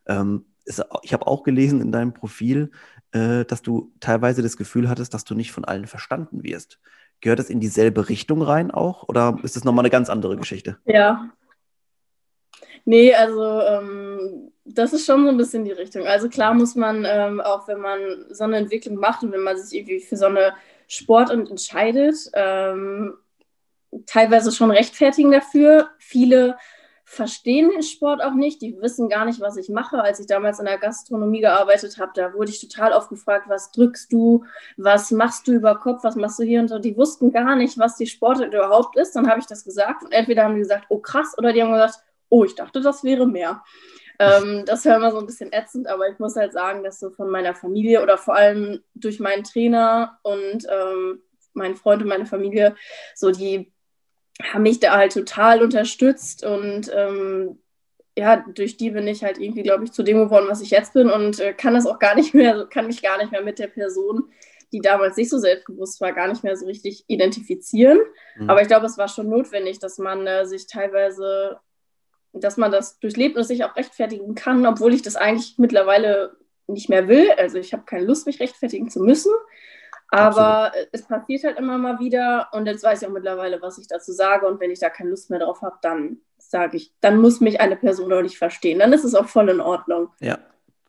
Ähm, 0.07 0.47
es, 0.65 0.83
ich 1.03 1.13
habe 1.13 1.27
auch 1.27 1.43
gelesen 1.43 1.81
in 1.81 1.93
deinem 1.93 2.15
Profil, 2.15 2.71
äh, 3.13 3.45
dass 3.45 3.63
du 3.63 3.93
teilweise 4.01 4.43
das 4.43 4.57
Gefühl 4.57 4.89
hattest, 4.89 5.13
dass 5.13 5.25
du 5.25 5.35
nicht 5.35 5.53
von 5.53 5.65
allen 5.65 5.87
verstanden 5.87 6.43
wirst. 6.43 6.81
Gehört 7.21 7.39
das 7.39 7.51
in 7.51 7.61
dieselbe 7.61 8.09
Richtung 8.09 8.43
rein 8.43 8.71
auch 8.71 9.09
oder 9.09 9.39
ist 9.43 9.57
das 9.57 9.65
nochmal 9.65 9.83
eine 9.83 9.91
ganz 9.91 10.09
andere 10.09 10.37
Geschichte? 10.37 10.79
Ja. 10.85 11.31
Nee, 12.87 13.15
also 13.15 13.61
ähm, 13.61 14.53
das 14.65 14.93
ist 14.93 15.07
schon 15.07 15.25
so 15.25 15.31
ein 15.31 15.37
bisschen 15.37 15.65
die 15.65 15.73
Richtung. 15.73 16.07
Also 16.07 16.29
klar 16.29 16.55
muss 16.55 16.75
man, 16.75 17.07
ähm, 17.07 17.41
auch 17.41 17.67
wenn 17.69 17.81
man 17.81 17.99
so 18.31 18.45
eine 18.45 18.59
Entwicklung 18.59 18.97
macht 18.97 19.23
und 19.23 19.33
wenn 19.33 19.43
man 19.43 19.57
sich 19.57 19.79
irgendwie 19.79 20.01
für 20.01 20.17
so 20.17 20.27
eine 20.27 20.55
Sport 20.87 21.31
und 21.31 21.51
entscheidet, 21.51 22.17
ähm, 22.35 23.15
teilweise 24.07 24.53
schon 24.53 24.71
rechtfertigen 24.71 25.31
dafür. 25.31 25.89
Viele 25.99 26.57
verstehen 27.05 27.71
den 27.71 27.83
Sport 27.83 28.23
auch 28.23 28.35
nicht, 28.35 28.63
die 28.63 28.81
wissen 28.81 29.09
gar 29.09 29.25
nicht, 29.25 29.41
was 29.41 29.57
ich 29.57 29.69
mache. 29.69 30.03
Als 30.03 30.21
ich 30.21 30.27
damals 30.27 30.59
in 30.59 30.65
der 30.65 30.79
Gastronomie 30.79 31.41
gearbeitet 31.41 31.99
habe, 31.99 32.13
da 32.15 32.33
wurde 32.35 32.51
ich 32.51 32.61
total 32.61 32.93
oft 32.93 33.09
gefragt, 33.09 33.49
was 33.49 33.71
drückst 33.73 34.13
du, 34.13 34.45
was 34.77 35.11
machst 35.11 35.47
du 35.47 35.53
über 35.53 35.77
Kopf, 35.77 36.03
was 36.03 36.17
machst 36.17 36.39
du 36.39 36.45
hier 36.45 36.61
und 36.61 36.69
so. 36.69 36.79
Die 36.79 36.97
wussten 36.97 37.31
gar 37.31 37.57
nicht, 37.57 37.79
was 37.79 37.97
die 37.97 38.07
Sportart 38.07 38.53
überhaupt 38.53 38.97
ist. 38.97 39.15
Dann 39.15 39.29
habe 39.29 39.41
ich 39.41 39.47
das 39.47 39.65
gesagt 39.65 40.03
und 40.03 40.13
entweder 40.13 40.45
haben 40.45 40.55
die 40.55 40.63
gesagt, 40.63 40.87
oh 40.89 40.99
krass, 40.99 41.37
oder 41.39 41.53
die 41.53 41.63
haben 41.63 41.73
gesagt, 41.73 42.01
oh, 42.31 42.45
ich 42.45 42.55
dachte, 42.55 42.81
das 42.81 43.05
wäre 43.05 43.27
mehr. 43.27 43.63
Ähm, 44.19 44.65
das 44.67 44.85
wäre 44.85 44.97
immer 44.97 45.11
so 45.11 45.19
ein 45.19 45.27
bisschen 45.27 45.53
ätzend, 45.53 45.87
aber 45.87 46.09
ich 46.09 46.19
muss 46.19 46.37
halt 46.37 46.53
sagen, 46.53 46.85
dass 46.85 47.01
so 47.01 47.11
von 47.11 47.31
meiner 47.31 47.55
Familie 47.55 48.03
oder 48.03 48.19
vor 48.19 48.35
allem 48.35 48.83
durch 48.95 49.21
meinen 49.21 49.45
Trainer 49.45 50.19
und 50.23 50.67
ähm, 50.71 51.23
meinen 51.53 51.77
Freund 51.77 52.03
und 52.03 52.09
meine 52.09 52.27
Familie, 52.27 52.77
so 53.15 53.31
die 53.31 53.73
haben 54.43 54.63
mich 54.63 54.81
da 54.81 54.97
halt 54.97 55.13
total 55.13 55.63
unterstützt 55.63 56.45
und 56.45 56.91
ähm, 56.95 57.59
ja, 58.17 58.45
durch 58.55 58.77
die 58.77 58.91
bin 58.91 59.09
ich 59.09 59.25
halt 59.25 59.39
irgendwie, 59.39 59.63
glaube 59.63 59.85
ich, 59.85 59.93
zu 59.93 60.03
dem 60.03 60.19
geworden, 60.19 60.47
was 60.49 60.61
ich 60.61 60.71
jetzt 60.71 60.95
bin 60.95 61.11
und 61.11 61.41
äh, 61.41 61.53
kann 61.53 61.75
das 61.75 61.87
auch 61.87 61.99
gar 61.99 62.15
nicht 62.15 62.35
mehr, 62.35 62.67
kann 62.67 62.87
mich 62.87 63.03
gar 63.03 63.19
nicht 63.19 63.33
mehr 63.33 63.43
mit 63.43 63.59
der 63.59 63.67
Person, 63.67 64.31
die 64.73 64.81
damals 64.81 65.17
nicht 65.17 65.31
so 65.31 65.39
selbstbewusst 65.39 66.01
war, 66.01 66.13
gar 66.13 66.29
nicht 66.29 66.45
mehr 66.45 66.57
so 66.57 66.67
richtig 66.67 67.05
identifizieren. 67.09 67.99
Mhm. 68.37 68.51
Aber 68.51 68.63
ich 68.63 68.69
glaube, 68.69 68.87
es 68.87 68.99
war 68.99 69.09
schon 69.09 69.29
notwendig, 69.29 69.79
dass 69.79 69.99
man 69.99 70.27
äh, 70.27 70.47
sich 70.47 70.67
teilweise 70.67 71.59
dass 72.43 72.57
man 72.57 72.73
das 72.73 72.99
durchlebt 72.99 73.37
und 73.37 73.45
sich 73.45 73.65
auch 73.65 73.77
rechtfertigen 73.77 74.35
kann, 74.35 74.67
obwohl 74.67 74.93
ich 74.93 75.03
das 75.03 75.17
eigentlich 75.17 75.55
mittlerweile 75.59 76.37
nicht 76.67 76.89
mehr 76.89 77.09
will. 77.09 77.31
Also 77.39 77.59
ich 77.59 77.73
habe 77.73 77.85
keine 77.85 78.05
Lust, 78.05 78.27
mich 78.27 78.41
rechtfertigen 78.41 78.89
zu 78.89 79.01
müssen. 79.01 79.33
Aber 80.11 80.67
Absolut. 80.67 80.89
es 80.93 81.03
passiert 81.03 81.45
halt 81.45 81.59
immer 81.59 81.79
mal 81.79 81.99
wieder 81.99 82.49
und 82.53 82.67
jetzt 82.67 82.85
weiß 82.85 83.03
ich 83.03 83.09
auch 83.09 83.13
mittlerweile, 83.13 83.61
was 83.63 83.79
ich 83.79 83.89
dazu 83.89 84.13
sage. 84.13 84.47
Und 84.47 84.61
wenn 84.61 84.71
ich 84.71 84.79
da 84.79 84.91
keine 84.91 85.11
Lust 85.11 85.31
mehr 85.31 85.41
drauf 85.41 85.63
habe, 85.63 85.77
dann 85.83 86.19
sage 86.39 86.77
ich, 86.77 86.93
dann 87.01 87.21
muss 87.21 87.41
mich 87.41 87.61
eine 87.61 87.77
Person 87.77 88.11
doch 88.11 88.23
nicht 88.23 88.39
verstehen. 88.39 88.79
Dann 88.79 88.93
ist 88.93 89.05
es 89.05 89.15
auch 89.15 89.27
voll 89.27 89.49
in 89.49 89.61
Ordnung. 89.61 90.09
Ja. 90.21 90.39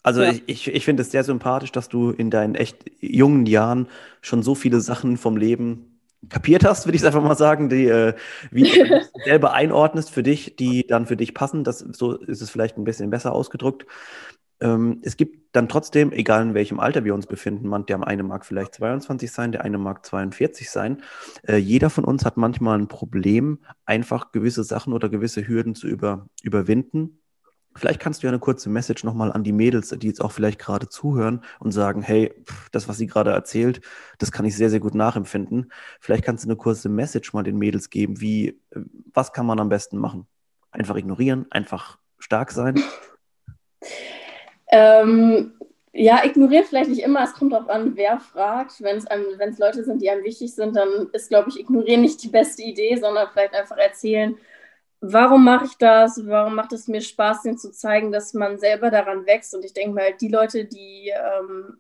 Also 0.04 0.22
ja. 0.22 0.32
ich, 0.32 0.44
ich, 0.46 0.68
ich 0.68 0.86
finde 0.86 1.02
es 1.02 1.10
sehr 1.10 1.24
sympathisch, 1.24 1.72
dass 1.72 1.90
du 1.90 2.12
in 2.12 2.30
deinen 2.30 2.54
echt 2.54 2.78
jungen 3.00 3.48
Jahren 3.48 3.88
schon 4.22 4.44
so 4.44 4.54
viele 4.54 4.80
Sachen 4.80 5.18
vom 5.18 5.38
Leben 5.38 5.95
kapiert 6.30 6.64
hast, 6.64 6.86
würde 6.86 6.96
ich 6.96 7.02
es 7.02 7.06
einfach 7.06 7.24
mal 7.24 7.36
sagen, 7.36 7.70
die, 7.70 7.88
äh, 7.88 8.14
wie 8.52 8.64
du 8.64 9.02
selber 9.26 9.54
einordnest 9.54 10.12
für 10.12 10.24
dich, 10.24 10.56
die 10.56 10.86
dann 10.88 11.06
für 11.06 11.18
dich 11.18 11.34
passen. 11.34 11.64
Das, 11.64 11.80
so 11.80 12.14
ist 12.18 12.42
es 12.42 12.50
vielleicht 12.50 12.78
ein 12.78 12.84
bisschen 12.84 13.10
besser 13.10 13.34
ausgedrückt. 13.34 13.86
Ähm, 14.62 15.02
es 15.04 15.18
gibt 15.18 15.56
dann 15.56 15.68
trotzdem, 15.68 16.12
egal 16.12 16.42
in 16.44 16.54
welchem 16.54 16.80
Alter 16.80 17.04
wir 17.04 17.14
uns 17.14 17.28
befinden, 17.28 17.68
man, 17.68 17.86
der 17.86 18.06
eine 18.08 18.24
mag 18.24 18.46
vielleicht 18.46 18.76
22 18.76 19.32
sein, 19.32 19.52
der 19.52 19.64
eine 19.66 19.78
mag 19.78 20.06
42 20.06 20.70
sein. 20.70 21.02
Äh, 21.44 21.58
jeder 21.58 21.90
von 21.90 22.06
uns 22.06 22.26
hat 22.26 22.38
manchmal 22.38 22.80
ein 22.80 22.88
Problem, 22.88 23.60
einfach 23.86 24.32
gewisse 24.32 24.64
Sachen 24.64 24.94
oder 24.94 25.10
gewisse 25.10 25.48
Hürden 25.48 25.76
zu 25.76 25.88
über, 25.88 26.28
überwinden 26.42 27.20
Vielleicht 27.78 28.00
kannst 28.00 28.24
du 28.24 28.28
ja 28.28 28.32
eine 28.32 28.40
kurze 28.40 28.70
Message 28.70 29.04
nochmal 29.04 29.34
an 29.34 29.44
die 29.44 29.52
Mädels, 29.52 29.90
die 29.90 30.08
jetzt 30.08 30.22
auch 30.22 30.32
vielleicht 30.32 30.60
gerade 30.60 30.88
zuhören 30.88 31.44
und 31.60 31.72
sagen, 31.72 32.02
hey, 32.02 32.34
das, 32.72 32.88
was 32.88 32.98
sie 32.98 33.08
gerade 33.08 33.32
erzählt, 33.32 33.82
das 34.18 34.32
kann 34.32 34.46
ich 34.46 34.56
sehr, 34.56 34.70
sehr 34.70 34.80
gut 34.80 34.96
nachempfinden. 34.96 35.72
Vielleicht 36.00 36.24
kannst 36.24 36.46
du 36.46 36.48
eine 36.48 36.56
kurze 36.56 36.88
Message 36.88 37.34
mal 37.34 37.44
den 37.44 37.58
Mädels 37.58 37.90
geben, 37.90 38.22
wie, 38.22 38.62
was 39.14 39.34
kann 39.34 39.46
man 39.46 39.60
am 39.60 39.70
besten 39.70 39.98
machen? 39.98 40.26
Einfach 40.72 40.96
ignorieren, 40.96 41.48
einfach 41.50 41.98
stark 42.18 42.52
sein? 42.52 42.82
Ähm, 44.68 45.54
ja, 45.92 46.24
ignorieren 46.24 46.66
vielleicht 46.66 46.90
nicht 46.90 47.04
immer. 47.04 47.24
Es 47.24 47.34
kommt 47.34 47.54
darauf 47.54 47.70
an, 47.70 47.96
wer 47.96 48.20
fragt. 48.20 48.82
Wenn 48.82 48.98
es 48.98 49.60
Leute 49.60 49.84
sind, 49.84 50.02
die 50.02 50.10
einem 50.10 50.24
wichtig 50.24 50.54
sind, 50.54 50.76
dann 50.76 51.10
ist, 51.14 51.30
glaube 51.30 51.50
ich, 51.50 51.60
ignorieren 51.60 52.02
nicht 52.02 52.24
die 52.24 52.30
beste 52.30 52.64
Idee, 52.64 52.96
sondern 52.96 53.30
vielleicht 53.32 53.54
einfach 53.54 53.78
erzählen, 53.78 54.38
warum 55.02 55.44
mache 55.44 55.66
ich 55.66 55.78
das? 55.78 56.26
Warum 56.28 56.56
macht 56.56 56.74
es 56.74 56.88
mir 56.88 57.02
Spaß, 57.02 57.44
denen 57.44 57.58
zu 57.58 57.72
zeigen, 57.72 58.12
dass 58.12 58.34
man 58.34 58.58
selber 58.58 58.92
daran 58.92 59.26
wächst? 59.26 59.54
Und 59.56 59.66
ich 59.66 59.74
denke 59.74 59.96
mal, 59.96 60.14
die 60.20 60.30
Leute, 60.30 60.66
die 60.66 61.12
ähm, 61.14 61.78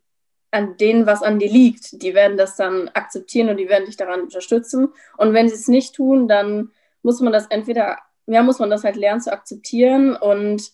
an 0.51 0.77
denen 0.77 1.05
was 1.05 1.21
an 1.21 1.39
dir 1.39 1.49
liegt, 1.49 2.01
die 2.01 2.13
werden 2.13 2.37
das 2.37 2.55
dann 2.55 2.89
akzeptieren 2.89 3.49
und 3.49 3.57
die 3.57 3.67
werden 3.67 3.85
dich 3.85 3.97
daran 3.97 4.21
unterstützen. 4.21 4.93
Und 5.17 5.33
wenn 5.33 5.49
sie 5.49 5.55
es 5.55 5.67
nicht 5.67 5.95
tun, 5.95 6.27
dann 6.27 6.71
muss 7.01 7.19
man 7.19 7.33
das 7.33 7.47
entweder, 7.47 7.97
ja, 8.25 8.41
muss 8.41 8.59
man 8.59 8.69
das 8.69 8.83
halt 8.83 8.95
lernen 8.95 9.21
zu 9.21 9.31
akzeptieren. 9.33 10.15
Und 10.15 10.71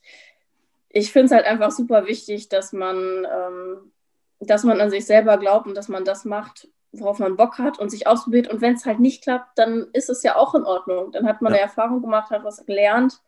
ich 0.89 1.11
finde 1.11 1.25
es 1.25 1.31
halt 1.31 1.45
einfach 1.45 1.71
super 1.71 2.05
wichtig, 2.05 2.47
dass 2.49 2.73
man, 2.73 3.25
ähm, 3.25 3.91
dass 4.39 4.63
man 4.63 4.79
an 4.81 4.91
sich 4.91 5.05
selber 5.05 5.37
glaubt 5.37 5.67
und 5.67 5.75
dass 5.75 5.87
man 5.87 6.05
das 6.05 6.25
macht, 6.25 6.67
worauf 6.91 7.19
man 7.19 7.37
Bock 7.37 7.57
hat 7.57 7.79
und 7.79 7.89
sich 7.89 8.07
ausprobiert. 8.07 8.49
Und 8.49 8.61
wenn 8.61 8.73
es 8.73 8.85
halt 8.85 8.99
nicht 8.99 9.23
klappt, 9.23 9.57
dann 9.57 9.87
ist 9.93 10.09
es 10.09 10.23
ja 10.23 10.35
auch 10.35 10.55
in 10.55 10.63
Ordnung. 10.63 11.11
Dann 11.11 11.25
hat 11.25 11.41
man 11.41 11.53
ja. 11.53 11.59
eine 11.59 11.67
Erfahrung 11.69 12.01
gemacht, 12.01 12.31
hat 12.31 12.43
was 12.43 12.65
gelernt 12.65 13.21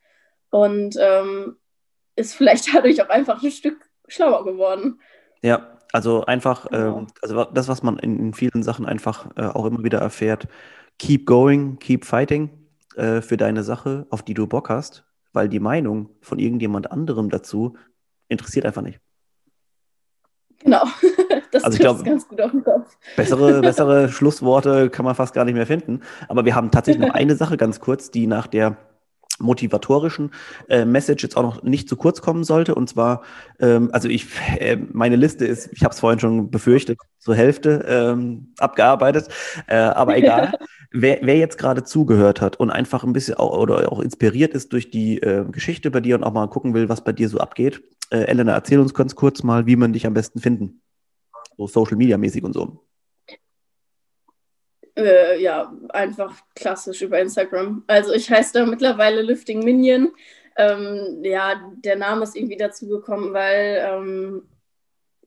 und 0.49 0.97
ähm, 0.99 1.57
ist 2.15 2.35
vielleicht 2.35 2.67
dadurch 2.73 3.01
auch 3.01 3.09
einfach 3.09 3.41
ein 3.43 3.51
Stück 3.51 3.89
schlauer 4.07 4.43
geworden. 4.43 4.99
Ja, 5.41 5.77
also 5.91 6.25
einfach, 6.25 6.69
genau. 6.69 6.99
ähm, 6.99 7.07
also 7.21 7.45
das, 7.45 7.67
was 7.67 7.83
man 7.83 7.99
in, 7.99 8.19
in 8.19 8.33
vielen 8.33 8.63
Sachen 8.63 8.85
einfach 8.85 9.27
äh, 9.35 9.45
auch 9.45 9.65
immer 9.65 9.83
wieder 9.83 9.99
erfährt, 9.99 10.47
keep 10.99 11.25
going, 11.25 11.79
keep 11.79 12.05
fighting 12.05 12.49
äh, 12.95 13.21
für 13.21 13.37
deine 13.37 13.63
Sache, 13.63 14.07
auf 14.09 14.23
die 14.23 14.33
du 14.33 14.47
Bock 14.47 14.69
hast, 14.69 15.05
weil 15.31 15.49
die 15.49 15.59
Meinung 15.59 16.09
von 16.21 16.39
irgendjemand 16.39 16.91
anderem 16.91 17.29
dazu 17.29 17.77
interessiert 18.27 18.65
einfach 18.65 18.81
nicht. 18.81 18.99
Genau. 20.63 20.83
Das 21.51 21.65
also 21.65 21.75
ich 21.75 21.81
glaube, 21.81 22.03
ganz 22.03 22.27
gut 22.27 22.41
auf 22.41 22.49
den 22.49 22.63
Kopf. 22.63 22.97
Bessere, 23.15 23.61
bessere 23.61 24.09
Schlussworte 24.09 24.89
kann 24.89 25.05
man 25.05 25.13
fast 25.13 25.35
gar 25.35 25.45
nicht 25.45 25.53
mehr 25.53 25.67
finden. 25.67 26.01
Aber 26.27 26.45
wir 26.45 26.55
haben 26.55 26.71
tatsächlich 26.71 27.05
noch 27.05 27.13
eine 27.13 27.35
Sache 27.35 27.57
ganz 27.57 27.79
kurz, 27.79 28.09
die 28.09 28.25
nach 28.25 28.47
der 28.47 28.75
motivatorischen 29.39 30.31
äh, 30.69 30.85
Message 30.85 31.23
jetzt 31.23 31.37
auch 31.37 31.43
noch 31.43 31.63
nicht 31.63 31.87
zu 31.87 31.95
kurz 31.95 32.21
kommen 32.21 32.43
sollte. 32.43 32.73
Und 32.73 32.89
zwar, 32.89 33.21
ähm, 33.59 33.89
also 33.93 34.07
ich, 34.09 34.25
äh, 34.57 34.77
meine 34.91 35.15
Liste 35.15 35.45
ist, 35.45 35.69
ich 35.73 35.83
habe 35.83 35.93
es 35.93 35.99
vorhin 35.99 36.19
schon 36.19 36.49
befürchtet, 36.49 36.97
zur 37.19 37.35
Hälfte 37.35 37.85
ähm, 37.87 38.53
abgearbeitet. 38.57 39.27
Äh, 39.67 39.75
aber 39.75 40.17
egal, 40.17 40.53
wer, 40.93 41.19
wer 41.21 41.37
jetzt 41.37 41.57
gerade 41.57 41.83
zugehört 41.83 42.39
hat 42.39 42.55
und 42.59 42.69
einfach 42.71 43.03
ein 43.03 43.13
bisschen 43.13 43.35
auch, 43.35 43.57
oder 43.57 43.91
auch 43.91 43.99
inspiriert 43.99 44.53
ist 44.53 44.71
durch 44.71 44.89
die 44.89 45.21
äh, 45.21 45.45
Geschichte 45.51 45.91
bei 45.91 45.99
dir 45.99 46.15
und 46.15 46.23
auch 46.23 46.33
mal 46.33 46.47
gucken 46.47 46.73
will, 46.73 46.87
was 46.87 47.03
bei 47.03 47.11
dir 47.11 47.27
so 47.27 47.39
abgeht. 47.39 47.83
Äh, 48.09 48.25
Elena, 48.25 48.53
erzähl 48.53 48.79
uns 48.79 48.93
ganz 48.93 49.15
kurz 49.15 49.43
mal, 49.43 49.65
wie 49.65 49.75
man 49.75 49.91
dich 49.91 50.05
am 50.05 50.13
besten 50.13 50.39
finden 50.39 50.79
so 51.57 51.67
Social 51.67 51.97
Media 51.97 52.17
mäßig 52.17 52.43
und 52.43 52.53
so? 52.53 52.85
Äh, 54.95 55.41
ja, 55.41 55.73
einfach 55.89 56.35
klassisch 56.55 57.01
über 57.01 57.19
Instagram. 57.19 57.83
Also 57.87 58.13
ich 58.13 58.29
heiße 58.29 58.53
da 58.53 58.65
mittlerweile 58.65 59.21
Lifting 59.21 59.63
Minion. 59.63 60.11
Ähm, 60.55 61.23
ja, 61.23 61.73
der 61.83 61.95
Name 61.95 62.23
ist 62.23 62.35
irgendwie 62.35 62.57
dazu 62.57 62.87
gekommen, 62.87 63.33
weil 63.33 63.83
ähm, 63.83 64.43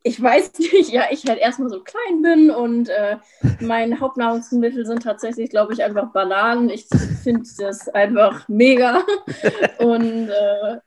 ich 0.07 0.23
weiß 0.23 0.53
nicht, 0.59 0.93
ja, 0.93 1.05
ich 1.11 1.25
halt 1.27 1.41
erstmal 1.41 1.69
so 1.69 1.81
klein 1.83 2.23
bin 2.23 2.51
und 2.51 2.89
äh, 2.89 3.17
mein 3.61 4.01
Hauptnahrungsmittel 4.01 4.87
sind 4.87 5.03
tatsächlich, 5.03 5.51
glaube 5.51 5.73
ich, 5.73 5.83
einfach 5.83 6.13
Bananen. 6.13 6.71
Ich 6.71 6.87
finde 7.23 7.49
das 7.59 7.89
einfach 7.89 8.49
mega. 8.49 9.03
und 9.79 10.29
äh, 10.29 10.79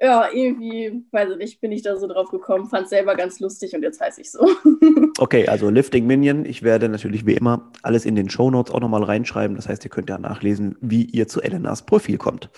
ja, 0.00 0.28
irgendwie, 0.32 1.04
weiß 1.12 1.30
ich 1.30 1.36
nicht, 1.38 1.60
bin 1.60 1.70
ich 1.70 1.82
da 1.82 1.96
so 1.96 2.08
drauf 2.08 2.30
gekommen, 2.30 2.68
fand 2.68 2.84
es 2.84 2.90
selber 2.90 3.14
ganz 3.14 3.38
lustig 3.38 3.72
und 3.74 3.82
jetzt 3.82 4.00
heiße 4.00 4.20
ich 4.20 4.32
so. 4.32 4.50
okay, 5.18 5.46
also 5.46 5.70
Lifting 5.70 6.06
Minion. 6.06 6.44
Ich 6.44 6.62
werde 6.62 6.88
natürlich 6.88 7.24
wie 7.24 7.34
immer 7.34 7.70
alles 7.82 8.04
in 8.04 8.16
den 8.16 8.28
Show 8.28 8.50
Notes 8.50 8.74
auch 8.74 8.80
nochmal 8.80 9.04
reinschreiben. 9.04 9.56
Das 9.56 9.68
heißt, 9.68 9.84
ihr 9.84 9.90
könnt 9.90 10.10
ja 10.10 10.18
nachlesen, 10.18 10.76
wie 10.80 11.04
ihr 11.04 11.28
zu 11.28 11.40
Elenas 11.40 11.86
Profil 11.86 12.18
kommt. 12.18 12.50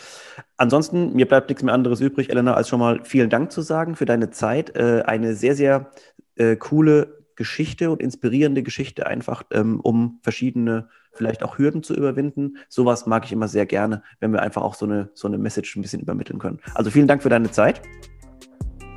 Ansonsten, 0.57 1.14
mir 1.14 1.27
bleibt 1.27 1.49
nichts 1.49 1.62
mehr 1.62 1.75
anderes 1.75 2.01
übrig, 2.01 2.31
Elena, 2.31 2.55
als 2.55 2.69
schon 2.69 2.79
mal 2.79 3.01
vielen 3.03 3.31
Dank 3.31 3.51
zu 3.51 3.61
sagen 3.61 3.97
für 3.97 4.05
deine 4.05 4.31
Zeit. 4.31 4.77
Äh, 4.77 5.03
eine 5.05 5.35
sehr, 5.35 5.57
sehr 5.57 5.90
äh, 6.37 6.57
coole 6.57 7.25
Geschichte 7.37 7.90
und 7.90 8.01
inspirierende 8.01 8.62
Geschichte 8.62 9.07
einfach, 9.07 9.43
ähm, 9.51 9.81
um 9.81 10.21
verschiedene 10.23 10.88
vielleicht 11.12 11.43
auch 11.43 11.59
Hürden 11.59 11.83
zu 11.83 11.95
überwinden. 11.95 12.59
Sowas 12.69 13.07
mag 13.07 13.25
ich 13.25 13.33
immer 13.33 13.49
sehr 13.49 13.67
gerne, 13.67 14.03
wenn 14.21 14.33
wir 14.33 14.43
einfach 14.43 14.62
auch 14.62 14.75
so 14.75 14.87
eine, 14.87 15.11
so 15.14 15.29
eine 15.29 15.38
Message 15.38 15.77
ein 15.77 15.83
bisschen 15.83 16.01
übermitteln 16.01 16.38
können. 16.38 16.61
Also 16.75 16.90
vielen 16.90 17.09
Dank 17.09 17.23
für 17.23 17.29
deine 17.29 17.51
Zeit. 17.51 17.83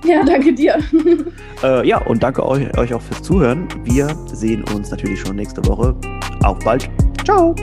Ja, 0.03 0.23
danke 0.23 0.53
dir. 0.53 0.77
Äh, 1.63 1.87
ja, 1.87 1.97
und 1.97 2.21
danke 2.21 2.45
euch, 2.45 2.77
euch 2.77 2.93
auch 2.93 3.01
fürs 3.01 3.23
Zuhören. 3.23 3.67
Wir 3.83 4.15
sehen 4.31 4.63
uns 4.75 4.91
natürlich 4.91 5.19
schon 5.19 5.37
nächste 5.37 5.65
Woche. 5.65 5.95
Auf 6.43 6.59
bald. 6.59 6.87
Ciao. 7.25 7.55